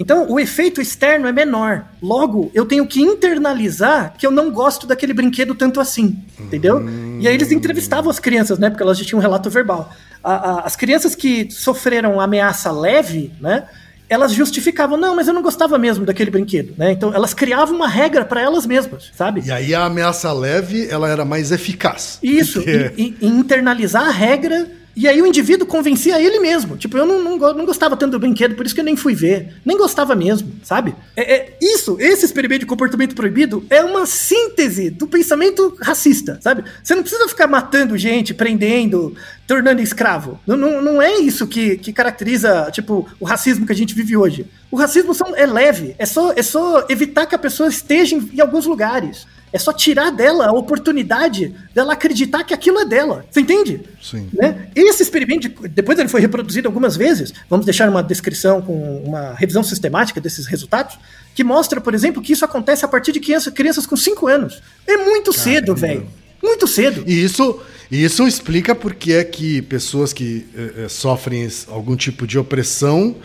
Então, 0.00 0.26
o 0.30 0.40
efeito 0.40 0.80
externo 0.80 1.28
é 1.28 1.32
menor. 1.32 1.84
Logo, 2.02 2.50
eu 2.54 2.64
tenho 2.64 2.86
que 2.86 3.02
internalizar 3.02 4.14
que 4.16 4.26
eu 4.26 4.30
não 4.30 4.50
gosto 4.50 4.86
daquele 4.86 5.12
brinquedo 5.12 5.54
tanto 5.54 5.78
assim, 5.78 6.24
entendeu? 6.38 6.78
Hum. 6.78 7.18
E 7.20 7.28
aí 7.28 7.34
eles 7.34 7.52
entrevistavam 7.52 8.10
as 8.10 8.18
crianças, 8.18 8.58
né? 8.58 8.70
Porque 8.70 8.82
elas 8.82 8.96
já 8.96 9.04
tinham 9.04 9.18
um 9.18 9.22
relato 9.22 9.50
verbal. 9.50 9.92
A, 10.24 10.32
a, 10.32 10.60
as 10.60 10.74
crianças 10.74 11.14
que 11.14 11.50
sofreram 11.50 12.18
ameaça 12.18 12.72
leve, 12.72 13.30
né? 13.38 13.64
Elas 14.08 14.32
justificavam, 14.32 14.96
não, 14.96 15.14
mas 15.14 15.28
eu 15.28 15.34
não 15.34 15.42
gostava 15.42 15.78
mesmo 15.78 16.06
daquele 16.06 16.30
brinquedo, 16.30 16.72
né? 16.78 16.92
Então 16.92 17.14
elas 17.14 17.34
criavam 17.34 17.76
uma 17.76 17.86
regra 17.86 18.24
para 18.24 18.40
elas 18.40 18.64
mesmas, 18.64 19.12
sabe? 19.14 19.42
E 19.44 19.52
aí 19.52 19.74
a 19.74 19.84
ameaça 19.84 20.32
leve, 20.32 20.88
ela 20.90 21.10
era 21.10 21.26
mais 21.26 21.52
eficaz. 21.52 22.18
Isso, 22.22 22.62
porque... 22.62 23.14
internalizar 23.20 24.06
a 24.06 24.10
regra 24.10 24.66
e 25.00 25.08
aí 25.08 25.22
o 25.22 25.26
indivíduo 25.26 25.66
convencia 25.66 26.20
ele 26.20 26.38
mesmo. 26.40 26.76
Tipo, 26.76 26.98
eu 26.98 27.06
não, 27.06 27.22
não, 27.24 27.38
não, 27.54 27.64
gostava 27.64 27.96
tanto 27.96 28.12
do 28.12 28.18
brinquedo, 28.18 28.54
por 28.54 28.66
isso 28.66 28.74
que 28.74 28.82
eu 28.82 28.84
nem 28.84 28.96
fui 28.96 29.14
ver. 29.14 29.54
Nem 29.64 29.78
gostava 29.78 30.14
mesmo, 30.14 30.52
sabe? 30.62 30.94
É, 31.16 31.34
é, 31.34 31.56
isso, 31.58 31.96
esse 31.98 32.26
experimento 32.26 32.60
de 32.60 32.66
comportamento 32.66 33.14
proibido 33.14 33.64
é 33.70 33.82
uma 33.82 34.04
síntese 34.04 34.90
do 34.90 35.06
pensamento 35.06 35.74
racista, 35.80 36.38
sabe? 36.42 36.64
Você 36.82 36.94
não 36.94 37.02
precisa 37.02 37.26
ficar 37.28 37.46
matando 37.46 37.96
gente, 37.96 38.34
prendendo, 38.34 39.16
tornando 39.46 39.80
escravo. 39.80 40.38
Não, 40.46 40.54
não, 40.54 40.82
não 40.82 41.00
é 41.00 41.16
isso 41.16 41.46
que, 41.46 41.78
que 41.78 41.94
caracteriza, 41.94 42.68
tipo, 42.70 43.08
o 43.18 43.24
racismo 43.24 43.64
que 43.64 43.72
a 43.72 43.76
gente 43.76 43.94
vive 43.94 44.18
hoje. 44.18 44.46
O 44.70 44.76
racismo 44.76 45.14
são, 45.14 45.34
é 45.34 45.46
leve, 45.46 45.96
é 45.98 46.04
só, 46.04 46.34
é 46.36 46.42
só 46.42 46.84
evitar 46.90 47.24
que 47.24 47.34
a 47.34 47.38
pessoa 47.38 47.70
esteja 47.70 48.14
em, 48.14 48.30
em 48.34 48.40
alguns 48.40 48.66
lugares. 48.66 49.26
É 49.52 49.58
só 49.58 49.72
tirar 49.72 50.10
dela 50.10 50.46
a 50.46 50.52
oportunidade 50.52 51.54
dela 51.74 51.94
acreditar 51.94 52.44
que 52.44 52.54
aquilo 52.54 52.78
é 52.78 52.84
dela. 52.84 53.24
Você 53.30 53.40
entende? 53.40 53.80
Sim. 54.00 54.28
Né? 54.32 54.68
Esse 54.74 55.02
experimento, 55.02 55.48
depois 55.68 55.98
ele 55.98 56.08
foi 56.08 56.20
reproduzido 56.20 56.68
algumas 56.68 56.96
vezes, 56.96 57.32
vamos 57.48 57.66
deixar 57.66 57.88
uma 57.88 58.02
descrição 58.02 58.62
com 58.62 59.02
uma 59.04 59.34
revisão 59.34 59.62
sistemática 59.62 60.20
desses 60.20 60.46
resultados, 60.46 60.98
que 61.34 61.42
mostra, 61.42 61.80
por 61.80 61.94
exemplo, 61.94 62.22
que 62.22 62.32
isso 62.32 62.44
acontece 62.44 62.84
a 62.84 62.88
partir 62.88 63.12
de 63.12 63.20
crianças, 63.20 63.52
crianças 63.52 63.86
com 63.86 63.96
5 63.96 64.26
anos. 64.28 64.62
É 64.86 64.96
muito 64.96 65.32
Caramba. 65.32 65.50
cedo, 65.50 65.74
velho. 65.74 66.06
Muito 66.42 66.66
cedo. 66.66 67.04
E 67.06 67.22
isso, 67.22 67.60
isso 67.90 68.26
explica 68.26 68.74
por 68.74 68.94
que 68.94 69.12
é 69.12 69.24
que 69.24 69.60
pessoas 69.62 70.12
que 70.12 70.46
eh 70.56 70.88
sofrem 70.88 71.48
algum 71.68 71.96
tipo 71.96 72.26
de 72.26 72.38
opressão, 72.38 73.16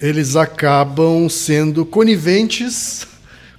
eles 0.00 0.36
acabam 0.36 1.28
sendo 1.28 1.84
coniventes 1.84 3.06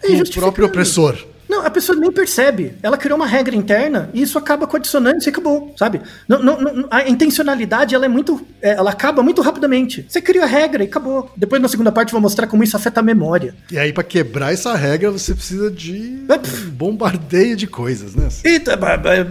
com 0.01 0.13
o 0.13 0.31
próprio 0.31 0.65
opressor. 0.67 1.17
Não, 1.53 1.63
a 1.63 1.69
pessoa 1.69 1.95
nem 1.95 2.11
percebe. 2.11 2.73
Ela 2.81 2.97
criou 2.97 3.15
uma 3.15 3.27
regra 3.27 3.55
interna 3.55 4.09
e 4.11 4.23
isso 4.23 4.39
acaba 4.39 4.65
com 4.65 4.75
a 4.75 4.79
dissonância 4.79 5.29
e 5.29 5.31
acabou, 5.31 5.71
sabe? 5.77 6.01
Não, 6.27 6.41
não, 6.41 6.59
não, 6.59 6.87
a 6.89 7.07
intencionalidade, 7.07 7.93
ela 7.93 8.05
é 8.05 8.07
muito. 8.07 8.43
É, 8.59 8.71
ela 8.71 8.89
acaba 8.89 9.21
muito 9.21 9.39
rapidamente. 9.39 10.03
Você 10.09 10.19
cria 10.19 10.45
a 10.45 10.47
regra 10.47 10.83
e 10.83 10.87
acabou. 10.87 11.31
Depois, 11.37 11.61
na 11.61 11.67
segunda 11.67 11.91
parte, 11.91 12.09
eu 12.09 12.13
vou 12.13 12.21
mostrar 12.21 12.47
como 12.47 12.63
isso 12.63 12.75
afeta 12.75 13.01
a 13.01 13.03
memória. 13.03 13.53
E 13.71 13.77
aí, 13.77 13.93
para 13.93 14.03
quebrar 14.03 14.51
essa 14.51 14.73
regra, 14.73 15.11
você 15.11 15.35
precisa 15.35 15.69
de 15.69 16.25
um 16.27 16.69
bombardeio 16.71 17.55
de 17.55 17.67
coisas, 17.67 18.15
né? 18.15 18.29
Eita, 18.43 18.75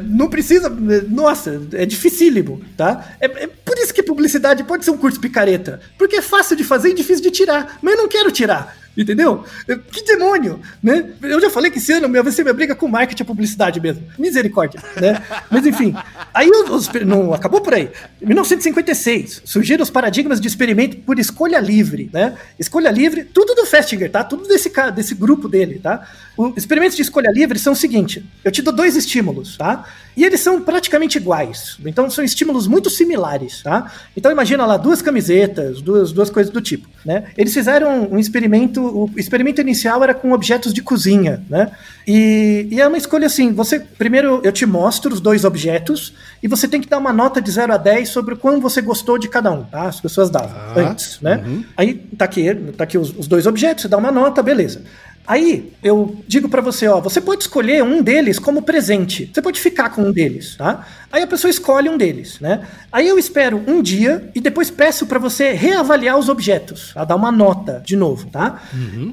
não 0.05 0.31
precisa. 0.31 0.71
Nossa, 1.09 1.61
é 1.73 1.85
dificílimo, 1.85 2.63
tá? 2.77 3.17
É, 3.21 3.27
é 3.27 3.47
por 3.49 3.77
isso 3.79 3.93
que 3.93 4.03
publicidade 4.03 4.63
pode 4.63 4.85
ser 4.85 4.93
um 4.93 4.97
curso 4.97 5.19
picareta. 5.19 5.81
Porque 5.99 6.17
é 6.17 6.23
fácil 6.23 6.55
de 6.55 6.63
fazer 6.63 6.91
e 6.91 6.95
difícil 6.95 7.25
de 7.25 7.33
tirar. 7.33 7.79
Mas 7.83 7.95
eu 7.95 8.03
não 8.03 8.09
quero 8.09 8.31
tirar. 8.31 8.77
Entendeu? 8.97 9.45
Que 9.91 10.05
demônio, 10.05 10.61
né? 10.83 11.11
Eu 11.23 11.41
já 11.41 11.49
falei 11.49 11.71
que 11.71 11.79
esse 11.79 11.93
ano 11.93 12.09
vai 12.23 12.33
ser 12.33 12.43
minha 12.43 12.53
briga 12.53 12.75
com 12.75 12.87
marketing 12.87 13.23
e 13.23 13.27
publicidade 13.27 13.81
mesmo. 13.81 14.03
Misericórdia, 14.19 14.83
né? 15.01 15.23
Mas 15.51 15.67
enfim, 15.67 15.95
aí 16.35 16.51
os, 16.51 16.91
não 17.07 17.33
acabou 17.33 17.63
por 17.63 17.73
aí. 17.73 17.91
Em 18.21 18.27
1956, 18.27 19.43
surgiram 19.45 19.83
os 19.83 19.91
paradigmas 19.91 20.41
de 20.41 20.47
experimento 20.47 20.99
por 20.99 21.19
escolha 21.19 21.59
livre, 21.59 22.11
né? 22.13 22.37
Escolha 22.59 22.91
livre, 22.91 23.25
tudo 23.25 23.55
do 23.55 23.65
Festinger, 23.65 24.11
tá? 24.11 24.23
Tudo 24.23 24.47
desse 24.47 24.71
desse 24.95 25.15
grupo 25.15 25.49
dele, 25.49 25.79
tá? 25.83 26.07
Os 26.37 26.57
experimentos 26.57 26.97
de 26.97 27.03
escolha 27.03 27.31
livre 27.31 27.59
são 27.59 27.73
o 27.73 27.77
seguinte: 27.77 28.25
eu 28.45 28.53
te 28.53 28.61
dou 28.61 28.75
dois 28.75 28.97
estímulos, 28.97 29.57
tá? 29.57 29.87
E 30.17 30.25
eles 30.25 30.41
são 30.41 30.61
praticamente 30.61 31.17
iguais. 31.17 31.79
Então 31.85 32.11
são 32.11 32.25
estímulos 32.25 32.67
muito 32.67 32.91
similares, 32.91 33.63
tá? 33.63 33.91
Então 34.17 34.31
imagina 34.31 34.67
lá 34.67 34.77
duas 34.77 35.01
camisetas, 35.01 35.81
duas, 35.81 36.13
duas 36.13 36.29
coisas 36.29 36.53
do 36.53 36.61
tipo, 36.61 36.89
né? 37.05 37.25
Eles 37.37 37.55
fizeram 37.55 38.09
um 38.11 38.19
experimento 38.19 38.82
o 38.85 39.11
experimento 39.17 39.61
inicial 39.61 40.03
era 40.03 40.15
com 40.15 40.33
objetos 40.33 40.73
de 40.73 40.83
cozinha, 40.83 41.43
né? 41.49 41.71
E, 42.07 42.67
e 42.71 42.81
é 42.81 42.87
uma 42.87 42.97
escolha 42.99 43.27
assim: 43.27 43.53
você 43.53 43.81
primeiro 43.81 44.41
eu 44.43 44.53
te 44.53 44.67
mostro 44.67 45.13
os 45.15 45.21
dois 45.21 45.45
objetos 45.45 46.13
e 46.43 46.49
você 46.49 46.67
tem 46.67 46.81
que 46.81 46.89
dar 46.89 46.99
uma 46.99 47.13
nota 47.13 47.41
de 47.41 47.51
0 47.51 47.73
a 47.73 47.77
10 47.77 48.09
sobre 48.09 48.35
o 48.35 48.37
quão 48.37 48.61
você 48.61 48.81
gostou 48.83 49.17
de 49.19 49.29
cada 49.29 49.51
um, 49.51 49.63
tá? 49.65 49.83
As 49.85 50.01
pessoas 50.01 50.29
davam 50.31 50.51
Ah, 50.57 50.75
antes, 50.77 51.21
né? 51.21 51.43
uhum. 51.47 51.65
Aí 51.77 51.95
tá 51.95 52.25
aqui, 52.25 52.55
tá 52.77 52.85
aqui 52.85 52.99
os, 52.99 53.17
os 53.17 53.27
dois 53.29 53.47
objetos, 53.47 53.83
você 53.83 53.89
dá 53.89 53.97
uma 53.97 54.11
nota, 54.11 54.43
beleza. 54.43 54.83
Aí 55.27 55.73
eu 55.83 56.23
digo 56.27 56.49
pra 56.49 56.61
você, 56.61 56.89
ó, 56.89 57.01
você 57.01 57.21
pode 57.21 57.43
escolher 57.43 57.83
um 57.83 58.03
deles 58.03 58.39
como 58.39 58.63
presente. 58.63 59.31
Você 59.33 59.41
pode 59.41 59.61
ficar 59.61 59.91
com 59.91 60.03
um 60.03 60.13
deles, 60.13 60.57
tá? 60.57 60.87
Aí 61.13 61.23
a 61.23 61.27
pessoa 61.27 61.51
escolhe 61.51 61.89
um 61.89 61.97
deles, 61.97 62.41
né? 62.41 62.67
Aí 62.91 63.07
eu 63.07 63.19
espero 63.19 63.63
um 63.67 63.81
dia 63.81 64.31
e 64.35 64.41
depois 64.41 64.71
peço 64.71 65.07
pra 65.07 65.19
você 65.19 65.53
reavaliar 65.53 66.19
os 66.19 66.29
objetos, 66.29 66.93
a 66.97 67.05
dar 67.05 67.17
uma 67.17 67.31
nota 67.31 67.83
de 67.85 67.97
novo, 67.97 68.29
tá? 68.31 68.63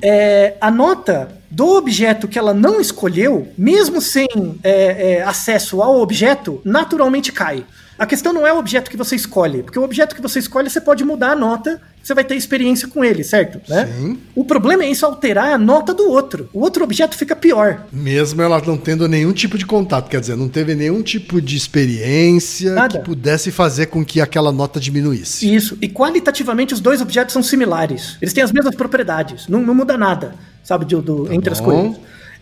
É, 0.01 0.55
a 0.59 0.71
nota 0.71 1.29
do 1.49 1.75
objeto 1.75 2.27
que 2.27 2.39
ela 2.39 2.53
não 2.53 2.79
escolheu, 2.79 3.47
mesmo 3.57 4.01
sem 4.01 4.27
é, 4.63 5.17
é, 5.17 5.23
acesso 5.23 5.81
ao 5.81 5.99
objeto, 5.99 6.61
naturalmente 6.63 7.31
cai. 7.31 7.65
A 7.99 8.05
questão 8.05 8.31
não 8.31 8.47
é 8.47 8.53
o 8.53 8.57
objeto 8.57 8.89
que 8.89 8.95
você 8.97 9.15
escolhe, 9.15 9.61
porque 9.61 9.77
o 9.77 9.83
objeto 9.83 10.15
que 10.15 10.21
você 10.21 10.39
escolhe 10.39 10.69
você 10.69 10.79
pode 10.79 11.03
mudar 11.03 11.31
a 11.31 11.35
nota, 11.35 11.81
você 12.01 12.13
vai 12.13 12.23
ter 12.23 12.35
experiência 12.35 12.87
com 12.87 13.03
ele, 13.03 13.23
certo? 13.25 13.59
Né? 13.69 13.85
Sim. 13.87 14.17
O 14.33 14.45
problema 14.45 14.83
é 14.83 14.89
isso 14.89 15.05
alterar 15.05 15.51
a 15.53 15.57
nota 15.57 15.93
do 15.93 16.09
outro. 16.09 16.49
O 16.53 16.61
outro 16.61 16.83
objeto 16.83 17.17
fica 17.17 17.35
pior. 17.35 17.85
Mesmo 17.91 18.41
ela 18.41 18.61
não 18.65 18.77
tendo 18.77 19.05
nenhum 19.07 19.33
tipo 19.33 19.57
de 19.57 19.65
contato, 19.65 20.09
quer 20.09 20.21
dizer, 20.21 20.37
não 20.37 20.47
teve 20.47 20.73
nenhum 20.75 21.01
tipo 21.03 21.41
de 21.41 21.57
experiência 21.57 22.73
Nada. 22.73 22.97
que 22.99 23.03
pudesse 23.05 23.51
fazer 23.51 23.87
com 23.87 24.03
que 24.05 24.21
aquela 24.21 24.51
nota 24.51 24.79
diminuísse. 24.79 25.53
Isso. 25.53 25.77
E 25.81 25.87
qualitativamente 25.89 26.73
os 26.73 26.79
dois 26.79 27.01
objetos 27.01 27.33
são 27.33 27.43
similares. 27.43 28.17
Eles 28.21 28.33
têm 28.33 28.43
as 28.43 28.51
mesmas 28.51 28.75
propriedades. 28.75 29.47
Não, 29.47 29.61
não 29.61 29.75
muda 29.75 29.97
nada, 29.97 30.35
sabe, 30.63 30.85
de- 30.85 30.95
do- 31.01 31.31
entre 31.33 31.51
as 31.51 31.59
bom. 31.59 31.65
coisas. 31.93 31.97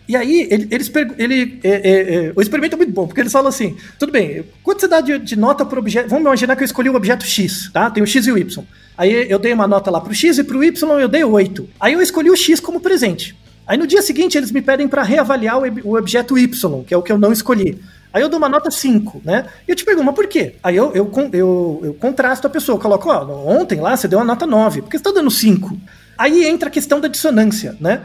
E 0.08 0.16
aí, 0.16 0.48
ele- 0.50 0.66
eles 0.70 0.90
ele, 1.18 1.60
é, 1.62 1.68
é, 1.68 2.14
é, 2.28 2.32
o 2.34 2.40
experimento 2.40 2.74
é 2.74 2.78
muito 2.78 2.92
bom, 2.92 3.06
porque 3.06 3.20
eles 3.20 3.30
falam 3.30 3.48
assim: 3.48 3.76
tudo 3.98 4.10
bem, 4.10 4.42
quanto 4.62 4.80
você 4.80 4.88
dá 4.88 5.02
de, 5.02 5.18
de 5.18 5.36
nota 5.36 5.66
para 5.66 5.78
objeto? 5.78 6.08
Vamos 6.08 6.24
imaginar 6.24 6.56
que 6.56 6.62
eu 6.62 6.64
escolhi 6.64 6.88
o 6.88 6.94
objeto 6.94 7.26
X, 7.26 7.70
tá? 7.72 7.90
Tem 7.90 8.02
o 8.02 8.06
X 8.06 8.26
e 8.26 8.32
o 8.32 8.38
Y. 8.38 8.64
Aí 8.96 9.30
eu 9.30 9.38
dei 9.38 9.52
uma 9.52 9.66
nota 9.68 9.90
lá 9.90 10.00
pro 10.00 10.14
X 10.14 10.38
e 10.38 10.44
pro 10.44 10.64
Y 10.64 10.98
eu 10.98 11.08
dei 11.08 11.22
8. 11.22 11.68
Aí 11.78 11.92
eu 11.92 12.00
escolhi 12.00 12.30
o 12.30 12.36
X 12.36 12.58
como 12.58 12.80
presente. 12.80 13.36
Aí 13.66 13.76
no 13.76 13.86
dia 13.86 14.00
seguinte 14.00 14.38
eles 14.38 14.50
me 14.50 14.62
pedem 14.62 14.88
para 14.88 15.02
reavaliar 15.02 15.58
o, 15.58 15.90
o 15.90 15.98
objeto 15.98 16.38
Y, 16.38 16.82
que 16.84 16.94
é 16.94 16.96
o 16.96 17.02
que 17.02 17.12
eu 17.12 17.18
não 17.18 17.30
escolhi. 17.30 17.78
Aí 18.10 18.22
eu 18.22 18.30
dou 18.30 18.38
uma 18.38 18.48
nota 18.48 18.70
5, 18.70 19.20
né? 19.22 19.44
E 19.68 19.70
eu 19.70 19.76
te 19.76 19.84
pergunto, 19.84 20.06
mas 20.06 20.14
por 20.14 20.26
quê? 20.26 20.54
Aí 20.62 20.74
eu, 20.74 20.90
eu, 20.94 21.12
eu, 21.34 21.80
eu 21.84 21.94
contrasto 21.94 22.46
a 22.46 22.50
pessoa, 22.50 22.76
eu 22.76 22.80
coloco, 22.80 23.10
ó, 23.10 23.24
ontem 23.46 23.78
lá 23.78 23.94
você 23.94 24.08
deu 24.08 24.18
uma 24.18 24.24
nota 24.24 24.46
9, 24.46 24.80
por 24.82 24.90
que 24.90 24.96
você 24.96 25.04
tá 25.04 25.12
dando 25.12 25.30
5? 25.30 25.78
Aí 26.16 26.46
entra 26.46 26.68
a 26.68 26.72
questão 26.72 26.98
da 26.98 27.06
dissonância, 27.08 27.76
né? 27.78 28.00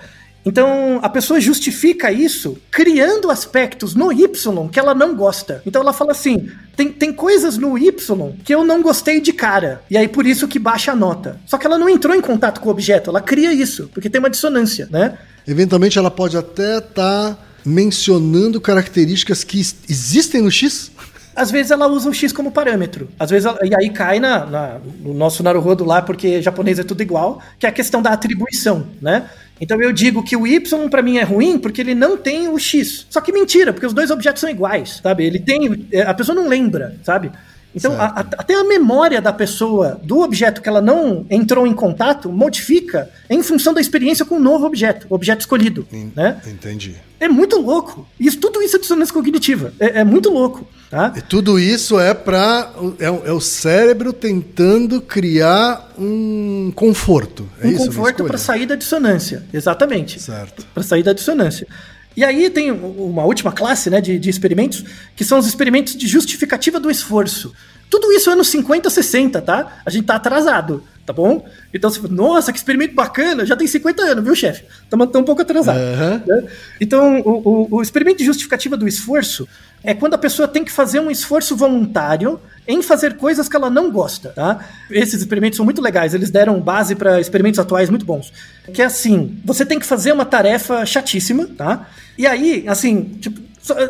Então 0.46 1.00
a 1.02 1.10
pessoa 1.10 1.40
justifica 1.40 2.12
isso 2.12 2.58
criando 2.70 3.32
aspectos 3.32 3.96
no 3.96 4.12
Y 4.12 4.70
que 4.70 4.80
ela 4.80 4.94
não 4.94 5.16
gosta. 5.16 5.62
Então 5.66 5.82
ela 5.82 5.94
fala 5.94 6.12
assim: 6.12 6.50
tem, 6.76 6.92
tem 6.92 7.14
coisas 7.14 7.58
no 7.58 7.78
Y 7.78 8.34
que 8.44 8.54
eu 8.54 8.64
não 8.64 8.82
gostei 8.82 9.22
de 9.22 9.32
cara. 9.32 9.82
E 9.90 9.98
aí 9.98 10.08
por 10.08 10.26
isso 10.26 10.48
que 10.48 10.60
baixa 10.60 10.92
a 10.92 10.96
nota. 10.96 11.40
Só 11.46 11.58
que 11.58 11.66
ela 11.66 11.78
não 11.78 11.90
entrou 11.90 12.16
em 12.16 12.22
contato 12.22 12.60
com 12.60 12.70
o 12.70 12.72
objeto, 12.72 13.10
ela 13.10 13.22
cria 13.22 13.54
isso, 13.54 13.90
porque 13.94 14.10
tem 14.10 14.20
uma 14.20 14.30
dissonância, 14.30 14.88
né? 14.92 15.18
Eventualmente 15.48 15.98
ela 15.98 16.12
pode 16.12 16.38
até 16.38 16.78
estar 16.78 17.38
mencionando 17.66 18.60
características 18.60 19.44
que 19.44 19.60
existem 19.88 20.42
no 20.42 20.52
X. 20.52 20.92
Às 21.36 21.50
vezes 21.52 21.72
ela 21.72 21.88
usa 21.88 22.10
o 22.10 22.14
X 22.14 22.32
como 22.32 22.52
parâmetro. 22.52 23.10
Às 23.20 23.30
vezes 23.32 23.46
ela- 23.46 23.60
e 23.64 23.74
aí 23.76 23.90
cai 23.90 24.20
na, 24.20 24.46
na- 24.46 24.78
no 25.02 25.14
nosso 25.14 25.42
Naruhodo 25.44 25.84
lá, 25.84 26.02
porque 26.02 26.42
japonês 26.42 26.80
é 26.80 26.84
tudo 26.84 27.02
igual, 27.02 27.42
que 27.60 27.66
é 27.66 27.70
a 27.70 27.72
questão 27.72 28.02
da 28.02 28.12
atribuição, 28.12 28.86
né? 29.02 29.30
Então 29.62 29.82
eu 29.82 29.94
digo 29.94 30.24
que 30.24 30.36
o 30.36 30.46
Y 30.48 30.90
pra 30.90 31.02
mim 31.02 31.18
é 31.18 31.24
ruim 31.24 31.58
porque 31.58 31.80
ele 31.82 31.96
não 31.96 32.18
tem 32.18 32.48
o 32.48 32.58
X. 32.60 33.06
Só 33.10 33.22
que 33.22 33.32
mentira, 33.32 33.72
porque 33.72 33.86
os 33.86 33.94
dois 33.94 34.12
objetos 34.12 34.42
são 34.42 34.50
iguais, 34.50 35.00
sabe? 35.02 35.26
Ele 35.26 35.40
tem. 35.40 35.88
é, 35.92 36.02
A 36.02 36.14
pessoa 36.14 36.36
não 36.36 36.48
lembra, 36.48 36.98
sabe? 37.04 37.32
Então, 37.76 37.94
a- 38.00 38.06
a- 38.06 38.26
até 38.38 38.54
a 38.54 38.64
memória 38.64 39.20
da 39.20 39.34
pessoa 39.34 40.00
do 40.04 40.20
objeto 40.20 40.62
que 40.62 40.70
ela 40.70 40.80
não 40.82 41.26
entrou 41.28 41.66
em 41.66 41.74
contato 41.74 42.32
modifica 42.32 43.10
em 43.28 43.42
função 43.42 43.74
da 43.74 43.82
experiência 43.82 44.24
com 44.24 44.36
o 44.36 44.40
novo 44.40 44.66
objeto, 44.68 45.08
o 45.10 45.16
objeto 45.16 45.40
escolhido, 45.40 45.88
né? 46.16 46.40
Entendi. 46.46 46.96
É 47.20 47.28
muito 47.28 47.60
louco. 47.60 48.08
Isso, 48.20 48.38
tudo 48.38 48.62
isso 48.62 48.76
é 48.76 48.80
dissonância 48.80 49.12
cognitiva. 49.14 49.74
É, 49.80 50.02
é 50.02 50.04
muito 50.04 50.30
louco, 50.30 50.68
tá? 50.94 51.14
E 51.18 51.22
tudo 51.22 51.60
isso 51.60 52.00
é 52.00 52.14
para 52.14 52.72
é, 53.00 53.10
o- 53.10 53.22
é 53.26 53.32
o 53.32 53.40
cérebro 53.42 54.14
tentando 54.14 55.02
criar 55.02 55.92
um 55.98 56.72
conforto. 56.76 57.50
É 57.62 57.68
um 57.68 57.72
isso? 57.72 57.86
conforto 57.88 58.24
para 58.26 58.38
sair 58.38 58.66
da 58.66 58.76
dissonância. 58.76 59.44
Exatamente. 59.54 60.22
Certo. 60.22 60.66
Para 60.74 60.84
sair 60.84 61.04
da 61.04 61.14
dissonância. 61.14 61.68
E 62.16 62.24
aí 62.24 62.48
tem 62.50 62.70
uma 62.72 63.24
última 63.26 63.52
classe 63.52 63.90
né, 63.90 64.00
de, 64.00 64.20
de 64.20 64.30
experimentos, 64.30 64.84
que 65.16 65.24
são 65.24 65.40
os 65.40 65.48
experimentos 65.48 65.96
de 65.96 66.08
justificativa 66.08 66.80
do 66.80 66.92
esforço. 66.92 67.52
Tudo 67.90 68.12
isso 68.12 68.30
anos 68.30 68.48
50, 68.50 68.90
60, 68.90 69.42
tá? 69.42 69.80
A 69.86 69.90
gente 69.90 70.06
tá 70.06 70.16
atrasado, 70.16 70.84
tá 71.06 71.14
bom? 71.14 71.46
Então, 71.74 71.90
você 71.90 72.00
fala, 72.00 72.14
nossa, 72.14 72.52
que 72.52 72.58
experimento 72.58 72.94
bacana, 72.96 73.46
já 73.46 73.56
tem 73.56 73.68
50 73.68 74.02
anos, 74.04 74.24
viu, 74.24 74.36
chefe? 74.36 74.64
Estamos 74.84 75.08
um 75.16 75.24
pouco 75.24 75.42
atrasado. 75.42 75.78
Aham. 75.78 76.24
né? 76.26 76.44
Então, 76.82 77.20
o, 77.22 77.68
o- 77.72 77.78
o 77.78 77.82
experimento 77.82 78.18
de 78.20 78.26
justificativa 78.26 78.76
do 78.78 78.88
esforço 78.88 79.48
é 79.84 79.94
quando 79.94 80.14
a 80.14 80.18
pessoa 80.18 80.48
tem 80.48 80.64
que 80.64 80.72
fazer 80.72 81.00
um 81.00 81.12
esforço 81.12 81.56
voluntário 81.56 82.40
em 82.68 82.82
fazer 82.82 83.18
coisas 83.18 83.50
que 83.50 83.56
ela 83.56 83.70
não 83.70 83.92
gosta, 83.92 84.30
tá? 84.30 84.60
Esses 84.90 85.20
experimentos 85.20 85.58
são 85.58 85.66
muito 85.66 85.82
legais, 85.82 86.14
eles 86.14 86.32
deram 86.32 86.60
base 86.62 86.96
para 86.96 87.20
experimentos 87.20 87.60
atuais 87.60 87.90
muito 87.90 88.06
bons. 88.06 88.32
Que 88.74 88.82
é 88.82 88.86
assim, 88.86 89.38
você 89.44 89.66
tem 89.66 89.78
que 89.78 89.86
fazer 89.86 90.14
uma 90.14 90.24
tarefa 90.24 90.86
chatíssima, 90.86 91.48
tá? 91.58 91.88
E 92.18 92.26
aí, 92.26 92.64
assim, 92.68 93.04
tipo, 93.20 93.42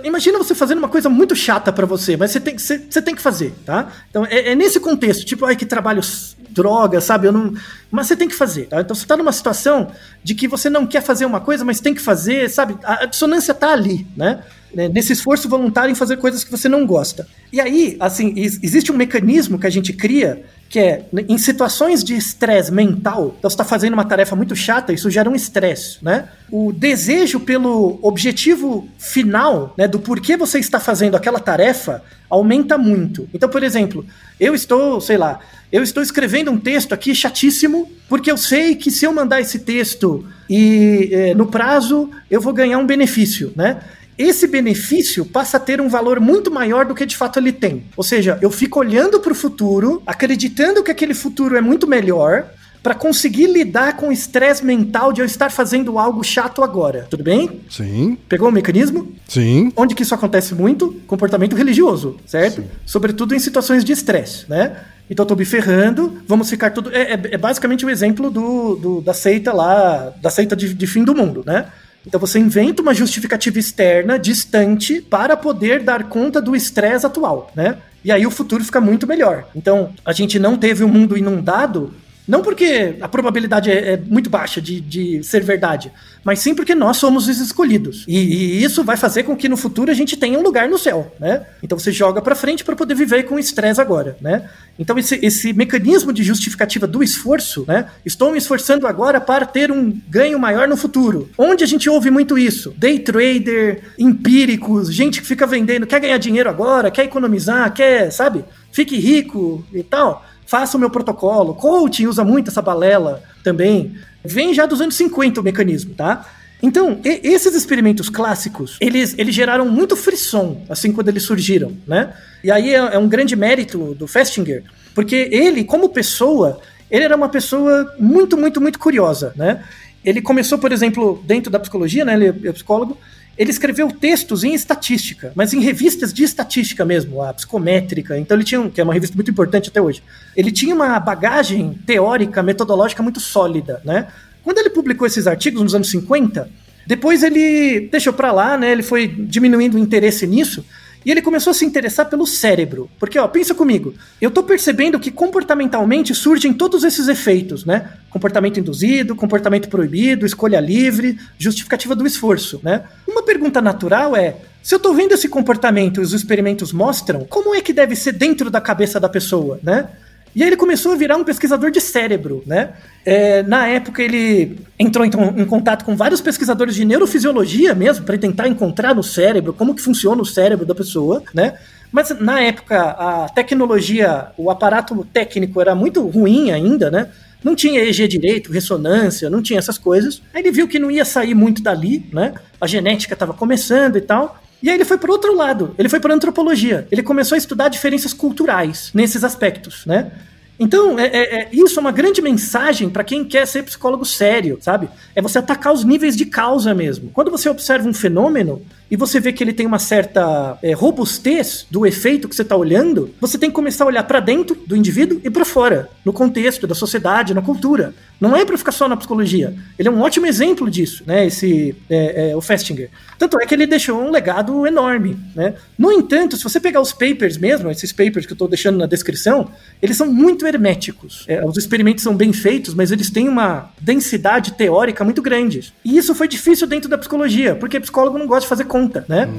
imagina 0.03 0.37
você 0.37 0.55
fazendo 0.55 0.79
uma 0.79 0.89
coisa 0.89 1.09
muito 1.09 1.35
chata 1.35 1.71
pra 1.71 1.85
você, 1.85 2.17
mas 2.17 2.31
você 2.31 2.39
tem, 2.39 2.57
você, 2.57 2.79
você 2.89 3.01
tem 3.01 3.13
que 3.13 3.21
fazer, 3.21 3.53
tá? 3.65 3.91
Então 4.09 4.25
é, 4.25 4.51
é 4.51 4.55
nesse 4.55 4.79
contexto, 4.79 5.23
tipo, 5.25 5.45
ai 5.45 5.55
que 5.55 5.65
trabalho 5.65 6.01
droga, 6.49 7.01
sabe? 7.01 7.27
Eu 7.27 7.31
não, 7.31 7.53
mas 7.91 8.07
você 8.07 8.15
tem 8.15 8.27
que 8.27 8.35
fazer, 8.35 8.67
tá? 8.67 8.81
Então 8.81 8.95
você 8.95 9.05
tá 9.05 9.17
numa 9.17 9.31
situação 9.31 9.91
de 10.23 10.33
que 10.35 10.47
você 10.47 10.69
não 10.69 10.85
quer 10.85 11.01
fazer 11.01 11.25
uma 11.25 11.41
coisa, 11.41 11.65
mas 11.65 11.79
tem 11.79 11.93
que 11.93 12.01
fazer, 12.01 12.49
sabe? 12.49 12.77
A, 12.83 13.03
a 13.03 13.05
dissonância 13.05 13.53
tá 13.53 13.71
ali, 13.71 14.07
né? 14.15 14.43
Né, 14.73 14.89
Nesse 14.89 15.13
esforço 15.13 15.47
voluntário 15.47 15.91
em 15.91 15.95
fazer 15.95 16.17
coisas 16.17 16.43
que 16.43 16.51
você 16.51 16.67
não 16.67 16.85
gosta. 16.85 17.27
E 17.51 17.61
aí, 17.61 17.95
assim, 17.99 18.33
ex- 18.35 18.59
existe 18.63 18.91
um 18.91 18.97
mecanismo 18.97 19.59
que 19.59 19.67
a 19.67 19.69
gente 19.69 19.93
cria 19.93 20.43
que 20.69 20.79
é 20.79 21.05
né, 21.13 21.23
em 21.29 21.37
situações 21.37 22.03
de 22.03 22.15
estresse 22.15 22.71
mental, 22.71 23.35
então 23.37 23.47
você 23.47 23.53
está 23.53 23.63
fazendo 23.63 23.93
uma 23.93 24.05
tarefa 24.05 24.35
muito 24.35 24.55
chata, 24.55 24.91
isso 24.91 25.07
gera 25.07 25.29
um 25.29 25.35
estresse, 25.35 25.97
né? 26.01 26.27
O 26.51 26.73
desejo 26.73 27.39
pelo 27.39 27.99
objetivo 28.01 28.87
final, 28.97 29.71
né, 29.77 29.87
do 29.87 29.99
porquê 29.99 30.35
você 30.35 30.57
está 30.57 30.79
fazendo 30.79 31.15
aquela 31.15 31.39
tarefa, 31.39 32.03
aumenta 32.27 32.75
muito. 32.75 33.29
Então, 33.31 33.47
por 33.47 33.61
exemplo, 33.61 34.03
eu 34.39 34.55
estou, 34.55 34.99
sei 34.99 35.15
lá, 35.15 35.39
eu 35.71 35.83
estou 35.83 36.01
escrevendo 36.01 36.49
um 36.49 36.57
texto 36.59 36.91
aqui 36.91 37.13
chatíssimo, 37.13 37.87
porque 38.09 38.31
eu 38.31 38.37
sei 38.37 38.73
que 38.73 38.89
se 38.89 39.05
eu 39.05 39.13
mandar 39.13 39.41
esse 39.41 39.59
texto 39.59 40.25
e 40.49 41.09
eh, 41.11 41.33
no 41.35 41.45
prazo 41.45 42.09
eu 42.31 42.41
vou 42.41 42.51
ganhar 42.51 42.79
um 42.79 42.87
benefício, 42.87 43.53
né? 43.55 43.79
Esse 44.17 44.47
benefício 44.47 45.25
passa 45.25 45.57
a 45.57 45.59
ter 45.59 45.79
um 45.81 45.89
valor 45.89 46.19
muito 46.19 46.51
maior 46.51 46.85
do 46.85 46.95
que 46.95 47.05
de 47.05 47.15
fato 47.17 47.39
ele 47.39 47.51
tem. 47.51 47.85
Ou 47.97 48.03
seja, 48.03 48.37
eu 48.41 48.51
fico 48.51 48.79
olhando 48.79 49.19
para 49.19 49.31
o 49.31 49.35
futuro, 49.35 50.01
acreditando 50.05 50.83
que 50.83 50.91
aquele 50.91 51.13
futuro 51.13 51.55
é 51.57 51.61
muito 51.61 51.87
melhor, 51.87 52.45
para 52.81 52.93
conseguir 52.93 53.47
lidar 53.47 53.95
com 53.95 54.09
o 54.09 54.11
estresse 54.11 54.65
mental 54.65 55.13
de 55.13 55.21
eu 55.21 55.25
estar 55.25 55.49
fazendo 55.49 55.97
algo 55.97 56.21
chato 56.21 56.61
agora. 56.61 57.07
Tudo 57.09 57.23
bem? 57.23 57.61
Sim, 57.69 58.17
Pegou 58.27 58.49
o 58.49 58.51
mecanismo? 58.51 59.13
sim. 59.25 59.71
Onde 59.77 59.95
que 59.95 60.03
isso 60.03 60.13
acontece 60.13 60.53
muito? 60.53 60.91
Comportamento 61.07 61.55
religioso, 61.55 62.17
certo? 62.25 62.61
Sobretudo 62.85 63.33
em 63.33 63.39
situações 63.39 63.85
de 63.85 63.93
estresse, 63.93 64.43
né? 64.49 64.75
Então 65.09 65.23
eu 65.23 65.27
tô 65.27 65.35
me 65.35 65.45
ferrando, 65.45 66.21
vamos 66.27 66.49
ficar 66.49 66.71
tudo. 66.71 66.89
É, 66.93 67.13
é- 67.13 67.21
é 67.31 67.37
basicamente 67.37 67.85
o 67.85 67.89
exemplo 67.89 68.29
do, 68.29 68.75
do- 68.75 69.01
da 69.01 69.13
seita 69.13 69.53
lá, 69.53 70.11
da 70.21 70.29
seita 70.29 70.53
de, 70.53 70.73
de 70.73 70.87
fim 70.87 71.05
do 71.05 71.15
mundo, 71.15 71.41
né? 71.45 71.67
Então 72.05 72.19
você 72.19 72.37
inventa 72.39 72.81
uma 72.81 72.93
justificativa 72.93 73.57
externa, 73.57 74.19
distante, 74.19 75.01
para 75.01 75.37
poder 75.37 75.81
dar 75.81 76.03
conta 76.03 76.41
do 76.41 76.55
estresse 76.55 77.05
atual, 77.05 77.51
né? 77.55 77.77
E 78.03 78.11
aí 78.11 78.25
o 78.25 78.31
futuro 78.31 78.63
fica 78.63 78.81
muito 78.81 79.07
melhor. 79.07 79.45
Então 79.55 79.93
a 80.03 80.11
gente 80.11 80.37
não 80.37 80.57
teve 80.57 80.83
um 80.83 80.89
mundo 80.89 81.17
inundado 81.17 81.93
não 82.27 82.41
porque 82.41 82.95
a 83.01 83.07
probabilidade 83.07 83.69
é, 83.69 83.93
é 83.93 83.97
muito 83.97 84.29
baixa 84.29 84.61
de, 84.61 84.79
de 84.79 85.23
ser 85.23 85.43
verdade, 85.43 85.91
mas 86.23 86.39
sim 86.39 86.55
porque 86.55 86.73
nós 86.73 86.97
somos 86.97 87.27
os 87.27 87.39
escolhidos. 87.39 88.05
E, 88.07 88.17
e 88.17 88.63
isso 88.63 88.83
vai 88.83 88.95
fazer 88.95 89.23
com 89.23 89.35
que 89.35 89.49
no 89.49 89.57
futuro 89.57 89.91
a 89.91 89.93
gente 89.93 90.15
tenha 90.15 90.39
um 90.39 90.41
lugar 90.41 90.69
no 90.69 90.77
céu, 90.77 91.13
né? 91.19 91.45
Então 91.61 91.77
você 91.77 91.91
joga 91.91 92.21
pra 92.21 92.33
frente 92.33 92.63
para 92.63 92.75
poder 92.75 92.95
viver 92.95 93.23
com 93.23 93.37
estresse 93.37 93.81
agora, 93.81 94.15
né? 94.21 94.49
Então 94.79 94.97
esse, 94.97 95.19
esse 95.21 95.51
mecanismo 95.51 96.13
de 96.13 96.23
justificativa 96.23 96.87
do 96.87 97.03
esforço, 97.03 97.65
né? 97.67 97.87
Estou 98.05 98.31
me 98.31 98.37
esforçando 98.37 98.87
agora 98.87 99.19
para 99.19 99.45
ter 99.45 99.69
um 99.69 99.91
ganho 100.09 100.39
maior 100.39 100.67
no 100.67 100.77
futuro. 100.77 101.29
Onde 101.37 101.63
a 101.63 101.67
gente 101.67 101.89
ouve 101.89 102.09
muito 102.09 102.37
isso? 102.37 102.73
Day 102.77 102.99
trader, 102.99 103.81
empíricos, 103.99 104.93
gente 104.93 105.19
que 105.19 105.27
fica 105.27 105.45
vendendo, 105.45 105.85
quer 105.85 105.99
ganhar 105.99 106.17
dinheiro 106.17 106.49
agora, 106.49 106.89
quer 106.89 107.03
economizar, 107.03 107.73
quer, 107.73 108.11
sabe? 108.11 108.45
Fique 108.71 108.97
rico 108.97 109.65
e 109.73 109.83
tal 109.83 110.25
faça 110.53 110.77
o 110.77 110.79
meu 110.79 110.91
protocolo. 110.91 111.55
Coaching 111.55 112.05
usa 112.05 112.23
muito 112.23 112.51
essa 112.51 112.61
balela 112.61 113.23
também. 113.43 113.95
Vem 114.23 114.53
já 114.53 114.67
dos 114.67 114.81
anos 114.81 114.93
50 114.93 115.41
o 115.41 115.43
mecanismo, 115.43 115.95
tá? 115.95 116.29
Então, 116.61 116.99
esses 117.03 117.55
experimentos 117.55 118.07
clássicos, 118.07 118.77
eles, 118.79 119.15
eles 119.17 119.33
geraram 119.33 119.67
muito 119.67 119.95
frisson, 119.95 120.63
assim, 120.69 120.91
quando 120.91 121.09
eles 121.09 121.23
surgiram, 121.23 121.75
né? 121.87 122.13
E 122.43 122.51
aí 122.51 122.69
é, 122.69 122.77
é 122.77 122.97
um 122.99 123.09
grande 123.09 123.35
mérito 123.35 123.95
do 123.95 124.05
Festinger, 124.07 124.63
porque 124.93 125.27
ele, 125.31 125.63
como 125.63 125.89
pessoa, 125.89 126.59
ele 126.89 127.03
era 127.03 127.15
uma 127.15 127.29
pessoa 127.29 127.91
muito, 127.97 128.37
muito, 128.37 128.61
muito 128.61 128.77
curiosa, 128.77 129.33
né? 129.35 129.63
Ele 130.05 130.21
começou, 130.21 130.59
por 130.59 130.71
exemplo, 130.71 131.21
dentro 131.25 131.51
da 131.51 131.59
psicologia, 131.59 132.05
né? 132.05 132.13
Ele 132.13 132.47
é 132.47 132.51
psicólogo, 132.51 132.95
ele 133.37 133.49
escreveu 133.49 133.89
textos 133.91 134.43
em 134.43 134.53
estatística, 134.53 135.31
mas 135.35 135.53
em 135.53 135.59
revistas 135.59 136.13
de 136.13 136.23
estatística 136.23 136.85
mesmo, 136.85 137.21
a 137.21 137.33
psicométrica. 137.33 138.17
Então 138.17 138.37
ele 138.37 138.43
tinha, 138.43 138.69
que 138.69 138.79
é 138.79 138.83
uma 138.83 138.93
revista 138.93 139.15
muito 139.15 139.31
importante 139.31 139.69
até 139.69 139.81
hoje. 139.81 140.03
Ele 140.35 140.51
tinha 140.51 140.73
uma 140.73 140.99
bagagem 140.99 141.73
teórica, 141.85 142.43
metodológica 142.43 143.01
muito 143.01 143.19
sólida, 143.19 143.81
né? 143.83 144.07
Quando 144.43 144.59
ele 144.59 144.69
publicou 144.69 145.07
esses 145.07 145.25
artigos 145.25 145.61
nos 145.61 145.73
anos 145.73 145.89
50, 145.89 146.49
depois 146.85 147.23
ele 147.23 147.87
deixou 147.91 148.13
pra 148.13 148.31
lá, 148.31 148.57
né? 148.57 148.71
Ele 148.71 148.83
foi 148.83 149.07
diminuindo 149.07 149.75
o 149.75 149.79
interesse 149.79 150.27
nisso. 150.27 150.63
E 151.05 151.11
ele 151.11 151.21
começou 151.21 151.51
a 151.51 151.53
se 151.53 151.65
interessar 151.65 152.09
pelo 152.09 152.25
cérebro. 152.25 152.89
Porque, 152.99 153.19
ó, 153.19 153.27
pensa 153.27 153.53
comigo. 153.53 153.93
Eu 154.21 154.31
tô 154.31 154.43
percebendo 154.43 154.99
que 154.99 155.11
comportamentalmente 155.11 156.13
surgem 156.15 156.53
todos 156.53 156.83
esses 156.83 157.07
efeitos, 157.07 157.65
né? 157.65 157.91
Comportamento 158.09 158.59
induzido, 158.59 159.15
comportamento 159.15 159.69
proibido, 159.69 160.25
escolha 160.25 160.59
livre, 160.59 161.17
justificativa 161.37 161.95
do 161.95 162.07
esforço, 162.07 162.59
né? 162.63 162.83
Uma 163.07 163.23
pergunta 163.23 163.61
natural 163.61 164.15
é: 164.15 164.37
se 164.61 164.73
eu 164.73 164.79
tô 164.79 164.93
vendo 164.93 165.13
esse 165.13 165.27
comportamento 165.27 165.99
e 165.99 166.03
os 166.03 166.13
experimentos 166.13 166.71
mostram, 166.71 167.25
como 167.25 167.53
é 167.53 167.61
que 167.61 167.73
deve 167.73 167.95
ser 167.95 168.13
dentro 168.13 168.49
da 168.49 168.61
cabeça 168.61 168.99
da 168.99 169.09
pessoa, 169.09 169.59
né? 169.61 169.89
E 170.35 170.41
aí 170.41 170.49
ele 170.49 170.57
começou 170.57 170.93
a 170.93 170.95
virar 170.95 171.15
um 171.17 171.23
pesquisador 171.23 171.69
de 171.69 171.79
cérebro, 171.79 172.43
né? 172.45 172.73
É, 173.05 173.43
na 173.43 173.67
época 173.67 174.01
ele 174.01 174.57
entrou 174.79 175.05
então, 175.05 175.33
em 175.37 175.45
contato 175.45 175.85
com 175.85 175.95
vários 175.95 176.21
pesquisadores 176.21 176.75
de 176.75 176.85
neurofisiologia 176.85 177.75
mesmo, 177.75 178.05
para 178.05 178.17
tentar 178.17 178.47
encontrar 178.47 178.95
no 178.95 179.03
cérebro 179.03 179.53
como 179.53 179.75
que 179.75 179.81
funciona 179.81 180.21
o 180.21 180.25
cérebro 180.25 180.65
da 180.65 180.73
pessoa, 180.73 181.21
né? 181.33 181.53
Mas 181.91 182.09
na 182.19 182.41
época 182.41 182.81
a 182.81 183.29
tecnologia, 183.29 184.27
o 184.35 184.49
aparato 184.49 185.07
técnico 185.13 185.61
era 185.61 185.75
muito 185.75 186.01
ruim 186.07 186.51
ainda, 186.51 186.89
né? 186.89 187.09
Não 187.43 187.55
tinha 187.55 187.83
EG 187.83 188.07
direito, 188.07 188.51
ressonância, 188.51 189.29
não 189.29 189.41
tinha 189.41 189.59
essas 189.59 189.77
coisas. 189.77 190.21
Aí 190.33 190.41
ele 190.41 190.51
viu 190.51 190.67
que 190.67 190.79
não 190.79 190.89
ia 190.89 191.05
sair 191.05 191.35
muito 191.35 191.61
dali, 191.61 192.07
né? 192.11 192.33
A 192.59 192.65
genética 192.65 193.13
estava 193.13 193.33
começando 193.33 193.97
e 193.97 194.01
tal. 194.01 194.41
E 194.63 194.69
aí 194.69 194.75
ele 194.77 194.85
foi 194.85 194.97
para 194.97 195.11
outro 195.11 195.35
lado, 195.35 195.75
ele 195.77 195.89
foi 195.89 195.99
para 195.99 196.13
antropologia. 196.13 196.87
Ele 196.89 197.03
começou 197.03 197.35
a 197.35 197.37
estudar 197.37 197.67
diferenças 197.67 198.13
culturais 198.13 198.91
nesses 198.93 199.21
aspectos, 199.21 199.85
né? 199.85 200.09
Então, 200.57 200.97
é, 200.97 201.07
é- 201.07 201.35
é- 201.41 201.49
isso 201.51 201.77
é 201.77 201.81
uma 201.81 201.91
grande 201.91 202.21
mensagem 202.21 202.89
para 202.89 203.03
quem 203.03 203.25
quer 203.25 203.45
ser 203.45 203.63
psicólogo 203.63 204.05
sério, 204.05 204.57
sabe? 204.61 204.87
É 205.13 205.21
você 205.21 205.39
atacar 205.39 205.73
os 205.73 205.83
níveis 205.83 206.15
de 206.15 206.25
causa 206.25 206.73
mesmo. 206.73 207.09
Quando 207.11 207.29
você 207.29 207.49
observa 207.49 207.89
um 207.89 207.93
fenômeno 207.93 208.61
e 208.89 208.95
você 208.95 209.19
vê 209.19 209.33
que 209.33 209.43
ele 209.43 209.53
tem 209.53 209.65
uma 209.65 209.79
certa 209.79 210.57
é, 210.61 210.73
robustez 210.73 211.65
do 211.69 211.85
efeito 211.85 212.29
que 212.29 212.35
você 212.35 212.41
está 212.41 212.55
olhando, 212.55 213.13
você 213.19 213.37
tem 213.37 213.49
que 213.49 213.55
começar 213.55 213.83
a 213.83 213.87
olhar 213.87 214.03
para 214.03 214.19
dentro 214.19 214.55
do 214.67 214.75
indivíduo 214.75 215.19
e 215.23 215.29
para 215.29 215.45
fora, 215.45 215.89
no 216.05 216.13
contexto 216.13 216.67
da 216.67 216.75
sociedade, 216.75 217.33
na 217.33 217.41
cultura. 217.41 217.93
Não 218.19 218.35
é 218.37 218.45
para 218.45 218.57
ficar 218.57 218.71
só 218.71 218.87
na 218.87 218.95
psicologia. 218.95 219.53
Ele 219.77 219.89
é 219.89 219.91
um 219.91 220.01
ótimo 220.01 220.25
exemplo 220.25 220.69
disso, 220.69 221.03
né? 221.05 221.25
Esse 221.25 221.75
é, 221.89 222.31
é, 222.31 222.35
o 222.35 222.39
Festinger. 222.39 222.89
Tanto 223.19 223.37
é 223.41 223.45
que 223.45 223.53
ele 223.53 223.67
deixou 223.67 224.01
um 224.01 224.11
legado 224.11 224.65
enorme, 224.65 225.17
né? 225.35 225.55
No 225.77 225.91
entanto, 225.91 226.37
se 226.37 226.43
você 226.43 226.59
pegar 226.59 226.79
os 226.79 226.93
papers 226.93 227.37
mesmo, 227.37 227.69
esses 227.69 227.91
papers 227.91 228.25
que 228.25 228.31
eu 228.31 228.35
estou 228.35 228.47
deixando 228.47 228.77
na 228.77 228.85
descrição, 228.85 229.49
eles 229.81 229.97
são 229.97 230.07
muito 230.07 230.47
herméticos. 230.47 231.25
É, 231.27 231.45
os 231.45 231.57
experimentos 231.57 232.03
são 232.03 232.15
bem 232.15 232.31
feitos, 232.31 232.73
mas 232.73 232.91
eles 232.91 233.09
têm 233.09 233.27
uma 233.27 233.71
densidade 233.81 234.53
teórica 234.53 235.03
muito 235.03 235.21
grande. 235.21 235.73
E 235.83 235.97
isso 235.97 236.15
foi 236.15 236.27
difícil 236.27 236.65
dentro 236.65 236.89
da 236.89 236.97
psicologia, 236.97 237.55
porque 237.55 237.79
psicólogo 237.79 238.17
não 238.17 238.27
gosta 238.27 238.43
de 238.43 238.49
fazer 238.49 238.65
né? 239.07 239.29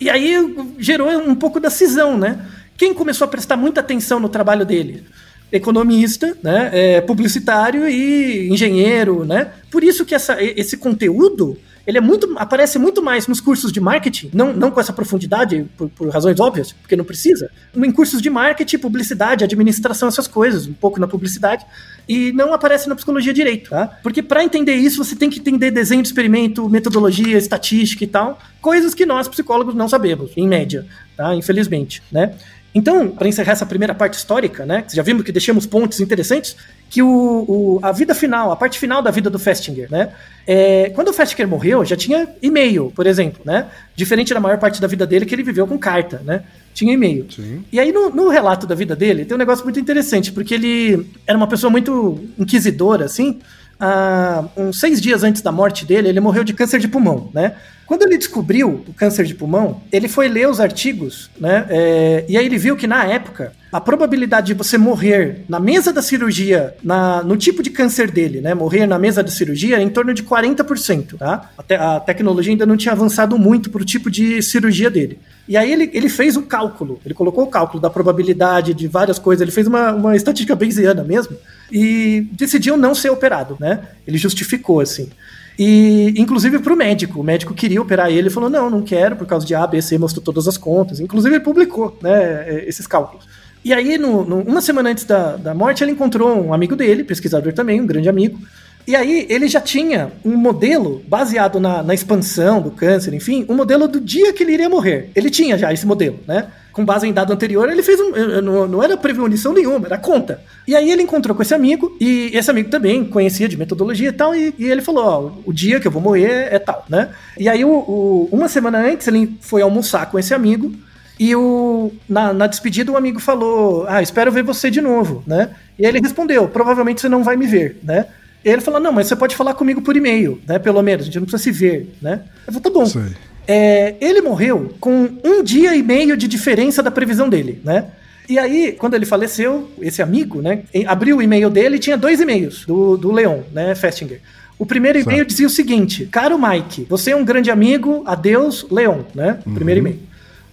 E 0.00 0.08
aí 0.08 0.34
gerou 0.78 1.08
um 1.08 1.34
pouco 1.34 1.58
da 1.58 1.70
cisão, 1.70 2.16
né? 2.16 2.38
Quem 2.76 2.94
começou 2.94 3.24
a 3.24 3.28
prestar 3.28 3.56
muita 3.56 3.80
atenção 3.80 4.20
no 4.20 4.28
trabalho 4.28 4.64
dele? 4.64 5.04
Economista, 5.50 6.36
né? 6.42 6.70
É, 6.72 7.00
publicitário 7.00 7.88
e 7.88 8.48
engenheiro, 8.48 9.24
né? 9.24 9.52
Por 9.70 9.82
isso 9.82 10.04
que 10.04 10.14
essa, 10.14 10.36
esse 10.40 10.76
conteúdo 10.76 11.58
ele 11.88 11.96
é 11.96 12.00
muito, 12.02 12.30
aparece 12.36 12.78
muito 12.78 13.02
mais 13.02 13.26
nos 13.26 13.40
cursos 13.40 13.72
de 13.72 13.80
marketing, 13.80 14.30
não, 14.34 14.52
não 14.52 14.70
com 14.70 14.78
essa 14.78 14.92
profundidade, 14.92 15.64
por, 15.74 15.88
por 15.88 16.08
razões 16.10 16.38
óbvias, 16.38 16.70
porque 16.70 16.94
não 16.94 17.04
precisa, 17.04 17.50
em 17.74 17.90
cursos 17.90 18.20
de 18.20 18.28
marketing, 18.28 18.76
publicidade, 18.76 19.42
administração, 19.42 20.06
essas 20.06 20.28
coisas, 20.28 20.66
um 20.66 20.74
pouco 20.74 21.00
na 21.00 21.08
publicidade, 21.08 21.64
e 22.06 22.30
não 22.32 22.52
aparece 22.52 22.90
na 22.90 22.94
psicologia 22.94 23.32
direito, 23.32 23.70
tá? 23.70 23.86
Porque 24.02 24.22
para 24.22 24.44
entender 24.44 24.74
isso, 24.74 25.02
você 25.02 25.16
tem 25.16 25.30
que 25.30 25.40
entender 25.40 25.70
desenho 25.70 26.02
de 26.02 26.08
experimento, 26.08 26.68
metodologia, 26.68 27.38
estatística 27.38 28.04
e 28.04 28.06
tal, 28.06 28.38
coisas 28.60 28.92
que 28.92 29.06
nós 29.06 29.26
psicólogos 29.26 29.74
não 29.74 29.88
sabemos, 29.88 30.30
em 30.36 30.46
média, 30.46 30.84
tá? 31.16 31.34
Infelizmente, 31.34 32.02
né? 32.12 32.34
Então, 32.78 33.08
para 33.08 33.26
encerrar 33.26 33.52
essa 33.52 33.66
primeira 33.66 33.92
parte 33.92 34.14
histórica, 34.14 34.64
né? 34.64 34.84
Já 34.94 35.02
vimos 35.02 35.24
que 35.24 35.32
deixamos 35.32 35.66
pontos 35.66 35.98
interessantes, 36.00 36.54
que 36.88 37.02
o, 37.02 37.08
o- 37.48 37.80
a 37.82 37.90
vida 37.90 38.14
final, 38.14 38.52
a 38.52 38.56
parte 38.56 38.78
final 38.78 39.02
da 39.02 39.10
vida 39.10 39.28
do 39.28 39.38
Festinger, 39.38 39.90
né? 39.90 40.10
É, 40.46 40.90
quando 40.94 41.08
o 41.08 41.12
Festinger 41.12 41.48
morreu, 41.48 41.84
já 41.84 41.96
tinha 41.96 42.28
e-mail, 42.40 42.92
por 42.94 43.04
exemplo, 43.06 43.40
né? 43.44 43.66
Diferente 43.96 44.32
da 44.32 44.38
maior 44.40 44.58
parte 44.58 44.80
da 44.80 44.86
vida 44.86 45.04
dele, 45.06 45.26
que 45.26 45.34
ele 45.34 45.42
viveu 45.42 45.66
com 45.66 45.76
carta, 45.76 46.22
né? 46.24 46.42
Tinha 46.72 46.92
e-mail. 46.94 47.26
E 47.72 47.80
aí, 47.80 47.90
no, 47.90 48.10
no 48.10 48.28
relato 48.28 48.64
da 48.66 48.74
vida 48.76 48.94
dele, 48.94 49.24
tem 49.24 49.34
um 49.34 49.38
negócio 49.38 49.64
muito 49.64 49.80
interessante, 49.80 50.30
porque 50.30 50.54
ele 50.54 51.04
era 51.26 51.36
uma 51.36 51.48
pessoa 51.48 51.70
muito 51.70 52.20
inquisidora, 52.38 53.04
assim. 53.06 53.40
Ah, 53.80 54.44
uns 54.56 54.80
seis 54.80 55.00
dias 55.00 55.22
antes 55.22 55.40
da 55.40 55.52
morte 55.52 55.86
dele, 55.86 56.08
ele 56.08 56.20
morreu 56.20 56.42
de 56.42 56.52
câncer 56.52 56.80
de 56.80 56.88
pulmão, 56.88 57.30
né? 57.32 57.54
Quando 57.86 58.02
ele 58.02 58.18
descobriu 58.18 58.84
o 58.86 58.92
câncer 58.92 59.24
de 59.24 59.34
pulmão, 59.34 59.80
ele 59.90 60.08
foi 60.08 60.28
ler 60.28 60.48
os 60.48 60.60
artigos, 60.60 61.30
né? 61.40 61.64
é, 61.70 62.24
e 62.28 62.36
aí 62.36 62.44
ele 62.44 62.58
viu 62.58 62.76
que 62.76 62.86
na 62.86 63.04
época 63.04 63.52
a 63.70 63.80
probabilidade 63.80 64.48
de 64.48 64.54
você 64.54 64.78
morrer 64.78 65.44
na 65.48 65.60
mesa 65.60 65.92
da 65.92 66.00
cirurgia, 66.00 66.74
na, 66.82 67.22
no 67.22 67.36
tipo 67.36 67.62
de 67.62 67.70
câncer 67.70 68.10
dele, 68.10 68.40
né? 68.40 68.54
Morrer 68.54 68.86
na 68.86 68.98
mesa 68.98 69.22
da 69.22 69.30
cirurgia 69.30 69.76
é 69.78 69.82
em 69.82 69.88
torno 69.90 70.14
de 70.14 70.22
40%, 70.22 71.18
tá? 71.18 71.50
A, 71.56 71.62
te- 71.62 71.74
a 71.74 72.00
tecnologia 72.00 72.52
ainda 72.52 72.64
não 72.64 72.76
tinha 72.76 72.92
avançado 72.92 73.38
muito 73.38 73.70
para 73.70 73.82
o 73.82 73.84
tipo 73.84 74.10
de 74.10 74.40
cirurgia 74.42 74.90
dele. 74.90 75.18
E 75.46 75.56
aí 75.56 75.70
ele, 75.70 75.90
ele 75.92 76.08
fez 76.08 76.36
o 76.36 76.42
cálculo, 76.42 77.00
ele 77.04 77.14
colocou 77.14 77.44
o 77.44 77.48
cálculo 77.48 77.80
da 77.80 77.90
probabilidade 77.90 78.72
de 78.72 78.88
várias 78.88 79.18
coisas, 79.18 79.42
ele 79.42 79.50
fez 79.50 79.66
uma, 79.66 79.92
uma 79.92 80.16
estatística 80.16 80.56
bayesiana 80.56 81.04
mesmo, 81.04 81.36
e 81.70 82.26
decidiu 82.32 82.76
não 82.76 82.94
ser 82.94 83.10
operado, 83.10 83.56
né? 83.60 83.80
Ele 84.06 84.16
justificou, 84.16 84.80
assim. 84.80 85.10
E, 85.58 86.14
inclusive, 86.16 86.60
para 86.60 86.72
o 86.72 86.76
médico. 86.76 87.20
O 87.20 87.24
médico 87.24 87.52
queria 87.52 87.82
operar 87.82 88.10
ele 88.10 88.28
e 88.28 88.30
falou: 88.30 88.48
não, 88.48 88.70
não 88.70 88.80
quero, 88.80 89.16
por 89.16 89.26
causa 89.26 89.44
de 89.44 89.54
A, 89.54 89.66
B, 89.66 89.82
C, 89.82 89.98
mostrou 89.98 90.22
todas 90.22 90.46
as 90.46 90.56
contas. 90.56 91.00
Inclusive, 91.00 91.34
ele 91.34 91.44
publicou 91.44 91.98
né, 92.00 92.64
esses 92.64 92.86
cálculos. 92.86 93.26
E 93.64 93.72
aí, 93.72 93.98
no, 93.98 94.24
no- 94.24 94.40
uma 94.42 94.60
semana 94.60 94.90
antes 94.90 95.04
da, 95.04 95.36
da 95.36 95.54
morte, 95.54 95.82
ele 95.84 95.92
encontrou 95.92 96.46
um 96.46 96.54
amigo 96.54 96.76
dele, 96.76 97.04
pesquisador 97.04 97.52
também, 97.52 97.80
um 97.80 97.86
grande 97.86 98.08
amigo. 98.08 98.38
E 98.86 98.96
aí, 98.96 99.26
ele 99.28 99.48
já 99.48 99.60
tinha 99.60 100.10
um 100.24 100.34
modelo 100.34 101.02
baseado 101.06 101.60
na, 101.60 101.82
na 101.82 101.92
expansão 101.92 102.62
do 102.62 102.70
câncer, 102.70 103.12
enfim, 103.12 103.44
um 103.48 103.54
modelo 103.54 103.86
do 103.86 104.00
dia 104.00 104.32
que 104.32 104.42
ele 104.42 104.52
iria 104.54 104.68
morrer. 104.68 105.10
Ele 105.14 105.28
tinha 105.28 105.58
já 105.58 105.70
esse 105.72 105.84
modelo, 105.86 106.18
né? 106.26 106.46
Com 106.72 106.84
base 106.86 107.06
em 107.06 107.12
dado 107.12 107.30
anterior, 107.32 107.68
ele 107.68 107.82
fez 107.82 108.00
um. 108.00 108.16
eh, 108.16 108.40
Não, 108.40 108.66
não 108.68 108.82
era 108.82 108.96
premonição 108.96 109.52
nenhuma, 109.52 109.86
era 109.86 109.98
conta. 109.98 110.40
E 110.66 110.74
aí 110.76 110.90
ele 110.90 111.02
encontrou 111.02 111.34
com 111.36 111.42
esse 111.42 111.52
amigo, 111.52 111.94
e 112.00 112.30
esse 112.32 112.50
amigo 112.50 112.70
também 112.70 113.04
conhecia 113.04 113.48
de 113.48 113.58
metodologia 113.58 114.08
e 114.10 114.12
tal, 114.12 114.34
e, 114.34 114.54
e 114.58 114.66
ele 114.70 114.80
falou: 114.80 115.04
Ó, 115.04 115.30
o 115.44 115.52
dia 115.52 115.80
que 115.80 115.88
eu 115.88 115.92
vou 115.92 116.00
morrer 116.00 116.48
é 116.50 116.58
tal, 116.58 116.86
né? 116.88 117.08
E 117.36 117.46
aí, 117.48 117.64
o, 117.64 117.68
o- 117.70 118.28
uma 118.32 118.48
semana 118.48 118.78
antes, 118.78 119.06
ele 119.08 119.36
foi 119.42 119.60
almoçar 119.60 120.06
com 120.10 120.18
esse 120.18 120.32
amigo, 120.32 120.72
e 121.18 121.34
o, 121.34 121.92
na, 122.08 122.32
na 122.32 122.46
despedida, 122.46 122.92
o 122.92 122.96
amigo 122.96 123.18
falou: 123.18 123.86
Ah, 123.88 124.00
espero 124.00 124.30
ver 124.30 124.44
você 124.44 124.70
de 124.70 124.80
novo, 124.80 125.22
né? 125.26 125.50
E 125.78 125.84
ele 125.84 126.00
respondeu: 126.00 126.46
Provavelmente 126.48 127.00
você 127.00 127.08
não 127.08 127.24
vai 127.24 127.36
me 127.36 127.46
ver, 127.46 127.78
né? 127.82 128.06
E 128.44 128.48
ele 128.48 128.60
falou: 128.60 128.78
Não, 128.78 128.92
mas 128.92 129.08
você 129.08 129.16
pode 129.16 129.34
falar 129.34 129.54
comigo 129.54 129.82
por 129.82 129.96
e-mail, 129.96 130.40
né? 130.46 130.58
Pelo 130.58 130.82
menos, 130.82 131.02
a 131.02 131.06
gente 131.06 131.18
não 131.18 131.26
precisa 131.26 131.42
se 131.42 131.50
ver, 131.50 131.92
né? 132.00 132.20
Eu 132.46 132.52
falei: 132.52 132.62
Tá 132.62 132.70
bom. 132.70 132.86
Sei. 132.86 133.02
É, 133.50 133.94
ele 134.00 134.20
morreu 134.20 134.74
com 134.78 135.08
um 135.24 135.42
dia 135.42 135.74
e 135.74 135.82
meio 135.82 136.16
de 136.16 136.28
diferença 136.28 136.82
da 136.82 136.90
previsão 136.90 137.28
dele, 137.28 137.60
né? 137.64 137.86
E 138.28 138.38
aí, 138.38 138.72
quando 138.72 138.92
ele 138.92 139.06
faleceu, 139.06 139.70
esse 139.80 140.02
amigo, 140.02 140.42
né, 140.42 140.64
abriu 140.86 141.16
o 141.16 141.22
e-mail 141.22 141.48
dele 141.48 141.76
e 141.76 141.78
tinha 141.78 141.96
dois 141.96 142.20
e-mails 142.20 142.66
do, 142.66 142.98
do 142.98 143.10
Leon, 143.10 143.40
né, 143.54 143.74
Festinger. 143.74 144.20
O 144.58 144.66
primeiro 144.66 144.98
e-mail 144.98 145.24
dizia 145.24 145.46
o 145.46 145.50
seguinte: 145.50 146.06
Caro 146.06 146.38
Mike, 146.38 146.84
você 146.90 147.12
é 147.12 147.16
um 147.16 147.24
grande 147.24 147.50
amigo, 147.50 148.02
adeus, 148.04 148.66
Leon, 148.70 148.98
né? 149.14 149.38
O 149.46 149.52
primeiro 149.52 149.80
e-mail. 149.80 150.07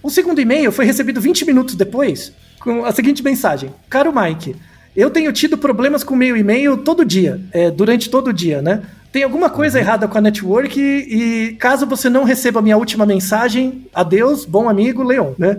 O 0.06 0.10
segundo 0.10 0.40
e-mail 0.40 0.70
foi 0.70 0.84
recebido 0.84 1.20
20 1.20 1.44
minutos 1.44 1.74
depois 1.74 2.32
com 2.60 2.84
a 2.84 2.92
seguinte 2.92 3.24
mensagem: 3.24 3.70
Caro 3.90 4.12
Mike, 4.14 4.54
eu 4.96 5.10
tenho 5.10 5.32
tido 5.32 5.58
problemas 5.58 6.04
com 6.04 6.14
meu 6.14 6.36
e-mail 6.36 6.76
todo 6.76 7.04
dia, 7.04 7.40
é, 7.52 7.72
durante 7.72 8.08
todo 8.08 8.28
o 8.28 8.32
dia, 8.32 8.62
né? 8.62 8.82
Tem 9.10 9.24
alguma 9.24 9.50
coisa 9.50 9.80
errada 9.80 10.06
com 10.06 10.16
a 10.16 10.20
network 10.20 10.78
e, 10.78 11.48
e 11.48 11.52
caso 11.54 11.86
você 11.86 12.08
não 12.08 12.22
receba 12.22 12.60
a 12.60 12.62
minha 12.62 12.76
última 12.76 13.04
mensagem, 13.04 13.88
adeus, 13.92 14.44
bom 14.44 14.68
amigo, 14.68 15.02
Leon, 15.02 15.32
né? 15.36 15.58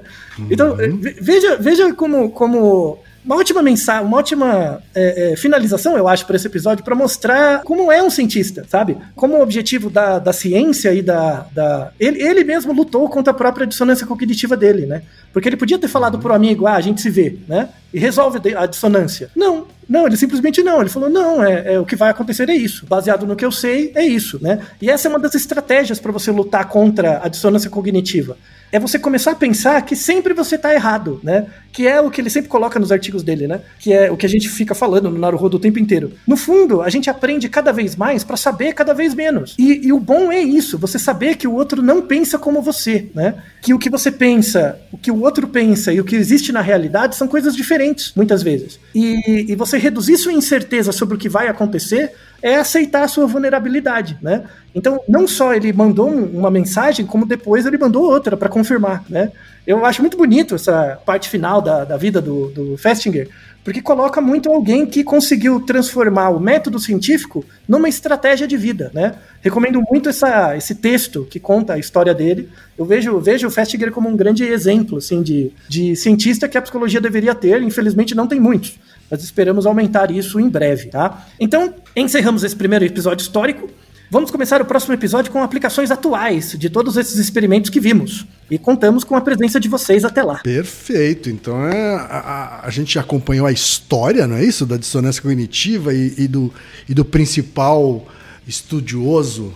Então, 0.50 0.76
ve- 0.76 1.18
veja, 1.20 1.58
veja 1.58 1.94
como, 1.94 2.30
como 2.30 3.00
uma 3.28 3.36
ótima 3.36 3.62
mensagem, 3.62 4.06
uma 4.06 4.18
ótima 4.18 4.82
é, 4.96 5.34
é, 5.34 5.36
finalização, 5.36 5.98
eu 5.98 6.08
acho, 6.08 6.26
para 6.26 6.38
esse 6.38 6.48
episódio, 6.48 6.82
para 6.82 6.96
mostrar 6.96 7.62
como 7.64 7.92
é 7.92 8.02
um 8.02 8.10
cientista, 8.10 8.66
sabe? 8.70 8.98
Como 9.16 9.36
o 9.36 9.42
objetivo 9.42 9.90
da, 9.90 10.18
da 10.18 10.32
ciência 10.32 10.94
e 10.94 11.02
da. 11.02 11.46
da... 11.54 11.92
Ele, 12.00 12.24
ele 12.24 12.46
mesmo 12.46 12.72
lutou 12.72 13.10
contra 13.10 13.32
a 13.32 13.36
própria 13.36 13.68
dissonância 13.68 14.08
cognitiva 14.08 14.56
dele, 14.56 14.86
né? 14.86 15.02
Porque 15.38 15.50
ele 15.50 15.56
podia 15.56 15.78
ter 15.78 15.88
falado 15.88 16.18
pro 16.18 16.34
amigo, 16.34 16.66
ah, 16.66 16.74
a 16.74 16.82
gente 16.82 17.00
se 17.00 17.12
vê, 17.12 17.38
né? 17.48 17.70
E 17.94 18.00
resolve 18.00 18.40
a 18.56 18.66
dissonância. 18.66 19.30
Não, 19.36 19.68
não, 19.88 20.08
ele 20.08 20.18
simplesmente 20.18 20.64
não. 20.64 20.82
Ele 20.82 20.90
falou: 20.90 21.12
não, 21.12 21.44
é, 21.44 21.76
é, 21.76 21.80
o 21.80 21.86
que 21.86 21.96
vai 21.96 22.10
acontecer 22.10 22.50
é 22.50 22.56
isso. 22.56 22.88
Baseado 22.88 23.28
no 23.28 23.36
que 23.36 23.46
eu 23.46 23.52
sei, 23.52 23.92
é 23.94 24.04
isso, 24.04 24.40
né? 24.42 24.60
E 24.82 24.90
essa 24.90 25.08
é 25.08 25.10
uma 25.10 25.20
das 25.20 25.36
estratégias 25.36 26.00
para 26.00 26.12
você 26.12 26.32
lutar 26.32 26.68
contra 26.68 27.22
a 27.24 27.28
dissonância 27.28 27.70
cognitiva. 27.70 28.36
É 28.70 28.80
você 28.80 29.00
começar 29.00 29.32
a 29.32 29.36
pensar 29.36 29.82
que 29.84 29.96
sempre 29.96 30.34
você 30.34 30.56
está 30.56 30.74
errado, 30.74 31.22
né? 31.24 31.46
Que 31.72 31.88
é 31.88 32.02
o 32.02 32.12
que 32.12 32.20
ele 32.20 32.30
sempre 32.30 32.50
coloca 32.50 32.78
nos 32.78 32.92
artigos 32.92 33.24
dele, 33.24 33.48
né? 33.48 33.62
Que 33.80 33.94
é 33.94 34.12
o 34.12 34.18
que 34.18 34.26
a 34.26 34.30
gente 34.30 34.50
fica 34.50 34.76
falando 34.76 35.10
no 35.10 35.18
Naruhodo 35.18 35.56
o 35.56 35.60
tempo 35.60 35.80
inteiro. 35.80 36.12
No 36.28 36.36
fundo, 36.36 36.82
a 36.82 36.90
gente 36.90 37.10
aprende 37.10 37.48
cada 37.48 37.72
vez 37.72 37.96
mais 37.96 38.26
para 38.26 38.36
saber 38.36 38.74
cada 38.74 38.94
vez 38.94 39.14
menos. 39.14 39.56
E, 39.58 39.88
e 39.88 39.94
o 39.94 40.00
bom 40.00 40.32
é 40.34 40.42
isso, 40.42 40.78
você 40.78 41.00
saber 41.00 41.38
que 41.38 41.48
o 41.48 41.54
outro 41.54 41.82
não 41.82 42.02
pensa 42.02 42.38
como 42.38 42.62
você, 42.62 43.10
né? 43.16 43.36
Que 43.62 43.74
o 43.74 43.80
que 43.80 43.90
você 43.90 44.12
pensa, 44.12 44.78
o 44.92 44.98
que 44.98 45.12
o 45.12 45.22
outro 45.28 45.48
pensa 45.48 45.94
e 45.94 46.00
o 46.00 46.04
que 46.04 46.16
existe 46.16 46.52
na 46.52 46.62
realidade 46.62 47.16
são 47.16 47.28
coisas 47.28 47.56
diferentes, 47.56 48.14
muitas 48.16 48.42
vezes. 48.42 48.80
E, 48.96 49.46
e 49.52 49.56
você 49.56 49.78
reduzir 49.78 50.18
sua 50.18 50.34
incerteza 50.34 50.92
sobre 50.92 51.16
o 51.16 51.18
que 51.18 51.30
vai 51.30 51.48
acontecer 51.48 52.14
é 52.42 52.56
aceitar 52.56 53.04
a 53.04 53.08
sua 53.08 53.28
vulnerabilidade, 53.28 54.18
né? 54.22 54.44
Então, 54.74 55.02
não 55.08 55.28
só 55.28 55.54
ele 55.54 55.74
mandou 55.74 56.08
uma 56.08 56.52
mensagem, 56.52 57.06
como 57.06 57.26
depois 57.26 57.66
ele 57.66 57.78
mandou 57.78 58.04
outra 58.04 58.38
para 58.38 58.50
confirmar, 58.50 59.04
né? 59.10 59.32
Eu 59.66 59.86
acho 59.86 60.02
muito 60.02 60.18
bonito 60.18 60.56
essa 60.56 60.98
parte 61.06 61.30
final 61.30 61.62
da, 61.62 61.84
da 61.84 61.98
vida 61.98 62.22
do, 62.22 62.50
do 62.50 62.78
Festinger, 62.78 63.28
porque 63.68 63.82
coloca 63.82 64.22
muito 64.22 64.50
alguém 64.50 64.86
que 64.86 65.04
conseguiu 65.04 65.60
transformar 65.60 66.30
o 66.30 66.40
método 66.40 66.80
científico 66.80 67.44
numa 67.68 67.90
estratégia 67.90 68.48
de 68.48 68.56
vida, 68.56 68.90
né? 68.94 69.16
Recomendo 69.42 69.84
muito 69.92 70.08
essa, 70.08 70.56
esse 70.56 70.74
texto 70.76 71.28
que 71.30 71.38
conta 71.38 71.74
a 71.74 71.78
história 71.78 72.14
dele. 72.14 72.48
Eu 72.78 72.86
vejo, 72.86 73.20
vejo 73.20 73.46
o 73.46 73.52
Festinger 73.52 73.92
como 73.92 74.08
um 74.08 74.16
grande 74.16 74.46
exemplo, 74.46 75.00
assim, 75.00 75.22
de, 75.22 75.52
de 75.68 75.98
cientista 75.98 76.48
que 76.48 76.58
a 76.58 76.62
psicologia 76.62 77.02
deveria 77.02 77.36
ter. 77.36 77.62
Infelizmente, 77.62 78.16
não 78.16 78.26
tem 78.26 78.40
muitos. 78.40 78.80
Nós 79.12 79.22
esperamos 79.22 79.66
aumentar 79.66 80.12
isso 80.12 80.40
em 80.40 80.48
breve, 80.48 80.88
tá? 80.88 81.28
Então, 81.38 81.74
encerramos 81.94 82.46
esse 82.46 82.56
primeiro 82.56 82.86
episódio 82.86 83.22
histórico. 83.22 83.70
Vamos 84.10 84.32
começar 84.32 84.62
o 84.62 84.66
próximo 84.66 84.94
episódio 84.94 85.30
com 85.32 85.44
aplicações 85.44 85.92
atuais 85.92 86.56
de 86.58 86.70
todos 86.70 86.96
esses 86.96 87.18
experimentos 87.18 87.70
que 87.70 87.80
vimos. 87.80 88.26
E 88.50 88.58
contamos 88.58 89.04
com 89.04 89.16
a 89.16 89.22
presença 89.22 89.60
de 89.60 89.68
vocês 89.68 90.06
até 90.06 90.24
lá. 90.24 90.36
Perfeito. 90.36 91.30
Então 91.30 91.68
é, 91.68 91.96
a, 91.96 92.62
a 92.64 92.70
gente 92.70 92.98
acompanhou 92.98 93.46
a 93.46 93.52
história, 93.52 94.26
não 94.26 94.38
é 94.38 94.46
isso? 94.46 94.66
Da 94.66 94.78
dissonância 94.78 95.22
cognitiva 95.22 95.94
e, 95.94 96.14
e, 96.18 96.28
do, 96.28 96.54
e 96.88 96.94
do 96.94 97.04
principal 97.04 98.08
estudioso 98.48 99.54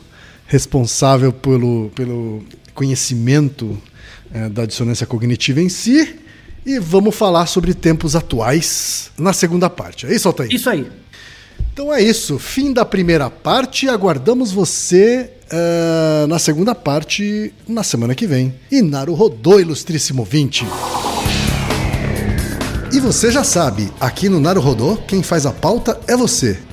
responsável 0.47 1.31
pelo, 1.31 1.89
pelo 1.95 2.43
conhecimento 2.73 3.81
é, 4.33 4.49
da 4.49 4.65
dissonância 4.65 5.07
cognitiva 5.07 5.61
em 5.61 5.69
si. 5.69 6.19
E 6.65 6.77
vamos 6.77 7.15
falar 7.15 7.45
sobre 7.45 7.73
tempos 7.73 8.17
atuais 8.17 9.11
na 9.17 9.31
segunda 9.31 9.69
parte. 9.69 10.05
É 10.05 10.13
isso, 10.13 10.27
Altair? 10.27 10.53
Isso 10.53 10.69
aí. 10.69 10.85
Então 11.73 11.93
é 11.93 12.01
isso. 12.01 12.37
Fim 12.39 12.73
da 12.73 12.85
primeira 12.85 13.29
parte. 13.29 13.89
Aguardamos 13.89 14.51
você 14.51 15.31
uh, 15.51 16.27
na 16.27 16.39
segunda 16.39 16.73
parte 16.73 17.53
na 17.67 17.83
semana 17.83 18.15
que 18.15 18.27
vem. 18.27 18.53
E 18.71 18.81
rodou, 19.13 19.59
ilustríssimo 19.59 20.23
20. 20.23 20.65
E 22.93 22.99
você 22.99 23.31
já 23.31 23.43
sabe, 23.43 23.89
aqui 24.01 24.27
no 24.27 24.39
Rodô, 24.59 24.97
quem 25.07 25.23
faz 25.23 25.45
a 25.45 25.51
pauta 25.51 25.97
é 26.07 26.15
você. 26.15 26.59